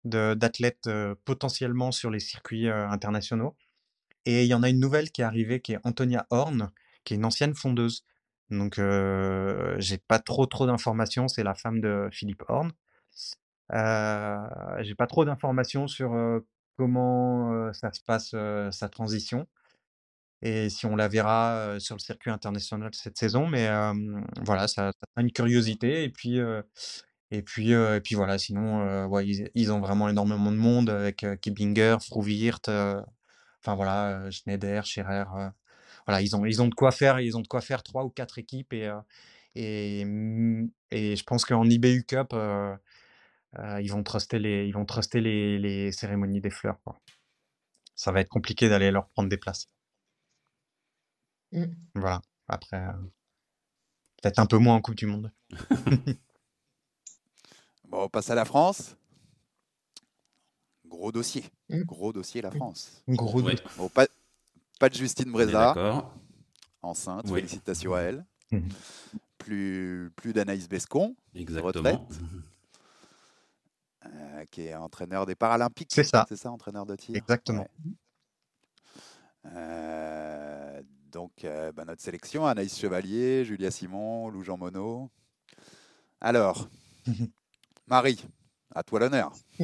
[0.05, 3.55] d'athlètes euh, potentiellement sur les circuits euh, internationaux.
[4.25, 6.71] Et il y en a une nouvelle qui est arrivée, qui est Antonia Horn,
[7.03, 8.05] qui est une ancienne fondeuse.
[8.49, 11.27] Donc, euh, j'ai pas trop trop d'informations.
[11.27, 12.71] C'est la femme de Philippe Horn.
[13.73, 14.37] Euh,
[14.81, 16.39] j'ai pas trop d'informations sur euh,
[16.77, 18.35] comment ça se passe
[18.75, 19.47] sa transition
[20.41, 23.47] et si on la verra sur le circuit international cette saison.
[23.47, 23.69] Mais
[24.41, 26.03] voilà, ça, ça a une curiosité.
[26.03, 26.39] Et puis,
[27.33, 30.55] et puis, euh, et puis voilà, sinon, euh, ouais, ils, ils ont vraiment énormément de
[30.57, 35.23] monde avec euh, Kibinger, Frouwirt, enfin voilà, Schneider, Scherer.
[36.05, 37.19] voilà, ils ont, ils ont de quoi faire.
[37.19, 38.73] Ils ont de quoi faire trois ou quatre équipes.
[38.73, 38.87] Et,
[39.55, 40.01] et,
[40.91, 42.35] et je pense qu'en IBU Cup,
[43.79, 46.79] ils vont truster les, ils vont truster les, les cérémonies des fleurs.
[46.83, 46.99] quoi.
[47.95, 49.69] Ça va être compliqué d'aller leur prendre des places.
[51.51, 51.65] Mm.
[51.95, 52.21] Voilà.
[52.47, 52.85] Après,
[54.21, 55.31] peut-être un peu moins en Coupe du Monde.
[57.93, 58.95] Bon, on passe à la France.
[60.87, 61.45] Gros dossier.
[61.69, 61.83] Mm.
[61.83, 63.03] Gros dossier, la France.
[63.07, 63.53] Gros Ouais.
[63.53, 63.63] doute.
[63.77, 64.07] Bon, pas,
[64.79, 66.11] pas de Justine Breza, D'accord.
[66.81, 67.25] enceinte.
[67.27, 67.41] Oui.
[67.41, 68.25] Félicitations à elle.
[68.51, 68.67] Mhm.
[69.37, 72.07] Plus, plus d'Anaïs Bescon, Exactement.
[74.07, 75.91] euh, qui est entraîneur des Paralympiques.
[75.93, 76.25] C'est ça.
[76.27, 77.15] C'est ça, entraîneur de tir?
[77.15, 77.67] Exactement.
[77.85, 77.91] Ouais.
[79.51, 85.09] Euh, donc, euh, bah, notre sélection, Anaïs Chevalier, Julia Simon, Lou Jean Monod.
[86.21, 86.69] Alors,
[87.87, 88.23] Marie,
[88.73, 89.33] à toi l'honneur.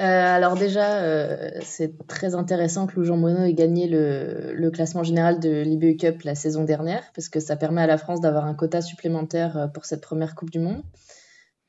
[0.00, 5.02] Euh, alors déjà, euh, c'est très intéressant que Lou Jean Monod ait gagné le, classement
[5.02, 8.44] général de l'IBU Cup la saison dernière, parce que ça permet à la France d'avoir
[8.44, 10.84] un quota supplémentaire euh, pour cette première Coupe du Monde.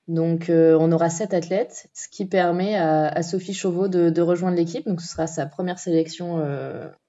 [0.08, 4.88] Donc, on aura sept athlètes, ce qui permet à, Sophie Chauveau de, rejoindre l'équipe.
[4.88, 6.44] Donc, ce sera sa première sélection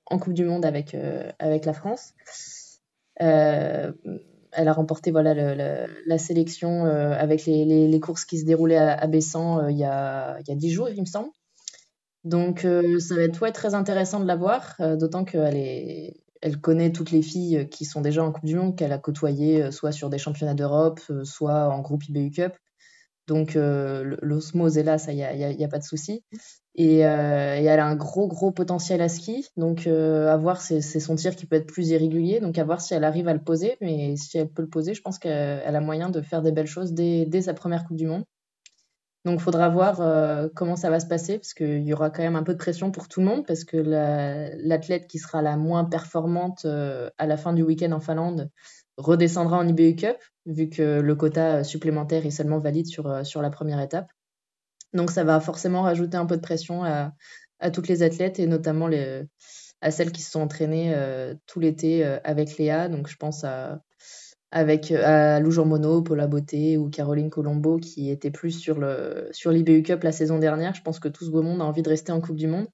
[0.04, 0.94] en Coupe du Monde avec,
[1.38, 2.12] avec la France.
[4.52, 9.76] Elle a remporté voilà, la sélection avec les, courses qui se déroulaient à, Bessan il,
[9.76, 11.28] y a, il y a 10 jours, il me semble.
[12.24, 12.66] Donc,
[12.98, 17.68] ça va être très intéressant de la voir, d'autant qu'elle elle connaît toutes les filles
[17.70, 21.00] qui sont déjà en Coupe du Monde, qu'elle a côtoyées soit sur des championnats d'Europe,
[21.24, 22.54] soit en groupe IBU Cup.
[23.26, 26.24] Donc euh, l'osmose est là, ça, il n'y a, pas de souci.
[26.74, 29.46] Et, euh, et, elle a un gros, gros potentiel à ski.
[29.56, 32.40] Donc euh, à voir, c'est son tir qui peut être plus irrégulier.
[32.40, 33.76] Donc à voir si elle arrive à le poser.
[33.80, 36.66] Mais si elle peut le poser, je pense qu'elle a moyen de faire des belles
[36.66, 38.24] choses dès, dès sa première Coupe du Monde.
[39.24, 40.00] Donc il faudra voir
[40.54, 42.90] comment ça va se passer, parce qu'il y aura quand même un peu de pression
[42.90, 47.52] pour tout le monde, parce que l'athlète qui sera la moins performante à la fin
[47.52, 48.48] du week-end en Finlande
[48.96, 50.16] redescendra en IBU Cup,
[50.46, 54.10] vu que le quota supplémentaire est seulement valide sur, euh, sur la première étape.
[54.92, 57.12] Donc ça va forcément rajouter un peu de pression à,
[57.60, 59.22] à toutes les athlètes, et notamment les,
[59.80, 60.96] à celles qui se sont entraînées
[61.46, 62.88] tout l'été avec Léa.
[62.88, 63.82] Donc je pense à
[64.52, 69.82] avec euh, Lou Paula Beauté ou Caroline Colombo qui étaient plus sur le sur l'IBU
[69.82, 70.74] Cup la saison dernière.
[70.74, 72.66] Je pense que tout ce beau monde a envie de rester en Coupe du Monde.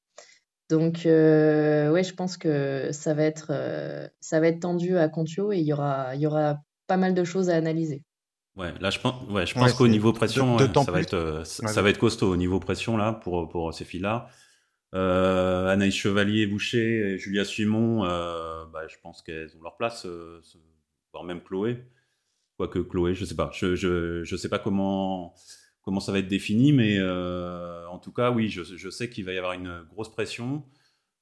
[0.70, 5.08] Donc euh, ouais, je pense que ça va être euh, ça va être tendu à
[5.08, 8.02] Contio et il y aura il y aura pas mal de choses à analyser.
[8.56, 11.90] Ouais, là je pense ouais, je pense qu'au niveau pression ça va être ça, va
[11.90, 14.28] être costaud au niveau pression là pour pour ces filles-là.
[14.92, 20.06] Anaïs Chevalier, Boucher et Julia Simon, bah, je pense qu'elles ont leur place
[21.24, 21.84] même Chloé.
[22.56, 23.50] Quoique Chloé, je sais pas.
[23.52, 25.34] Je, je, je, sais pas comment,
[25.82, 29.24] comment ça va être défini, mais euh, en tout cas, oui, je, je sais qu'il
[29.24, 30.64] va y avoir une grosse pression.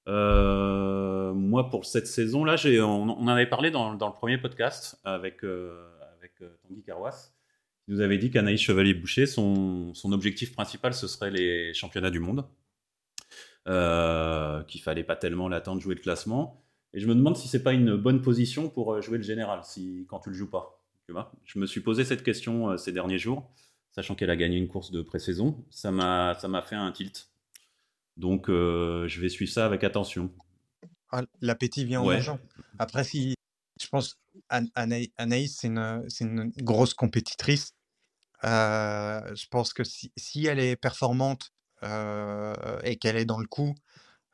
[0.07, 5.45] Euh, moi, pour cette saison-là, on, on en avait parlé dans, le premier podcast avec,
[5.45, 6.33] euh, avec
[6.63, 7.33] Tanguy Carwas.
[7.89, 12.47] Il nous avait dit qu'Anaïs Chevalier-Boucher, son, objectif principal, ce serait les championnats du monde.
[13.67, 16.65] qu'il fallait pas tellement l'attendre jouer le classement.
[16.95, 19.61] Et je me demande si c'est pas une bonne position pour euh, jouer le général,
[19.65, 20.81] si quand tu le joues pas.
[21.07, 21.33] Tu vois?
[21.45, 23.51] Je me suis posé cette question euh, ces derniers jours,
[23.91, 25.65] sachant qu'elle a gagné une course de pré-saison.
[25.71, 27.29] Ça m'a fait un tilt.
[28.17, 30.33] Donc, euh, je vais suivre ça avec attention.
[31.11, 32.39] Ah, l'appétit vient en mangeant.
[32.79, 33.35] Après, si
[33.81, 34.19] je pense
[34.49, 37.75] Anaïs, c'est une, grosse compétitrice.
[38.43, 43.75] je pense que si, si elle est performante et qu'elle est dans le coup,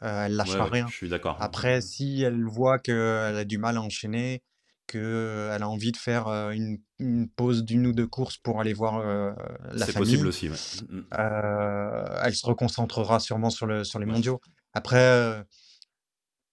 [0.03, 0.87] euh, elle lâchera rien.
[0.89, 1.37] Je suis d'accord.
[1.41, 4.43] Après, si elle voit qu'elle a du mal à enchaîner,
[4.91, 8.99] qu'elle a envie de faire une, une pause d'une ou deux courses pour aller voir
[8.99, 9.35] la
[9.73, 9.85] famille.
[9.87, 10.57] C'est possible aussi, ouais.
[10.89, 11.05] Mmh, mmh.
[12.23, 14.41] elle se reconcentrera sûrement sur, le, sur les mondiaux.
[14.73, 15.45] Après,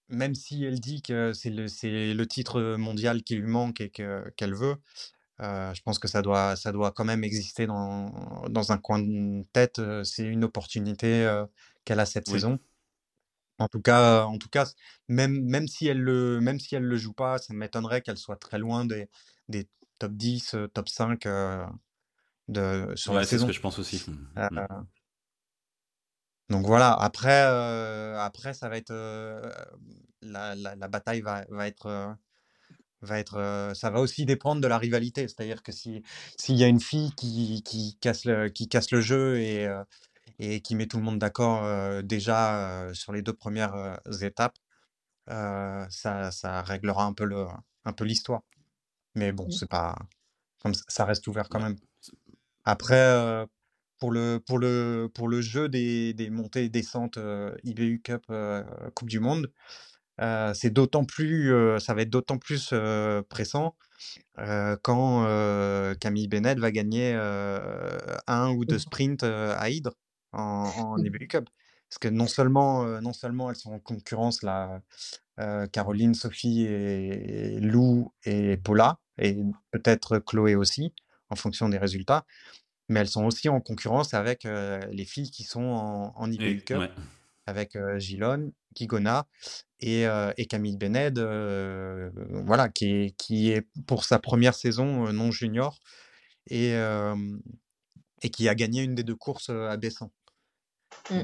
[0.08, 1.66] même si elle dit que c'est le,
[2.14, 4.76] le titre mondial qui lui manque et qu'elle veut,
[5.40, 9.44] je pense que ça doit, ça doit quand même exister dans, dans un coin de
[9.52, 9.80] tête.
[10.04, 11.28] C'est une opportunité
[11.84, 12.58] qu'elle a cette saison.
[13.58, 14.66] En tout cas, en tout cas,
[15.08, 18.36] même, même si elle le, même si elle le joue pas, ça m'étonnerait qu'elle soit
[18.36, 19.08] très loin des,
[19.48, 19.68] des
[19.98, 21.66] top 10, euh, top 5 euh,
[22.46, 23.46] de, sur la saison.
[23.46, 24.06] C'est ce que je pense aussi.
[24.36, 24.86] Euh, mmh.
[26.50, 28.94] donc voilà, après, après ça va être
[30.22, 32.16] la, la, bataille va, va être
[33.00, 36.02] va être ça va aussi dépendre de la rivalité, c'est-à-dire que si
[36.36, 39.68] s'il y a une fille qui, qui casse le qui casse le jeu et
[40.38, 44.56] et qui met tout le monde d'accord déjà sur les deux premières étapes,
[45.26, 47.46] ça, ça, réglera un peu le,
[47.84, 48.42] un peu l'histoire.
[49.14, 49.52] Mais bon, mmh.
[49.52, 49.96] c'est pas
[50.62, 51.76] comme ça reste ouvert quand même.
[52.64, 53.46] Après,
[53.98, 57.18] pour le pour le pour le jeu des, des montées et descentes
[57.64, 58.26] IBU Cup
[58.94, 59.50] Coupe du Monde,
[60.54, 62.72] c'est d'autant plus ça va être d'autant plus
[63.28, 63.76] pressant
[64.82, 65.24] quand
[66.00, 68.80] Camille Bennett va gagner un ou deux mmh.
[68.80, 69.94] sprints à Hydre
[70.38, 71.26] en, en mmh.
[71.28, 71.48] Cup.
[71.90, 74.82] Parce que non seulement, non seulement elles sont en concurrence, là,
[75.72, 79.38] Caroline, Sophie et Lou et Paula, et
[79.70, 80.92] peut-être Chloé aussi,
[81.30, 82.26] en fonction des résultats,
[82.90, 86.82] mais elles sont aussi en concurrence avec les filles qui sont en, en Cup,
[87.46, 89.26] avec Gilone, Kigona
[89.80, 90.04] et,
[90.36, 91.18] et Camille Bened,
[92.44, 95.80] voilà, qui est, qui est pour sa première saison non junior
[96.50, 96.74] et,
[98.20, 100.10] et qui a gagné une des deux courses à Bessan.
[101.10, 101.22] Mmh.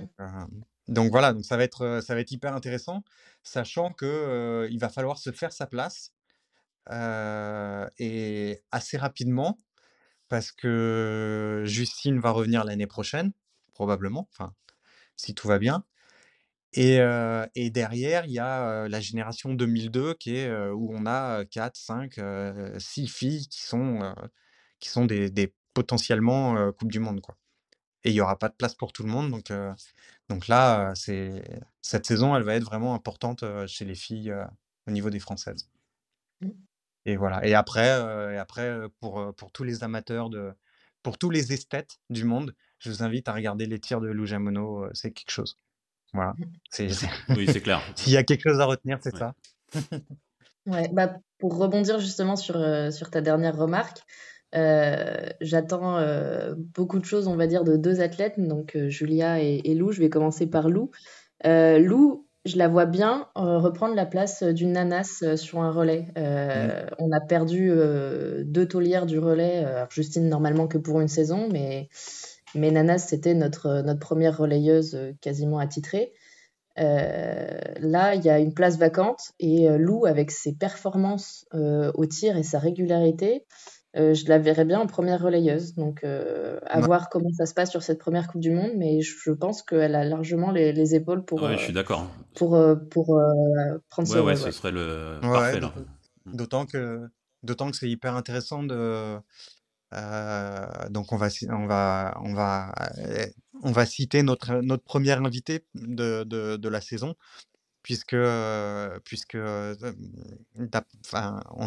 [0.89, 3.05] donc voilà, donc ça va être, ça va être hyper intéressant,
[3.43, 6.13] sachant que il va falloir se faire sa place
[6.91, 9.61] et assez rapidement,
[10.29, 13.33] parce que Justine va revenir l'année prochaine,
[13.73, 14.29] probablement,
[15.17, 15.85] si tout va bien.
[16.73, 16.99] Et,
[17.55, 22.21] et derrière, il y a la génération 2002 qui est où on a 4, 5,
[22.79, 24.15] 6 filles qui sont,
[24.81, 27.37] qui sont des potentiellement Coupe du Monde, quoi.
[28.05, 29.51] Et il y aura pas de place pour tout le monde, donc
[30.29, 31.43] donc là, c'est
[31.81, 34.35] cette saison, elle va être vraiment importante chez les filles
[34.87, 35.71] au niveau des françaises.
[36.41, 36.51] Mmh.
[37.07, 37.47] Et voilà.
[37.47, 37.89] Et après,
[38.33, 40.53] et après pour, pour tous les amateurs de,
[41.03, 44.27] pour tous les esthètes du monde, je vous invite à regarder les tirs de Lou
[44.27, 45.59] Jamono, c'est quelque chose.
[46.13, 46.35] Voilà.
[46.71, 46.89] C'est,
[47.29, 47.81] Oui, c'est clair.
[47.97, 49.35] S'il y a quelque chose à retenir, c'est ça.
[50.67, 52.55] ouais, bah, pour rebondir justement sur,
[52.93, 54.01] sur ta dernière remarque,
[54.55, 59.41] euh, j'attends euh, beaucoup de choses, on va dire, de deux athlètes, donc euh, Julia
[59.41, 59.93] et, Lou.
[59.93, 60.91] Je vais commencer par Lou.
[61.45, 66.07] Lou, je la vois bien reprendre la place d'une Nanas sur un relais.
[66.17, 67.71] On a perdu
[68.45, 69.67] deux taulières du relais.
[69.91, 71.89] Justine, normalement que pour une saison, mais,
[72.55, 76.13] mais Nanas, c'était notre, notre première relayeuse quasiment attitrée.
[76.77, 82.43] là, il y a une place vacante et Lou, avec ses performances au tir et
[82.43, 83.45] sa régularité,
[83.97, 85.75] euh, je la verrais bien en première relayeuse.
[85.75, 89.01] Donc, euh, à voir comment ça se passe sur cette première Coupe du Monde, mais
[89.01, 91.43] je pense qu'elle a largement les, épaules pour.
[91.43, 92.11] Ouais, je suis d'accord.
[92.35, 92.59] Pour,
[92.91, 93.21] pour
[93.91, 95.61] prendre ouais, ouais, ce serait le parfait.
[96.27, 97.09] D'autant que
[97.43, 99.19] d'autant que c'est hyper intéressant de.
[99.93, 102.75] Euh, donc on va on va on va
[103.63, 107.15] on va citer notre notre première invitée de, de, de la saison
[107.85, 109.03] puisque, on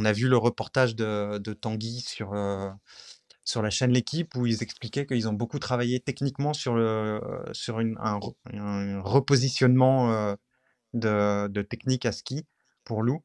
[0.06, 5.34] a vu le reportage de, Tanguy sur, la chaîne L'équipe où ils expliquaient qu'ils ont
[5.34, 8.20] beaucoup travaillé techniquement sur, un,
[9.04, 10.36] repositionnement
[10.94, 12.46] de, de, technique à ski
[12.84, 13.22] pour Lou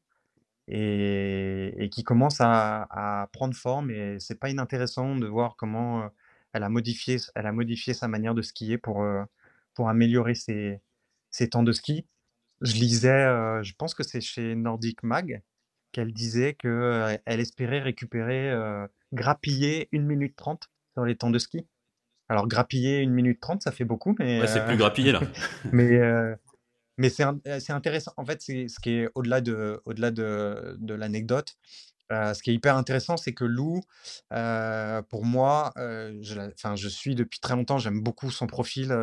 [0.67, 6.09] et, qui commence à, prendre forme et c'est pas inintéressant de voir comment
[6.53, 9.03] elle a modifié, sa manière de skier pour,
[9.73, 10.79] pour améliorer ses,
[11.31, 12.05] ses temps de ski.
[12.63, 15.41] Je lisais, je pense que c'est chez Nordic Mag,
[15.91, 18.53] qu'elle disait qu'elle elle espérait récupérer,
[19.13, 21.67] grappiller 1 minute 30 sur les temps de ski.
[22.29, 25.19] Alors grappiller 1 minute 30, ça fait beaucoup, mais Ouais, c'est plus grappiller là.
[25.71, 25.99] mais
[26.97, 27.25] mais c'est
[27.59, 28.13] c'est intéressant.
[28.17, 31.57] En fait, c'est ce qui est au-delà de au-delà de de l'anecdote,
[32.33, 33.81] ce qui est hyper intéressant, c'est que Lou,
[35.09, 38.95] pour moi, je, je suis depuis très longtemps, j'aime beaucoup son profil,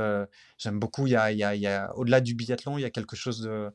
[0.59, 3.17] j'aime beaucoup, y a, y a, y a au-delà du biathlon, il y a quelque
[3.17, 3.71] chose de,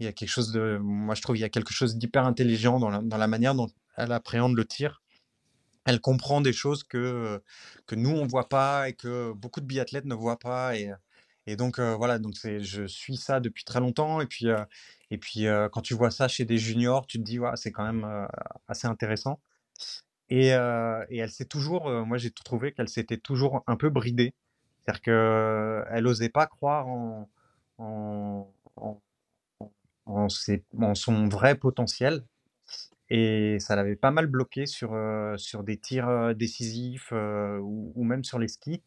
[0.00, 2.24] il y a quelque chose de, moi je trouve, il y a quelque chose d'hyper
[2.24, 5.02] intelligent dans la, dans la manière dont elle appréhende le tir.
[5.84, 7.42] Elle comprend des choses que,
[7.86, 10.76] que nous, on voit pas et que beaucoup de biathlètes ne voient pas.
[10.76, 10.92] Et,
[11.48, 14.20] et donc, voilà, donc c'est, je suis ça depuis très longtemps.
[14.20, 14.48] Et puis,
[15.10, 17.90] et puis quand tu vois ça chez des juniors, tu te dis, ouais, c'est quand
[17.90, 18.28] même
[18.68, 19.40] assez intéressant.
[20.28, 24.34] Et, elle s'est toujours, moi j'ai trouvé qu'elle s'était toujours un peu bridée.
[24.84, 27.30] C'est-à-dire qu'elle n'osait pas croire en,
[27.78, 28.52] en,
[30.28, 32.24] son vrai potentiel.
[33.08, 34.94] Et ça l'avait pas mal bloqué sur,
[35.38, 38.82] sur des tirs décisifs ou, ou, même sur les skis.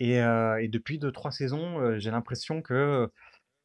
[0.00, 0.20] Et,
[0.68, 3.10] depuis deux, trois saisons, j'ai l'impression que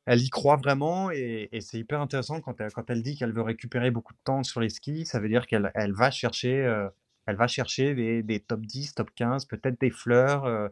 [0.05, 3.41] elle y croit vraiment et, c'est hyper intéressant quand elle, quand elle dit qu'elle veut
[3.41, 5.05] récupérer beaucoup de temps sur les skis.
[5.05, 6.87] Ça veut dire qu'elle elle va chercher,
[7.25, 10.71] elle va chercher des, des, top 10, top 15, peut-être des fleurs.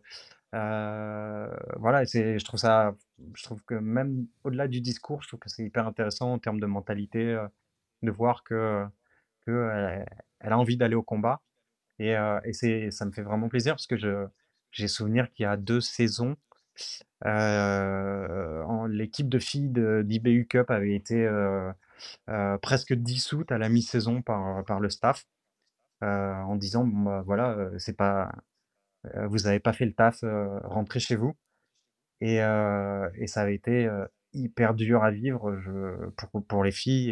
[0.54, 2.96] Voilà, c'est, je trouve ça,
[3.36, 6.60] je trouve que même au-delà du discours, je trouve que c'est hyper intéressant en termes
[6.60, 7.38] de mentalité
[8.04, 8.86] de voir que,
[9.46, 10.06] que
[10.40, 11.42] elle, a envie d'aller au combat.
[12.00, 12.16] Et,
[12.46, 14.28] et c'est, ça me fait vraiment plaisir parce que je,
[14.72, 16.38] j'ai souvenir qu'il y a deux saisons,
[17.26, 21.72] euh, l'équipe de filles d'IBU Cup avait été euh,
[22.30, 25.26] euh, presque dissoute à la mi-saison par, le staff
[26.02, 28.31] en disant bon, bah, voilà, c'est pas,
[29.03, 30.23] vous n'avez pas fait le taf,
[30.64, 31.35] rentrez chez vous.
[32.22, 33.89] Et, ça avait été
[34.34, 35.56] hyper dur à vivre
[36.18, 37.11] pour, pour, les filles.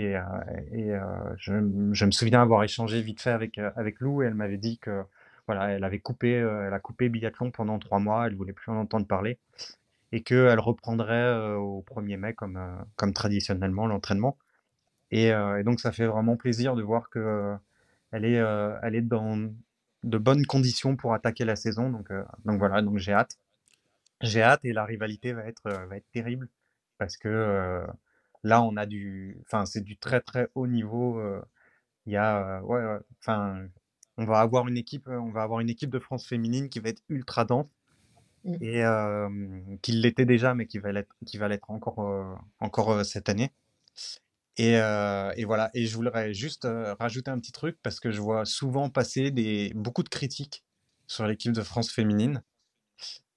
[0.72, 0.98] Et,
[1.38, 5.04] je, me souviens avoir échangé vite fait avec, avec Lou et elle m'avait dit que
[5.50, 8.76] voilà, elle avait coupé, elle a coupé biathlon pendant trois mois, elle voulait plus en
[8.78, 9.40] entendre parler
[10.12, 12.60] et qu'elle reprendrait au 1er mai comme,
[12.96, 14.38] comme traditionnellement l'entraînement.
[15.10, 17.56] Et, et, donc ça fait vraiment plaisir de voir que
[18.12, 18.36] elle est,
[18.84, 19.52] elle est dans
[20.04, 21.90] de bonnes conditions pour attaquer la saison.
[21.90, 22.12] Donc,
[22.46, 23.40] donc voilà, donc j'ai hâte.
[24.22, 26.48] J'ai hâte et la rivalité va être, va être terrible
[27.00, 27.84] parce que
[28.44, 31.20] là on a du, enfin c'est du très très haut niveau.
[32.06, 33.68] Il y a, ouais, enfin,
[34.20, 36.90] on va avoir une équipe, on va avoir une équipe de France féminine qui va
[36.90, 37.66] être ultra dense
[38.46, 38.56] Mmh.
[38.62, 43.52] et qu'il l'était déjà, mais qui va l'être, qui va l'être encore, encore cette année.
[44.58, 45.70] Et, et, voilà.
[45.74, 46.68] Et je voudrais juste
[47.00, 50.64] rajouter un petit truc parce que je vois souvent passer des, beaucoup de critiques
[51.08, 52.44] sur l'équipe de France féminine.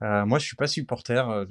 [0.01, 1.47] moi, je suis pas supporter.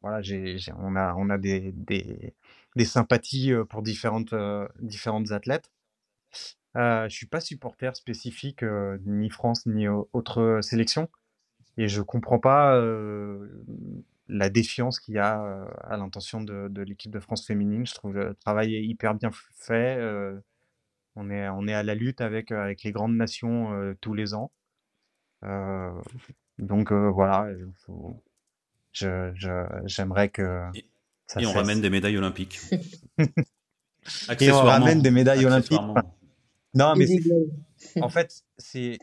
[0.00, 2.34] voilà, j'ai, on a, on a des, des,
[2.76, 4.34] des sympathies pour différentes,
[4.80, 5.70] différentes athlètes.
[6.76, 11.08] Euh, je suis pas supporter spécifique euh, ni France ni autre sélection
[11.78, 13.64] et je comprends pas euh,
[14.28, 17.86] la défiance qu'il y a euh, à l'intention de, de l'équipe de France féminine.
[17.86, 19.98] Je trouve le travail hyper bien fait.
[21.14, 24.52] on est, on est à la lutte avec, avec les grandes nations tous les ans.
[26.58, 28.22] Donc voilà, il faut-
[28.92, 30.84] j'aimerais que Et-
[31.26, 32.60] ça Et on ramène des médailles olympiques.
[34.40, 35.80] Et on ramène des médailles olympiques.
[36.74, 37.06] Non, mais
[38.00, 38.98] en fait, c'est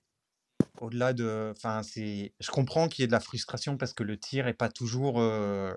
[0.82, 1.52] au-delà de.
[1.56, 2.34] Enfin, c'est.
[2.40, 5.22] Je comprends qu'il y ait de la frustration parce que le tir est pas toujours
[5.22, 5.74] euh,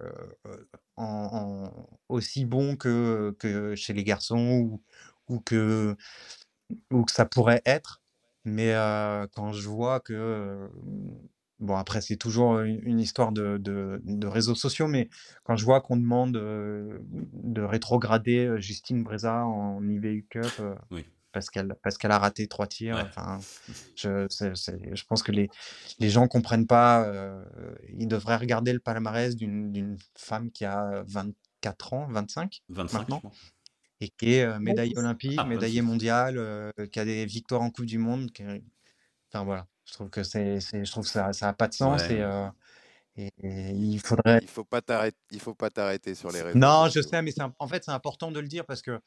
[0.46, 0.56] euh,
[0.96, 4.82] en, en- aussi bon que, que chez les garçons ou,
[5.28, 5.96] ou que,
[6.92, 8.02] ou que ça pourrait être.
[8.44, 10.12] Mais euh, quand je vois que.
[10.14, 10.68] euh,
[11.60, 15.08] Bon, après, c'est toujours une, histoire de, de, de réseaux sociaux, mais
[15.44, 21.06] quand je vois qu'on demande de rétrograder Justine Breza en IBU Cup euh, Oui.
[21.36, 23.02] Parce qu'elle parce qu'elle a raté trois tirs, Ouais.
[23.02, 23.38] enfin,
[23.94, 25.50] je, c'est- c'est- je pense que les,
[25.98, 27.04] les gens comprennent pas.
[27.04, 27.44] euh,
[27.98, 33.20] ils devraient regarder le palmarès d'une d'une femme qui a 24 ans, 25, 25, Maintenant
[34.00, 35.04] et qui est euh, médaillée Vingt-six.
[35.04, 35.86] olympique, Ah, médaillée 26.
[35.92, 38.30] mondiale, euh, qui a des victoires en Coupe du Monde.
[38.32, 38.42] qui-
[39.30, 41.74] Enfin voilà, je trouve que c'est, c'est- je trouve que ça, ça a pas de
[41.74, 42.14] sens Ouais.
[42.14, 42.48] et, euh,
[43.18, 44.38] et, il faudrait.
[44.40, 45.18] Il faut pas t'arrêter.
[45.32, 46.58] Il faut pas t'arrêter sur les réseaux.
[46.58, 49.00] Non, je sais, mais c'est, im- en fait, c'est important de le dire parce que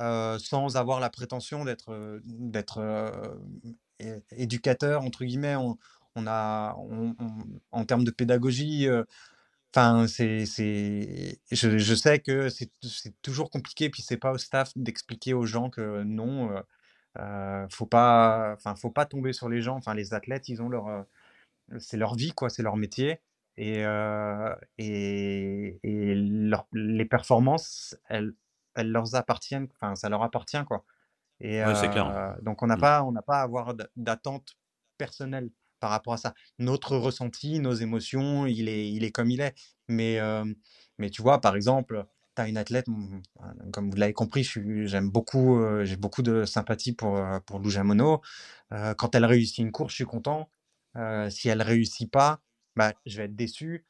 [0.00, 5.78] euh, sans avoir la prétention d'être, euh, d'être euh, éducateur entre guillemets, on,
[6.26, 6.76] a,
[7.70, 8.88] en termes de pédagogie.
[9.74, 12.70] Enfin, c'est, c'est, je, sais que c'est,
[13.22, 16.62] toujours compliqué, puis c'est pas au staff d'expliquer aux gens que non,
[17.18, 19.76] euh, faut pas, enfin, faut pas tomber sur les gens.
[19.76, 21.06] Enfin, les athlètes, ils ont leur,
[21.78, 23.20] c'est leur vie, quoi, c'est leur métier.
[23.58, 23.82] Et,
[24.78, 26.14] et, et
[26.72, 28.34] les performances, elles,
[28.76, 30.84] elles leur appartiennent, enfin, ça leur appartient, quoi.
[31.40, 32.06] Et Ouais, c'est clair.
[32.06, 32.80] euh, donc, on n'a Mm.
[32.80, 34.56] pas, on n'a pas à avoir d'attente
[34.98, 35.50] personnelle
[35.80, 36.34] par rapport à ça.
[36.58, 39.54] Notre ressenti, nos émotions, il est, il est comme il est.
[39.88, 40.44] Mais, euh,
[40.98, 43.20] mais tu vois, par exemple, tu as une athlète, mm,
[43.72, 48.22] comme vous l'avez compris, j'aime beaucoup, euh, j'ai beaucoup de sympathie pour, pour Lou Jamono.
[48.72, 50.50] Euh, quand elle réussit une course, je suis content.
[51.28, 52.40] Si elle réussit pas,
[52.74, 53.84] bah, je vais être déçu,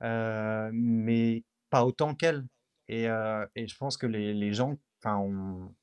[0.00, 2.46] mais pas autant qu'elle.
[2.88, 5.74] Et, euh, et je pense que les, les gens, on-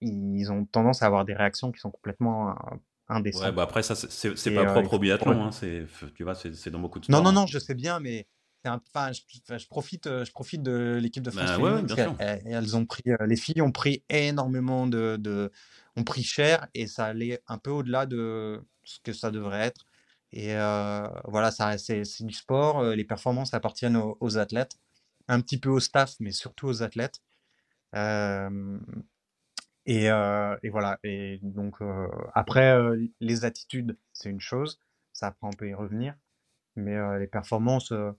[0.00, 2.76] ils ont tendance à avoir des réactions qui sont complètement euh,
[3.08, 3.42] indécentes.
[3.44, 5.44] Ouais, bah après, ça, c'est- pas euh, propre au biathlon.
[5.44, 5.50] hein,
[6.14, 7.26] tu vois, c'est dans beaucoup de Non, sports.
[7.26, 7.34] non, hein.
[7.42, 8.26] non, je sais bien, mais
[8.66, 11.86] enfin, je, profite, je profite de l'équipe de France Bah ouais, féminine
[12.18, 15.50] elles- elles ont pris, les filles ont pris énormément de, de,
[15.96, 19.86] ont pris cher et ça allait un peu au-delà de ce que ça devrait être.
[20.32, 22.82] Et euh, voilà, ça, c'est du sport.
[22.84, 24.76] Les performances appartiennent aux, aux athlètes,
[25.28, 27.20] un petit peu au staff, mais surtout aux athlètes.
[27.94, 28.78] Euh,
[29.86, 30.98] et, euh, et voilà.
[31.04, 34.80] Et donc euh, après, euh, les attitudes, c'est une chose.
[35.12, 36.14] Ça, après, on peut y revenir.
[36.74, 38.10] Mais euh, les performances, euh,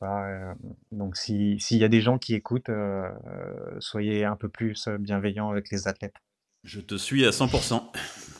[0.00, 0.54] voilà, euh,
[0.92, 4.88] donc si- s'il y a des gens qui écoutent, euh, euh, soyez un peu plus
[4.88, 6.16] bienveillants avec les athlètes.
[6.64, 7.90] Je te suis à 100%.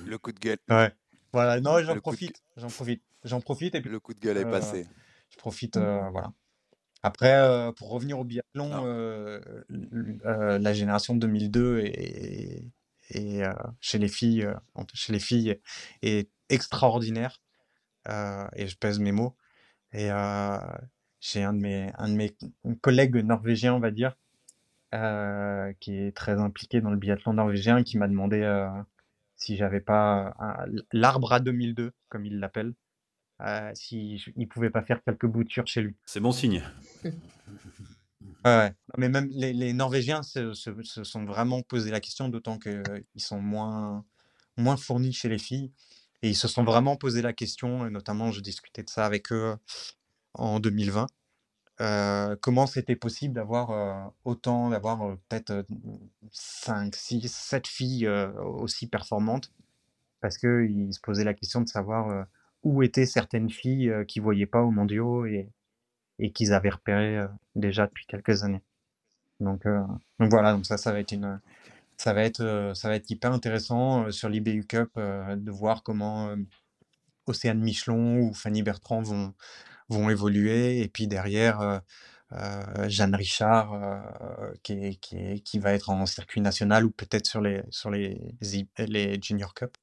[0.06, 0.58] Le coup de gueule.
[0.68, 0.92] Ouais.
[1.32, 4.44] Voilà, non, j'en profite, j'en profite, j'en profite et puis Le coup de gueule est
[4.44, 4.86] Euh, passé.
[5.30, 6.32] je profite, euh, voilà.
[7.06, 9.40] Après, euh, pour revenir au biathlon, euh,
[10.24, 12.68] euh, la génération de 2002 et,
[13.10, 13.42] et
[13.80, 14.48] chez les filles,
[14.92, 15.60] chez les filles
[16.02, 17.40] est extraordinaire.
[18.08, 19.36] et je pèse mes mots.
[19.92, 20.08] Et
[21.20, 22.36] j'ai un de mes, un de mes
[22.80, 24.16] collègues norvégiens, on va dire,
[25.78, 28.42] qui est très impliqué dans le biathlon norvégien, qui m'a demandé
[29.36, 30.34] si j'avais pas
[30.90, 32.74] l'arbre à 2002, comme il l'appelle,
[33.42, 35.96] euh, si il pouvait pas faire quelques boutures chez lui.
[36.06, 36.62] C'est bon signe.
[38.44, 42.58] Ouais, Mais même les, les Norvégiens se, se- se sont vraiment posé la question, d'autant
[42.58, 44.04] qu'ils sont moins,
[44.56, 45.72] moins fournis chez les filles.
[46.22, 49.32] Et ils se sont vraiment posé la question, et notamment je discutais de ça avec
[49.32, 49.56] eux
[50.34, 51.06] en 2020.
[51.80, 55.66] euh, comment c'était possible d'avoir euh, autant, d'avoir euh, peut-être
[56.32, 59.52] 5, 6, 7 filles euh, aussi performantes?
[60.20, 62.24] Parce qu'ils se posaient la question de savoir euh,
[62.66, 65.48] où étaient certaines filles euh, ne voyaient pas aux mondiaux et,
[66.18, 68.62] et qu'ils avaient repéré euh, déjà depuis quelques années.
[69.38, 69.82] Donc, euh,
[70.18, 71.12] voilà, donc ça, va être
[73.10, 76.34] hyper intéressant sur l'IBU Cup de voir comment
[77.26, 80.80] Océane Michelon ou Fanny Bertrand vont, évoluer.
[80.80, 81.82] Et puis derrière,
[82.88, 83.78] Jeanne Richard
[84.62, 87.62] qui, qui, qui va être en circuit national ou peut-être sur les,
[88.78, 89.76] les Junior Cup.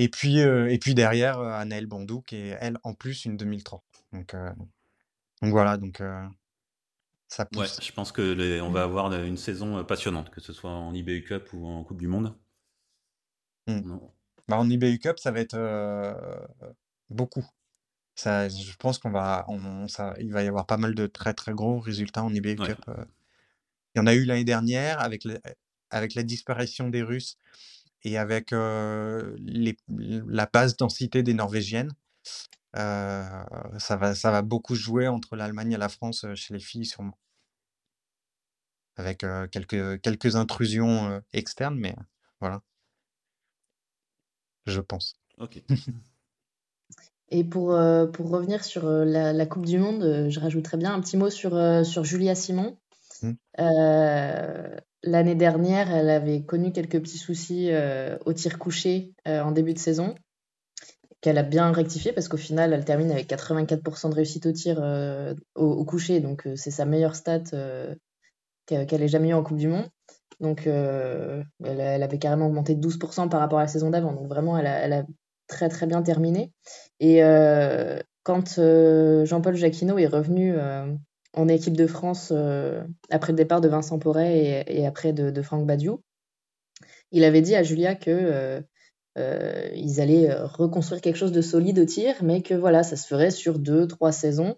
[0.00, 3.36] Et puis, euh, et puis derrière, euh, Anaëlle Bondou qui est, elle, en plus, une
[3.36, 3.82] 2003.
[4.12, 4.48] Donc, euh,
[5.42, 6.24] donc voilà, donc euh,
[7.26, 7.78] ça pousse.
[7.78, 10.94] Ouais, je pense que les- on va avoir une saison passionnante, que ce soit en
[10.94, 12.32] IBU Cup ou en Coupe du Monde.
[13.66, 13.98] Hmm.
[14.46, 15.58] Bah, en IBU Cup, ça va être
[17.10, 17.44] beaucoup.
[18.14, 19.46] Ça, je pense qu'on va,
[19.88, 22.78] ça, il va y avoir pas mal de très très gros résultats en IBU Cup.
[23.94, 25.26] Il y en a eu l'année dernière avec,
[25.90, 27.36] avec la disparition des Russes
[28.04, 31.92] et avec les, la basse densité des Norvégiennes.
[32.74, 33.46] ça,
[33.78, 37.18] va, ça va beaucoup jouer entre l'Allemagne et la France chez les filles, sûrement.
[38.96, 41.94] Avec quelques, quelques intrusions externes, mais
[42.40, 42.62] voilà.
[44.66, 45.16] Je pense.
[45.38, 45.62] Ok.
[47.30, 47.78] Et pour,
[48.12, 51.50] pour revenir sur la, la, Coupe du Monde, je rajouterais bien un petit mot sur,
[51.84, 52.78] sur Julia Simon.
[53.22, 53.32] Mmh.
[55.04, 57.70] L'année dernière, elle avait connu quelques petits soucis
[58.24, 60.14] au tir couché en début de saison,
[61.20, 64.82] qu'elle a bien rectifié parce qu'au final, elle termine avec 84% de réussite au tir
[65.54, 67.44] au, coucher, donc c'est sa meilleure stat
[68.66, 69.88] qu'elle ait jamais eu en Coupe du Monde.
[70.40, 71.46] Donc, elle,
[72.02, 74.12] avait carrément augmenté de 12% par rapport à la saison d'avant.
[74.12, 75.04] Donc, vraiment, elle a, elle a,
[75.48, 76.52] très, très bien terminé.
[77.00, 77.20] Et
[78.22, 78.60] quand
[79.24, 80.54] Jean-Paul Jacquinot est revenu
[81.34, 85.66] en équipe de France euh, après le départ de Vincent Porret et, après de, Franck
[85.66, 86.02] Badiou.
[87.12, 88.60] Il avait dit à Julia que euh,
[89.18, 93.06] euh, ils allaient reconstruire quelque chose de solide au tir, mais que voilà, ça se
[93.06, 94.56] ferait sur deux, trois saisons.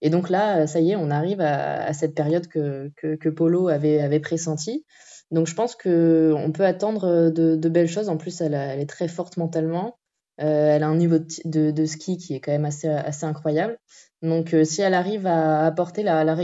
[0.00, 4.00] Et donc là, ça y est, on arrive à, cette période que, que, Polo avait,
[4.00, 4.84] avait pressenti.
[5.30, 8.08] Donc je pense qu'on peut attendre de, belles choses.
[8.08, 9.98] En plus, elle, est très forte mentalement.
[10.36, 12.88] Elle a un niveau de, ski qui est quand même assez,
[13.24, 13.78] incroyable.
[14.22, 16.34] Donc, euh, si elle arrive à apporter la, la,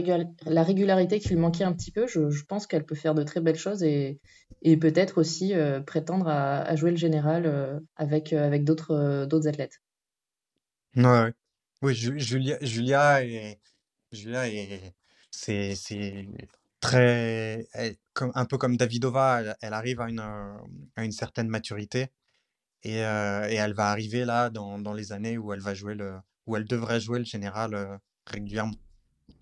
[0.63, 3.59] régularité qui lui manquait un petit peu, je, pense qu'elle peut faire de très belles
[3.59, 4.21] choses et,
[4.63, 8.35] peut-être aussi euh, prétendre à, jouer le général euh, avec,
[8.65, 9.81] d'autres, athlètes.
[10.97, 11.33] Ouais,
[11.83, 13.61] Oui, Julia, Julia, est,
[14.11, 14.95] Julia est,
[15.31, 16.27] c'est,
[16.81, 17.69] très,
[18.19, 20.09] un peu comme Davidova, elle, arrive à
[21.05, 22.09] une certaine maturité
[22.85, 26.15] et, et, elle va arriver là dans, dans les années où elle va jouer le,
[26.49, 27.97] où elle devrait jouer le général euh,
[28.27, 28.75] régulièrement.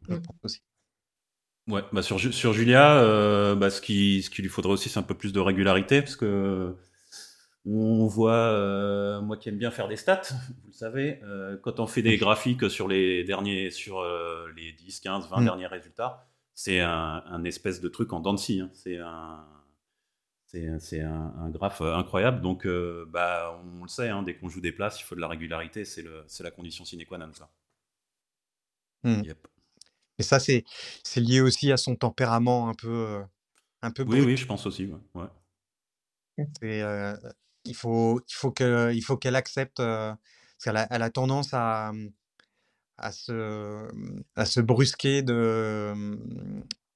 [0.08, 0.16] Mm.
[0.42, 0.60] aussi.
[1.68, 5.00] Ouais, bah sur, sur Julia, euh, bah ce, qui, ce qui lui faudrait aussi, c'est
[5.00, 6.76] un peu plus de régularité, parce que
[7.64, 11.20] on voit, euh, moi qui aime bien faire des stats, vous le savez,
[11.62, 14.04] quand on fait des graphiques sur les derniers, sur
[14.56, 18.70] les 10, 15, 20 derniers résultats, c'est un, espèce de truc en dents hein.
[18.72, 19.44] C'est un,
[20.46, 22.40] c'est un, un, graphe incroyable.
[22.40, 25.20] Donc, euh, bah, on le sait, hein, dès qu'on joue des places, il faut de
[25.20, 25.84] la régularité.
[25.84, 26.04] C'est
[26.40, 27.32] la condition sine qua non.
[27.34, 27.50] Ça.
[29.02, 29.22] Hmm.
[30.18, 30.64] Et ça, c'est
[31.16, 33.22] lié aussi à son tempérament un peu, euh,
[33.82, 34.90] un peu Oui, oui, je pense aussi.
[35.14, 35.26] Ouais.
[36.62, 37.16] Euh,
[37.64, 40.18] il faut, il faut qu'elle accepte, parce
[40.62, 41.92] qu'elle a, elle a tendance à,
[42.98, 43.88] à, se,
[44.36, 45.92] à se brusquer de,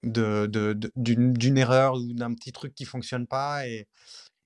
[0.02, 3.86] de, d'une, erreur ou d'un petit truc qui fonctionne pas et,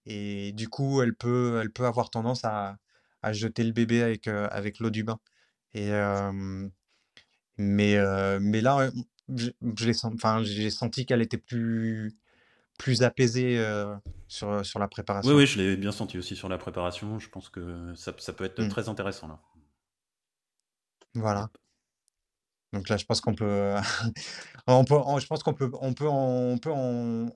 [0.07, 2.77] et du coup elle peut, elle peut avoir tendance à,
[3.23, 5.19] à jeter le bébé avec, euh, avec l'eau du bain.
[5.75, 5.91] Et,
[7.57, 7.97] mais,
[8.41, 8.91] mais là,
[9.29, 9.51] je,
[10.05, 12.17] enfin, j'ai senti qu'elle était plus,
[12.79, 13.61] plus apaisée
[14.29, 15.33] sur, sur la préparation.
[15.33, 17.19] Oui, oui, je l'ai bien senti aussi sur la préparation.
[17.19, 18.69] Je pense que ça, ça peut être mmh.
[18.69, 19.41] très intéressant là.
[21.15, 21.49] Voilà.
[22.75, 23.75] Donc là, je pense qu'on peut,
[24.67, 26.73] on peut, je pense qu'on peut, on peut, on peut,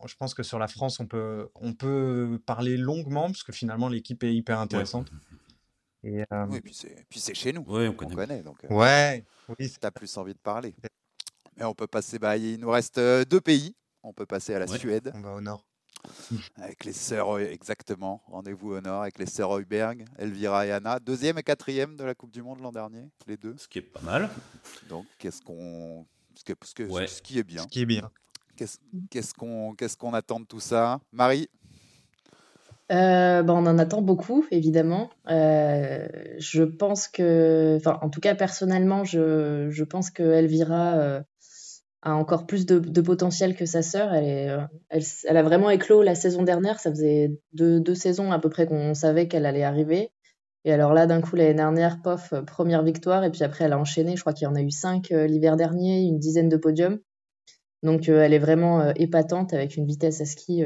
[0.06, 3.88] je pense que sur la France, on peut, on peut parler longuement parce que finalement
[3.88, 5.10] l'équipe est hyper intéressante.
[6.04, 7.64] Et, euh, Oui, puis c'est, puis c'est chez nous.
[7.66, 8.42] Oui, on connaît.
[8.42, 10.74] donc, euh, ouais, oui, tu as plus envie de parler.
[11.56, 13.74] Mais on peut passer, bah, il nous reste euh, deux pays.
[14.02, 15.12] On peut passer à la Suède.
[15.14, 15.67] On va au nord.
[16.56, 21.38] Avec les sœurs, exactement, rendez-vous au nord avec les sœurs Heuberg, Elvira et Anna, deuxième
[21.38, 23.54] et quatrième de la Coupe du Monde l'an dernier, les deux.
[23.56, 24.30] Ce qui est pas mal.
[24.88, 26.06] Donc, qu'est-ce qu'on.
[26.34, 27.62] Ce, que, ce, qui est bien.
[27.62, 28.10] Ce qui est bien.
[28.56, 31.00] Qu'est-ce qu'on qu'est-ce qu'on attend de tout ça?
[31.12, 31.48] Marie?
[32.90, 35.10] Euh, bah, on en attend beaucoup, évidemment.
[35.28, 36.06] Euh,
[36.38, 41.20] je pense que, enfin, en tout cas, personnellement, je, je pense que Elvira euh,
[42.02, 44.14] a encore plus de, potentiel que sa sœur.
[44.14, 44.60] Elle, est, euh,
[44.90, 46.80] elle, a vraiment éclos la saison dernière.
[46.80, 50.10] Ça faisait deux, deux saisons à peu près qu'on savait qu'elle allait arriver.
[50.64, 53.24] Et alors là, d'un coup, l'année dernière, pof, première victoire.
[53.24, 54.16] Et puis après, elle a enchaîné.
[54.16, 57.00] Je crois qu'il y en a eu cinq euh, l'hiver dernier, une dizaine de podiums.
[57.82, 60.64] Donc euh, elle est vraiment épatante avec une vitesse à ski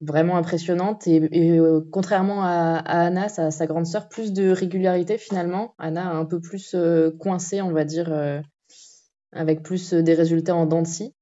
[0.00, 1.08] vraiment impressionnante.
[1.08, 1.58] Et,
[1.90, 5.74] contrairement à, Anna, sa, sa, grande sœur, plus de régularité finalement.
[5.78, 6.76] Anna a un peu plus
[7.18, 8.12] coincé, on va dire
[9.32, 11.14] avec plus euh, des résultats en dents de scie.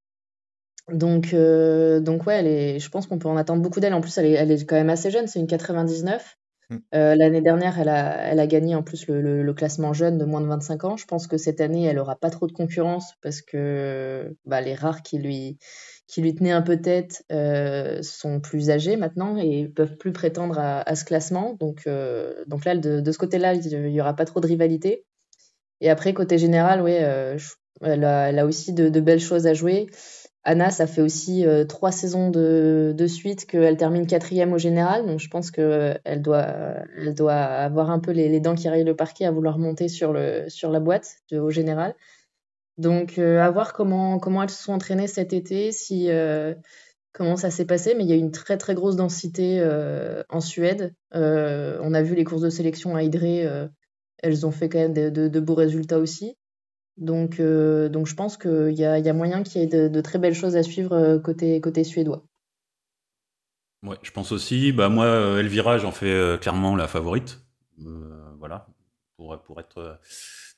[0.93, 3.95] Donc, euh, donc ouais, elle est, je pense qu'on peut en attendre beaucoup d'elle.
[3.95, 6.37] En plus, elle est, elle est quand même assez jeune, c'est une 99.
[6.69, 6.77] Mmh.
[6.93, 10.41] L'année dernière, elle a, elle a gagné en plus le, le, classement jeune de moins
[10.41, 10.97] de 25 ans.
[10.97, 14.75] Je pense que cette année, elle aura pas trop de concurrence parce que bah, les
[14.75, 15.59] rares qui lui,
[16.07, 20.59] qui lui tenaient un peu tête euh, sont plus âgés maintenant et peuvent plus prétendre
[20.59, 21.55] à, à ce classement.
[21.55, 25.05] Donc, euh, donc là, de, de ce côté-là, il y aura pas trop de rivalité.
[25.81, 27.37] Et après, côté général, ouais, euh,
[27.83, 29.87] elle, a, aussi de, de, belles choses à jouer.
[30.45, 35.05] Anna, ça fait aussi euh, trois saisons de, de suite qu'elle termine quatrième au général.
[35.07, 36.47] Donc je pense qu'elle elle doit,
[36.97, 39.89] elle doit avoir un peu les, les, dents qui rayent le parquet à vouloir monter
[39.89, 41.95] sur, le, sur la boîte au général.
[42.79, 46.55] Donc euh, à voir comment, comment elles se sont entraînées cet été, si, euh,
[47.13, 47.95] comment ça s'est passé.
[47.97, 50.95] Mais il y a une très très grosse densité euh, en Suède.
[51.15, 53.69] Euh, on a vu les courses de sélection à euh,
[54.19, 56.37] elles ont fait quand même de, de beaux résultats aussi.
[56.97, 60.19] Donc, euh, donc je pense qu'il y a, moyen qu'il y ait de, de, très
[60.19, 62.25] belles choses à suivre euh, côté, côté suédois.
[63.83, 64.73] Ouais, je pense aussi.
[64.73, 67.41] Bah, moi, euh, Elvira, j'en fais clairement la favorite.
[68.39, 68.67] voilà,
[69.17, 70.01] pour, pour être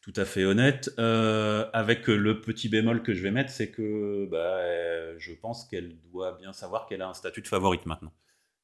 [0.00, 0.90] tout à fait honnête.
[0.96, 6.38] avec le petit bémol que je vais mettre, c'est que bah, je pense qu'elle doit
[6.38, 8.12] bien savoir qu'elle a un statut de favorite maintenant.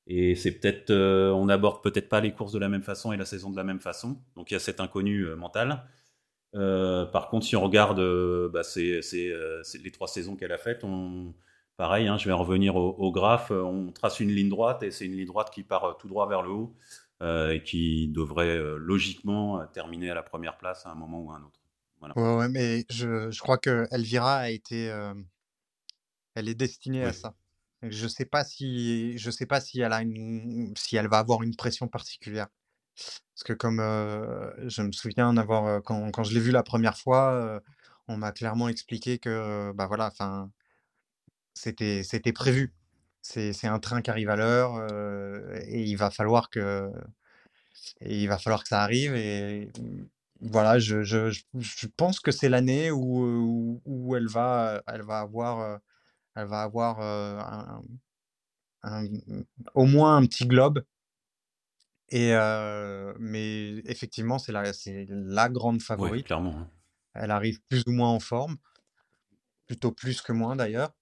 [0.07, 3.25] Et c'est peut-être, on n'aborde peut-être pas les courses de la même façon et la
[3.25, 4.23] saison de la même façon.
[4.37, 5.83] Donc il y a cet inconnu mental.
[6.55, 10.37] Euh, par contre, si on regarde euh, bah, c'est, c'est, euh, c'est les trois saisons
[10.37, 11.35] qu'elle a faites, on,
[11.77, 14.91] pareil, hein, je vais en revenir au, au, graphe, on trace une ligne droite et
[14.91, 16.77] c'est une ligne droite qui part tout droit vers le haut
[17.23, 21.43] et qui devrait logiquement terminer à la première place à un moment ou à un
[21.43, 21.59] autre.
[21.99, 22.19] Voilà.
[22.19, 24.95] Ouais, ouais, mais je, je, crois que Elvira a été,
[26.35, 27.35] elle est destinée à ça.
[27.83, 31.43] Je sais pas si, je sais pas si elle a une, si elle va avoir
[31.43, 32.49] une pression particulière.
[32.97, 36.63] Parce que comme euh, je me souviens d'avoir, euh, quand, quand, je l'ai vu la
[36.63, 37.61] première fois, euh,
[38.09, 40.51] on m'a clairement expliqué que, bah voilà, enfin,
[41.55, 42.75] c'était, c'était prévu.
[43.23, 44.87] C'est, un train qui arrive à l'heure
[45.67, 46.91] et il va falloir que,
[48.01, 49.15] et il va falloir que ça arrive.
[49.15, 49.71] Et
[50.41, 55.81] voilà, je, je, je pense que c'est l'année où, où, elle va, elle va avoir,
[56.37, 57.83] elle va avoir
[59.75, 60.85] au moins un petit globe
[62.11, 66.27] et euh, mais effectivement, c'est la, c'est la grande favorite.
[66.27, 66.57] Clairement.
[66.59, 66.71] Hein.
[67.15, 68.57] Elle arrive plus ou moins en forme,
[69.67, 70.95] plutôt plus que moins d'ailleurs.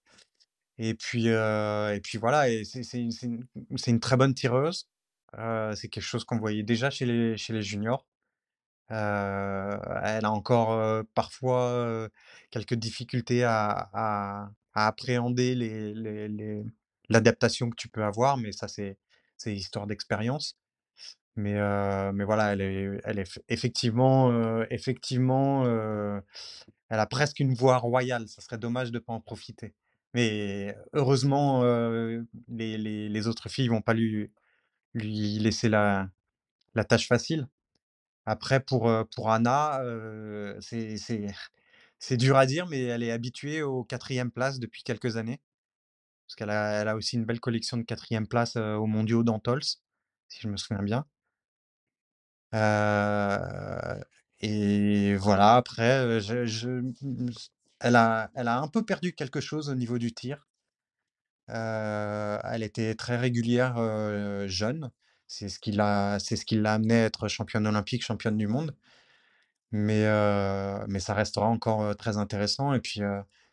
[0.77, 4.89] Et puis, euh, et puis voilà, et c'est, une, c'est une très bonne tireuse.
[5.37, 8.07] Euh, c'est quelque chose qu'on voyait déjà chez les, chez les juniors.
[8.89, 12.09] Elle a encore parfois
[12.51, 16.63] quelques difficultés à, à, à appréhender les, les, les,
[17.09, 18.97] l'adaptation que tu peux avoir, mais ça, c'est,
[19.37, 20.57] c'est histoire d'expérience.
[21.35, 21.53] Mais,
[22.13, 25.65] mais voilà, elle est, elle est effectivement, effectivement
[26.93, 28.27] elle a presque une voix royale.
[28.27, 29.73] Ça serait dommage de ne pas en profiter.
[30.13, 31.63] Mais heureusement,
[32.47, 34.31] les, les, autres filles vont pas lui,
[34.93, 36.09] lui laisser la,
[36.75, 37.47] la tâche facile.
[38.27, 39.81] Après, pour, pour Anna,
[40.61, 40.97] c'est,
[41.99, 45.41] c'est, dur à dire, mais elle est habituée aux quatrième place depuis quelques années.
[46.27, 49.63] Parce qu'elle a, elle a aussi une belle collection de quatrième place aux mondiaux d'Antols,
[49.63, 51.05] si je me souviens bien.
[52.53, 53.99] Euh,
[54.41, 56.19] et voilà, après,
[57.79, 60.47] elle, a, un peu perdu quelque chose au niveau du tir.
[61.49, 63.77] Euh, elle était très régulière
[64.47, 64.91] jeune.
[65.27, 68.47] C'est ce qui l'a, c'est ce qui l'a amené à être championne olympique, championne du
[68.47, 68.75] monde.
[69.71, 70.05] Mais,
[70.87, 72.73] mais ça restera encore très intéressant.
[72.73, 73.01] Et puis,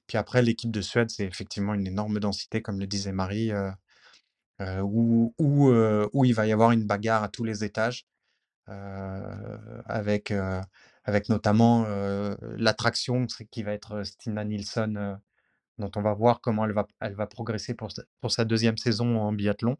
[0.06, 3.52] puis après, l'équipe de Suède, c'est effectivement une énorme densité, comme le disait Marie,
[4.60, 5.70] où, où,
[6.12, 8.06] où il va y avoir une bagarre à tous les étages.
[8.68, 10.60] Euh, avec, euh,
[11.04, 15.18] avec notamment euh, l'attraction qui va être Stina Nilsson,
[15.78, 17.88] dont on va voir comment elle va, elle va progresser pour,
[18.20, 19.76] pour sa deuxième saison en biathlon.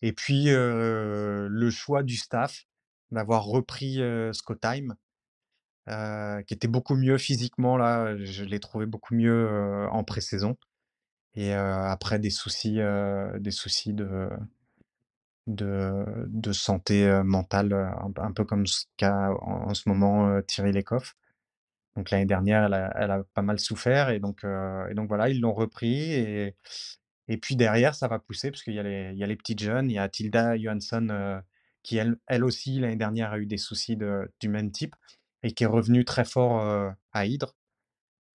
[0.00, 2.66] Et puis, le choix du staff
[3.10, 4.32] d'avoir repris euh,
[6.42, 7.76] qui était beaucoup mieux physiquement.
[7.76, 10.56] Là, je l'ai trouvé beaucoup mieux en pré-saison.
[11.34, 12.78] Et après des soucis,
[13.40, 14.28] des soucis de,
[15.46, 17.72] de, santé mentale,
[18.16, 21.16] un, peu comme ce qu'a en, ce moment Thierry Lecoff.
[21.96, 25.40] Donc l'année dernière, elle a, pas mal souffert et donc, euh, et donc voilà, ils
[25.40, 26.56] l'ont repris et,
[27.28, 29.36] et puis derrière, ça va pousser parce qu'il y, a les, il y a les
[29.36, 31.40] petites jeunes, il y a Tilda Johansson euh,
[31.82, 34.96] qui elle, elle aussi l'année dernière a eu des soucis de, du même type
[35.42, 37.54] et qui est revenue très fort euh, à Hydre,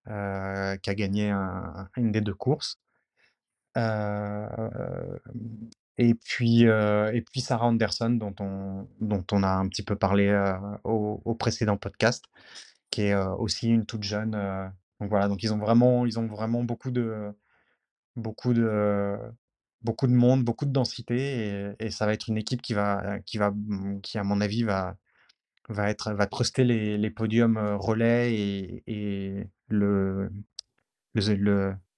[0.05, 2.79] qui a gagné un, une des deux courses.
[5.99, 9.97] Et puis, euh, et puis Sarah Anderson, dont on, dont on a un petit peu
[9.97, 10.53] parlé euh,
[10.85, 12.23] au, précédent podcast,
[12.89, 14.31] qui est euh, aussi une toute jeune.
[15.01, 17.33] donc voilà, donc ils ont vraiment, ils ont vraiment beaucoup de,
[18.15, 19.17] beaucoup de,
[19.81, 23.37] beaucoup de monde, beaucoup de densité et, ça va être une équipe qui va, qui
[23.37, 24.97] va, mmh, qui à mon avis va,
[25.69, 30.31] va être, va truster les, podiums relais et, et le,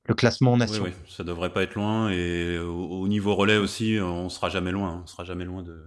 [0.05, 2.09] le classement en Oui, oui, ça devrait pas être loin.
[2.11, 4.89] Et au, au niveau relais aussi, on sera jamais loin.
[4.91, 5.01] hein.
[5.03, 5.83] On sera jamais loin de,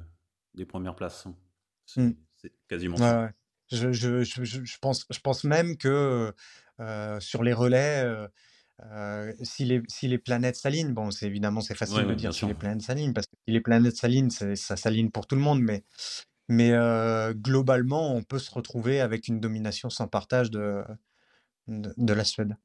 [0.54, 1.26] des premières places.
[1.26, 1.34] hein.
[1.86, 2.10] C'est Mm.
[2.36, 3.30] c'est quasiment Ouais, ouais.
[3.72, 6.32] Je, je, je, je- je pense, je pense même que
[6.80, 8.28] euh, sur les relais, euh,
[8.84, 12.32] euh, si les, si les planètes s'alignent, bon, c'est évidemment c'est facile Ouais, de dire
[12.34, 15.40] si les planètes s'alignent, parce que si les planètes s'alignent, ça s'aligne pour tout le
[15.42, 15.84] monde, mais,
[16.48, 20.84] mais euh, globalement, on peut se retrouver avec une domination sans partage de,
[21.68, 22.56] de, de la Suède.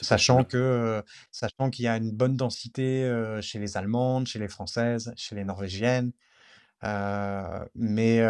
[0.00, 4.38] Sachant que, euh, sachant qu'il y a une bonne densité euh, chez les Allemandes, chez
[4.38, 6.12] les Françaises, chez les Norvégiennes,
[7.74, 8.20] mais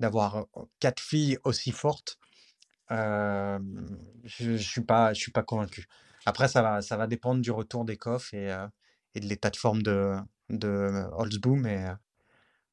[0.00, 0.46] d'avoir
[0.80, 2.18] quatre filles aussi fortes,
[2.90, 3.58] je,
[4.24, 5.86] je suis pas, je suis pas convaincu.
[6.24, 8.48] Après, ça va, ça va dépendre du retour des coffres et,
[9.14, 10.16] et de l'état de forme de,
[10.48, 11.86] de Holzboom, mais,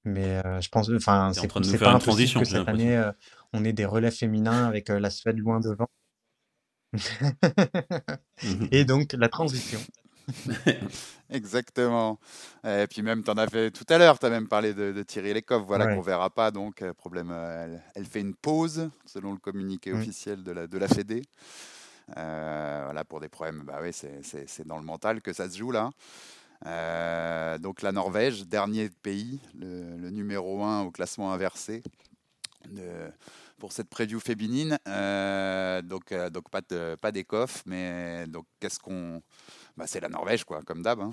[0.05, 3.11] mais je pense, enfin, c'est, pas une impossible transition, que cette année,
[3.53, 5.89] on ait des relais féminins avec la Suède loin devant.
[8.71, 9.79] Et donc, la transition.
[11.29, 12.19] Exactement.
[12.65, 14.91] Et puis même, tu en as fait tout à l'heure, tu as même parlé de,
[14.91, 15.95] de Thierry Lecoff, voilà, Ouais.
[15.95, 16.51] qu'on verra pas.
[16.51, 19.95] Donc, euh, problème, euh, elle, elle fait une pause, selon le communiqué Mm.
[19.99, 21.21] officiel de la, de la Fédé.
[22.17, 25.71] Euh, voilà, pour des problèmes, bah oui, c'est- dans le mental que ça se joue
[25.71, 25.91] là.
[26.65, 31.83] Euh, donc la Norvège, dernier pays, le, le numéro 1 au classement inversé
[32.67, 33.11] de-
[33.59, 34.79] pour cette preview féminine.
[34.87, 39.21] Euh, donc, euh, donc pas de, pas d'écoff, mais donc qu'est-ce qu'on...
[39.77, 40.99] Bah, c'est la Norvège, quoi, comme d'hab.
[41.01, 41.11] hein.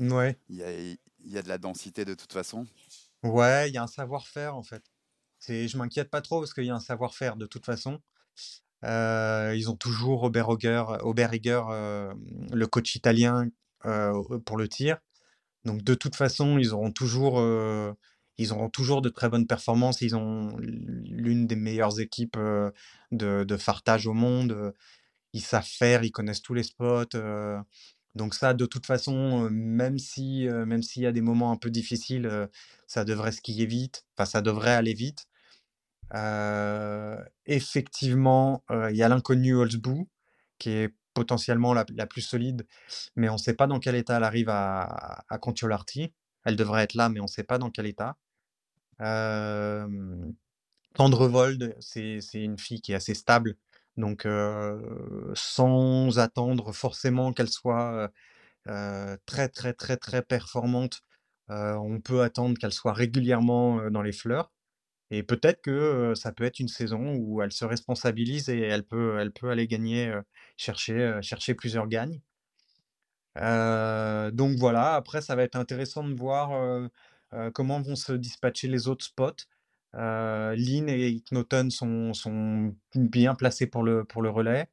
[0.00, 0.38] Ouais.
[0.48, 2.66] Il y a, il y a de la densité de toute façon.
[3.22, 4.82] Ouais, il y a un savoir-faire en fait.
[5.38, 8.00] C'est, je m'inquiète pas trop parce qu'il y a un savoir-faire de toute façon.
[8.84, 12.14] Euh, ils ont toujours euh,
[12.52, 13.48] le coach italien
[13.82, 14.98] pour le tir.
[15.64, 17.42] Donc de toute façon, ils auront toujours,
[18.38, 20.00] ils auront toujours de très bonnes performances.
[20.00, 22.38] Ils ont l'une des meilleures équipes
[23.12, 24.72] de, fartage au monde.
[25.32, 27.16] Ils savent faire, ils connaissent tous les spots.
[28.14, 31.70] donc ça, de toute façon, même si, même s'il y a des moments un peu
[31.70, 32.48] difficiles,
[32.86, 34.06] ça devrait skier vite.
[34.16, 35.26] Enfin, ça devrait aller vite.
[37.46, 40.08] Effectivement, il y a l'inconnu Holzbou,
[40.58, 42.66] qui est potentiellement la, plus solide,
[43.16, 46.12] mais on ne sait pas dans quel état elle arrive à, à Kontiolahti.
[46.44, 48.16] Elle devrait être là, mais on ne sait pas dans quel état.
[50.94, 53.56] Tendrevold, c'est une fille qui est assez stable,
[53.96, 54.26] donc
[55.34, 58.10] sans attendre forcément qu'elle soit
[59.26, 61.02] très très très très performante,
[61.48, 64.52] on peut attendre qu'elle soit régulièrement dans les fleurs.
[65.10, 69.18] Et peut-être que ça peut être une saison où elle se responsabilise et elle peut,
[69.18, 70.12] elle peut aller gagner,
[70.56, 72.20] chercher, chercher plusieurs gagnes.
[73.36, 76.50] Donc voilà, après ça va être intéressant de voir
[77.54, 79.44] comment vont se dispatcher les autres spots?
[79.94, 84.68] Lynn et Knoten sont, sont bien placés pour le, relais.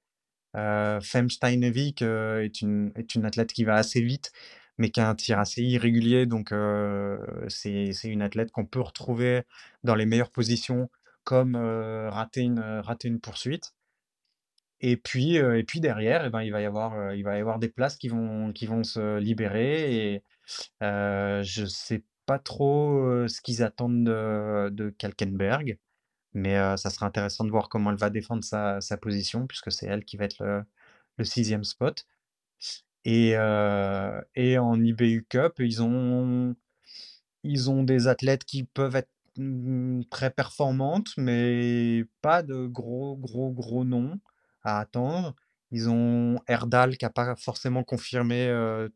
[0.55, 2.93] Euh, Fem Steinevik euh, est une,
[3.25, 4.31] athlète qui va assez vite,
[4.77, 6.25] mais qui a un tir assez irrégulier.
[6.25, 6.53] Donc,
[7.49, 9.43] c'est, une athlète qu'on peut retrouver
[9.83, 10.89] dans les meilleures positions,
[11.23, 13.73] comme rater, une, poursuite.
[14.81, 18.53] Et puis, et puis derrière, eh ben, il va y avoir, des places qui vont,
[18.83, 20.23] se libérer.
[20.81, 25.79] Je sais pas trop ce qu'ils attendent de, de Kalkenberg.
[26.33, 29.87] Mais ça sera intéressant de voir comment elle va défendre sa, sa position, puisque c'est
[29.87, 30.43] elle qui va être
[31.17, 32.05] le, sixième spot.
[33.05, 33.31] Et,
[34.35, 36.55] et en IBU Cup, ils ont,
[37.43, 43.51] ils ont des athlètes qui peuvent être mm, très performantes, mais pas de gros, gros,
[43.51, 44.19] gros noms
[44.63, 45.35] à attendre.
[45.71, 48.47] Ils ont Erdal qui n'a pas forcément confirmé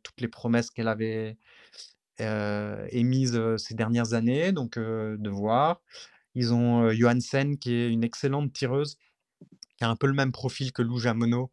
[0.03, 1.37] toutes les promesses qu'elle avait
[2.21, 5.81] euh, émises euh, ces dernières années, donc euh, de voir.
[6.35, 8.97] Ils ont Johansen qui est une excellente tireuse,
[9.77, 11.51] qui a un peu le même profil que Lou Jamono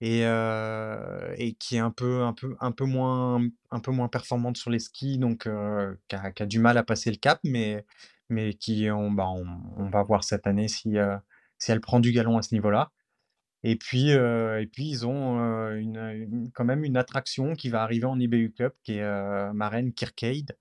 [0.00, 0.20] et,
[1.58, 4.78] qui est un peu, un, peu, un, peu moins, un peu moins performante sur les
[4.78, 5.48] skis, donc
[6.08, 7.84] qui, a, du mal à passer le cap, mais,
[8.28, 9.28] mais qui on, bah,
[9.76, 10.96] on, va voir cette année si,
[11.58, 12.90] si elle prend du galon à ce niveau-là.
[13.64, 18.04] Et puis, euh, et puis ils ont euh, quand même une attraction qui va arriver
[18.06, 20.56] en IBU Cup, qui est euh, Maren Kirkeid,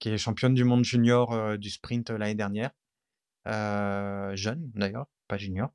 [0.00, 2.70] qui est championne du monde junior euh, du sprint l'année dernière.
[3.46, 5.70] Jeune d'ailleurs, pas junior.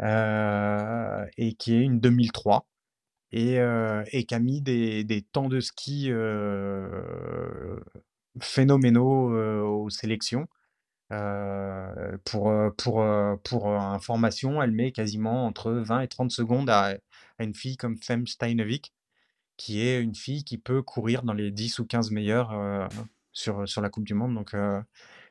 [0.00, 2.66] Et qui est une 2003
[3.32, 6.10] et, qui a mis des, temps de ski
[8.40, 9.30] phénoménaux
[9.64, 10.48] aux sélections.
[11.12, 16.30] Euh, pour, euh, pour, euh, pour euh, information, elle met quasiment entre 20 et 30
[16.30, 16.96] secondes à,
[17.38, 18.94] à une fille comme Fem Steinevik,
[19.56, 22.88] qui est une fille qui peut courir dans les 10 ou 15 meilleurs
[23.32, 24.34] sur, sur la Coupe du Monde.
[24.34, 24.56] Donc,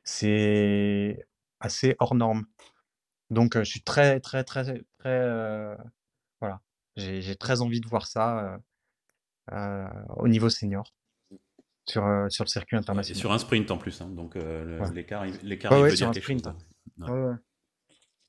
[0.04, 1.26] c'est
[1.60, 2.46] assez hors norme.
[3.32, 5.78] Donc, je suis très, très, très, très.
[6.42, 6.62] voilà.
[6.98, 8.60] J'ai très envie de voir ça
[10.18, 10.94] au niveau senior
[11.92, 13.18] sur, sur le circuit international.
[13.18, 14.02] Et sur un sprint en plus.
[14.02, 14.36] Hein, donc,
[14.94, 16.58] l'écart, l'écart, ouais, veut dire quelque sprint, hein.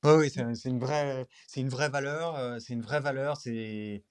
[0.03, 2.59] Ouais, oui, c'est c'est une vraie, c'est une vraie valeur.
[2.59, 3.37] c'est une vraie valeur.
[3.37, 4.03] C'est,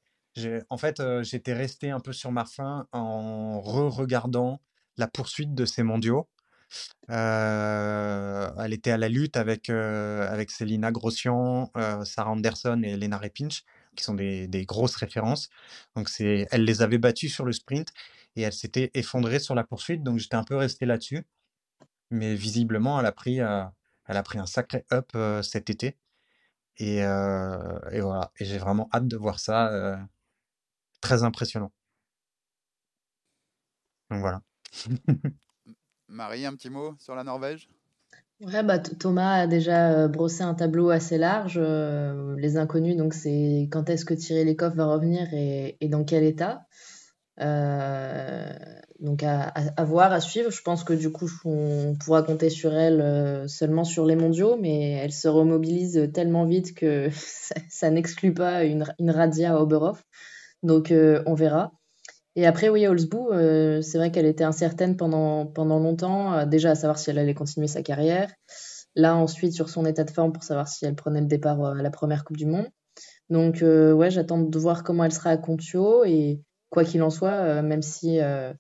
[0.71, 4.63] en fait, j'étais resté un peu sur ma faim en re-regardant
[4.97, 6.29] la poursuite de ces mondiaux.
[7.09, 11.71] elle était à la lutte avec, avec Célina Grossian,
[12.05, 13.65] Sarah Anderson et Lena Repinch,
[13.95, 15.51] qui sont des, des grosses références.
[15.95, 17.93] Donc, c'est, elle les avait battues sur le sprint
[18.37, 20.03] et elle s'était effondrée sur la poursuite.
[20.03, 21.25] Donc, j'étais un peu resté là-dessus.
[22.11, 25.97] Mais visiblement, elle a pris, elle a pris un sacré up cet été.
[26.77, 28.33] Et, et voilà.
[28.39, 29.99] Et j'ai vraiment hâte de voir ça.
[31.01, 31.73] très impressionnant.
[34.11, 34.43] Donc voilà.
[36.09, 37.69] Marie, un petit mot sur la Norvège?
[38.41, 41.59] Ouais, bah, Thomas a déjà brossé un tableau assez large.
[41.59, 46.25] les inconnus, donc c'est quand est-ce que Thierry Lecoff va revenir et, et dans quel
[46.25, 46.67] état?
[47.41, 48.53] Euh,
[49.01, 49.53] donc à,
[49.85, 50.51] voir, à suivre.
[50.51, 54.57] Je pense que du coup, on pourra compter sur elle euh, seulement sur les mondiaux,
[54.61, 57.09] mais elle se remobilise tellement vite que
[57.69, 60.05] ça, n'exclut pas une, une, radia à Oberhof.
[60.63, 61.73] Donc euh, on verra.
[62.35, 63.29] Et après, oui, Holzbou,
[63.83, 67.67] c'est vrai qu'elle était incertaine pendant, pendant longtemps, déjà à savoir si elle allait continuer
[67.67, 68.33] sa carrière.
[68.95, 71.75] Là, ensuite, sur son état de forme pour savoir si elle prenait le départ à
[71.75, 72.69] la première Coupe du Monde.
[73.29, 76.41] Donc, ouais, j'attends de voir comment elle sera à Contio et
[76.73, 78.53] quoi qu'il en soit, euh, même si, euh,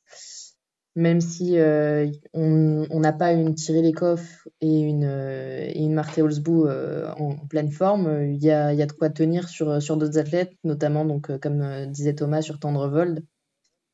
[0.94, 6.68] même si euh, on n'a pas une Thierry Lecoff et une, et une Marthe Holzbou
[6.68, 10.52] en, pleine forme, il y a, y a, de quoi tenir sur, sur d'autres athlètes,
[10.62, 13.24] notamment, donc, comme disait Thomas, sur Tendrevold,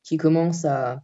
[0.03, 1.01] qui commence à,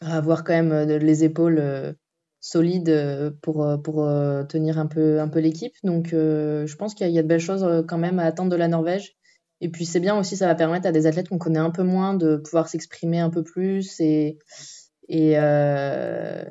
[0.00, 1.96] avoir quand même les épaules
[2.38, 4.08] solides pour, pour
[4.48, 5.74] tenir un peu, un peu l'équipe.
[5.82, 8.68] Donc, je pense qu'il y, a de belles choses quand même à attendre de la
[8.68, 9.17] Norvège.
[9.60, 11.82] Et puis c'est bien aussi, ça va permettre à des athlètes qu'on connaît un peu
[11.82, 14.38] moins de pouvoir s'exprimer un peu plus et,
[15.08, 16.44] et, euh,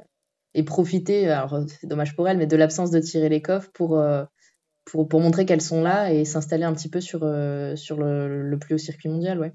[0.53, 3.97] et profiter, alors c'est dommage pour elles, mais de l'absence de tirer les coffres pour,
[3.97, 4.25] euh,
[4.84, 8.43] pour, pour, montrer qu'elles sont là et s'installer un petit peu sur, euh, sur le,
[8.43, 9.39] le, plus haut circuit mondial.
[9.39, 9.53] Ouais.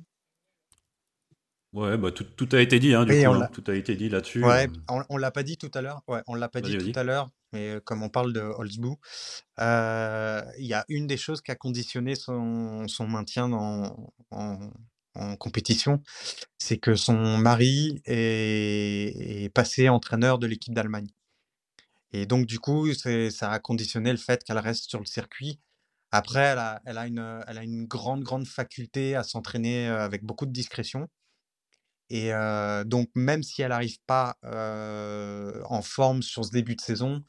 [1.75, 3.49] Ouais, bah tout, tout, a été dit, hein, du coup, hein.
[3.53, 4.45] tout a été dit là-dessus.
[4.45, 6.03] Ouais, on, on l'a pas dit tout à l'heure.
[6.07, 8.99] Ouais, on l'a pas dit tout à l'heure, mais comme on parle de Holzbou,
[9.59, 14.71] il y a une des choses qui a conditionné son, maintien dans, en,
[15.39, 16.03] compétition,
[16.59, 21.09] c'est que son mari est, passé entraîneur de l'équipe d'Allemagne.
[22.13, 25.61] Et donc, du coup, ça a conditionné le fait qu'elle reste sur le circuit.
[26.11, 26.55] Après,
[26.85, 31.09] elle a, une, elle a une grande, grande faculté à s'entraîner avec beaucoup de discrétion.
[32.15, 32.31] Et
[32.85, 37.25] donc, même si elle n'arrive pas en forme sur ce début de saison,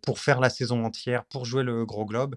[0.00, 2.36] pour faire la saison entière, pour jouer le gros globe,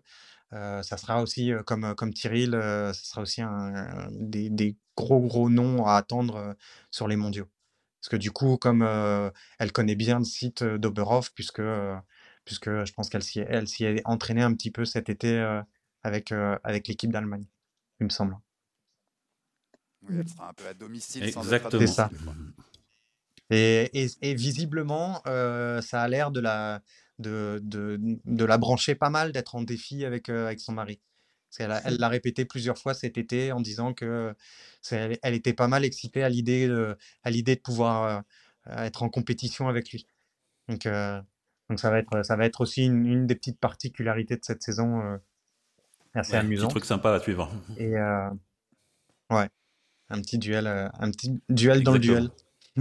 [0.52, 6.56] ça sera aussi, comme, comme ça sera aussi un, des, gros, gros noms à attendre
[6.90, 7.48] sur les mondiaux.
[8.02, 8.82] Parce que du coup, comme
[9.60, 11.62] elle connaît bien le site d'Oberhof, puisque,
[12.46, 15.38] puisque je pense qu'elle s'y est, entraînée un petit peu cet été
[16.02, 16.32] avec,
[16.64, 17.46] avec l'équipe d'Allemagne,
[18.00, 18.40] il me semble.
[20.08, 21.24] Oui, elle sera un peu à domicile.
[21.24, 21.80] Exactement.
[21.80, 22.10] C'est ça.
[23.50, 26.82] Et, et, et, visiblement, euh, ça a l'air de la,
[27.18, 31.00] de, de, de, la brancher pas mal, d'être en défi avec, euh, avec son mari.
[31.58, 34.36] Parce elle l'a répété plusieurs fois cet été en disant que
[34.92, 38.24] elle, elle, était pas mal excitée à l'idée de, à l'idée de pouvoir
[38.68, 40.06] euh, être en compétition avec lui.
[40.68, 41.20] Donc, euh,
[41.70, 44.62] donc ça, va être, ça va être aussi une, une, des petites particularités de cette
[44.62, 45.18] saison euh,
[46.14, 46.68] assez ouais, amusant.
[46.68, 47.52] Un truc sympa à suivre.
[47.78, 47.94] Et
[49.32, 49.50] ouais
[50.10, 52.30] un petit duel, euh, un petit duel dans le duel.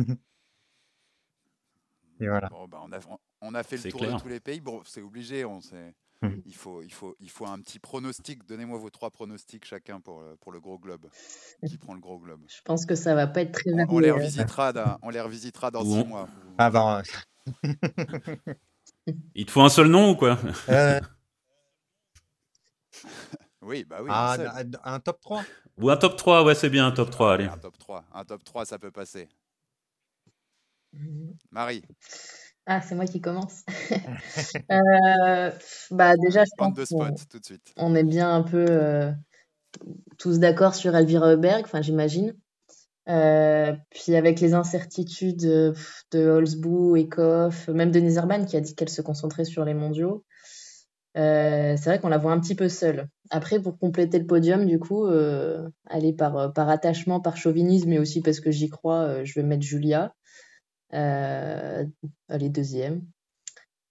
[2.21, 2.49] Et voilà.
[2.49, 2.99] Bon, bah, on, a,
[3.43, 4.17] on, a, fait le tour clair.
[4.17, 4.61] de tous les pays.
[4.61, 5.45] Bon, c'est obligé.
[5.45, 5.61] On
[6.23, 6.29] mmh.
[6.47, 8.45] il, faut, il, faut, il faut un petit pronostic.
[8.45, 11.07] Donnez-moi vos trois pronostics chacun pour, pour le gros globe.
[11.65, 12.41] Qui prend le gros globe?
[12.49, 13.73] Je pense que ça va pas être très.
[13.73, 14.73] On, on les revisitera.
[14.73, 16.29] Dans, on les revisitera dans six mois.
[16.59, 17.03] Ah
[19.35, 20.39] il te faut un seul nom ou quoi?
[20.69, 21.01] Euh...
[23.69, 24.09] Oui, bah oui.
[24.11, 25.45] Ah, un, un, top 3
[25.79, 27.45] Ou un top 3, ouais, c'est bien, un top 3, allez.
[27.45, 29.29] Un top 3, un top 3 ça peut passer.
[31.51, 31.83] Marie.
[32.65, 33.65] Ah, c'est moi qui commence.
[34.71, 35.51] euh,
[35.91, 37.75] bah déjà, je pense de spot, tout de suite.
[37.77, 39.13] on est bien un peu euh,
[40.19, 42.35] tous d'accord sur Elvira Heuberg, enfin j'imagine.
[43.11, 45.75] Euh, puis avec les incertitudes de,
[46.15, 50.25] Holzbou, Ekoff, même Denise Herman qui a dit qu'elle se concentrait sur les mondiaux.
[51.17, 53.09] Euh, c'est vrai qu'on la voit un petit peu seule.
[53.31, 57.99] Après, pour compléter le podium, du coup, euh, aller par, par attachement, par chauvinisme, mais
[57.99, 60.15] aussi parce que j'y crois, je vais mettre Julia.
[62.43, 63.03] est deuxième.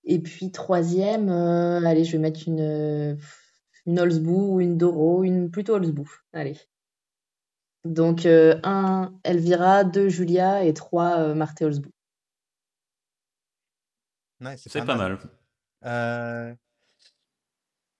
[0.03, 3.17] Et puis troisième, allez, je vais mettre une,
[3.85, 3.99] une
[4.53, 6.09] ou une Doro, une plutôt Holzbou.
[6.33, 6.57] Allez.
[7.85, 11.91] Donc, un Elvira, deux Julia et trois Marthe Holzbou.
[14.57, 15.17] c'est pas, mal.
[15.85, 16.53] Euh,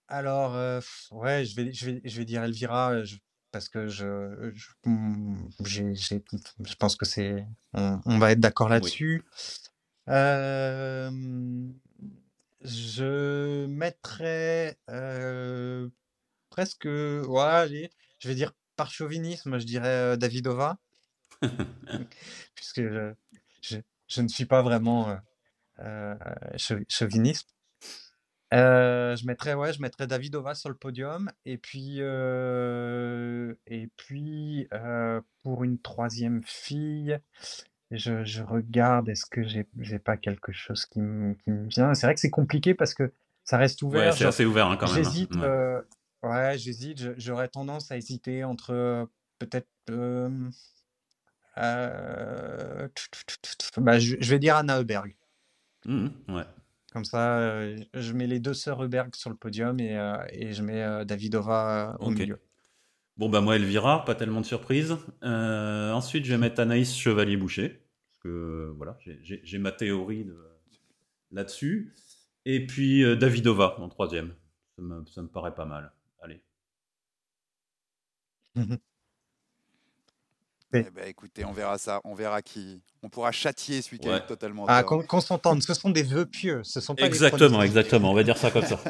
[0.08, 0.80] alors, euh,
[1.10, 2.94] ouais, je vais, je vais, je vais dire Elvira
[3.52, 9.24] parce que je, je, hmm, je pense que c'est, on, va être d'accord là-dessus.
[10.08, 11.10] Euh,
[12.62, 14.78] je mettrais
[16.48, 20.78] presque, ouais, allez, je vais dire par chauvinisme, je dirais Davidova,
[22.54, 23.12] puisque je,
[23.60, 25.18] je, ne suis pas vraiment
[26.56, 27.57] chauviniste.
[28.54, 31.30] Euh, je mettrais, ouais, je mettrais Davidova sur le podium.
[31.44, 37.18] Et puis, euh, et puis euh, pour une troisième fille,
[37.90, 39.64] je, je regarde, est-ce que j'ai,
[39.98, 41.94] pas quelque chose qui me, qui vient?
[41.94, 43.12] C'est vrai que c'est compliqué parce que
[43.44, 44.12] ça reste ouvert.
[44.12, 45.04] Ouais, c'est assez ouvert hein, quand même.
[45.04, 45.10] Hein.
[45.10, 45.82] J'hésite, ouais.
[46.22, 47.18] ouais j'hésite.
[47.18, 49.08] J'aurais tendance à hésiter entre
[49.38, 49.68] peut-être.
[53.76, 55.16] Bah, je, je, vais dire Anna Heuberg.
[55.86, 56.44] Mmh, ouais.
[56.92, 60.52] Comme ça, euh, je mets les deux sœurs Heuberg sur le podium et, euh, et
[60.52, 62.40] je mets euh, Davidova au milieu.
[63.18, 64.96] Bon, bah moi, Elvira, pas tellement de surprise.
[65.22, 67.68] ensuite, je vais mettre Anaïs Chevalier-Boucher.
[67.68, 70.26] Parce que voilà, j'ai ma théorie
[71.30, 71.94] là-dessus.
[72.44, 74.34] Et puis Davidova en troisième.
[74.76, 75.92] Ça me, ça me paraît pas mal.
[76.22, 76.40] Allez.
[80.74, 82.00] Eh ben, écoutez, on verra ça.
[82.04, 82.80] On verra qui.
[83.02, 84.66] On pourra châtier celui qui est totalement.
[84.68, 85.62] Ah, qu'on s'entende.
[85.62, 86.62] Ce sont des vœux pieux.
[86.64, 88.10] Ce sont pas exactement, exactement.
[88.10, 88.78] On va dire ça comme ça.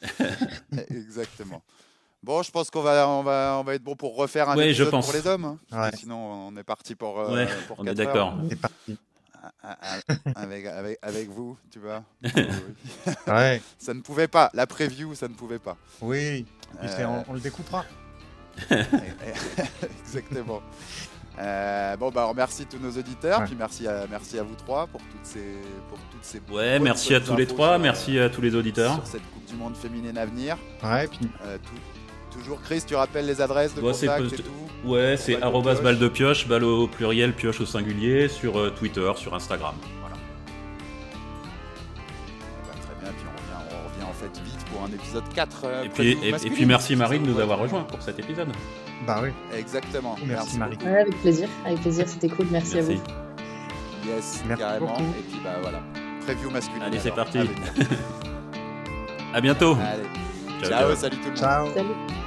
[0.90, 1.62] exactement.
[2.22, 4.86] Bon, je pense qu'on va, on va, on va être bon pour refaire un épisode
[4.86, 5.06] je pense.
[5.06, 5.58] pour les hommes.
[5.70, 5.90] Hein.
[5.96, 7.20] Sinon, on est parti pour.
[7.20, 8.34] Euh, pour on est d'accord.
[8.38, 8.98] On est parti.
[9.62, 12.04] Ah, ah, avec, avec, avec, vous, tu vois.
[13.26, 13.62] ouais.
[13.78, 14.50] Ça ne pouvait pas.
[14.52, 15.78] La preview, ça ne pouvait pas.
[16.02, 16.44] Oui.
[16.82, 17.04] Euh...
[17.06, 17.86] On, on, le découpera.
[20.04, 20.62] Exactement.
[21.38, 25.00] Euh, bon, bah, remercie tous nos auditeurs, puis merci à, merci à vous trois pour
[25.00, 25.56] toutes ces.
[25.88, 28.94] Pour toutes ces ouais, merci à tous les trois, merci à tous les auditeurs.
[28.96, 30.56] Sur cette Coupe du Monde féminine à venir.
[30.82, 31.28] Ouais, puis.
[31.46, 31.56] Euh,
[32.30, 34.42] toujours, Chris, tu rappelles les adresses de ouais, contact et tout?
[34.84, 39.10] Ouais, c'est arrobas balle de pioche, balle au pluriel, pioche au singulier, sur euh, Twitter,
[39.16, 39.74] sur Instagram.
[44.90, 45.62] Un épisode 4.
[45.64, 48.48] Euh, et, puis, et, puis merci Marie de nous avoir rejoint pour cet épisode.
[49.06, 49.30] Bah oui.
[49.56, 50.16] Exactement.
[50.26, 50.76] Merci, Marie.
[50.86, 52.92] avec plaisir, avec plaisir, c'était cool, merci, à vous.
[52.92, 54.96] Yes, merci carrément.
[54.96, 55.80] Et puis bah voilà,
[56.26, 56.82] preview masculine.
[56.82, 57.38] Allez, c'est parti.
[59.34, 59.76] à bientôt.
[59.80, 60.02] Allez.
[60.62, 61.38] Ciao, ciao, salut tout le monde.
[61.38, 61.74] Ciao.
[61.74, 62.19] Salut.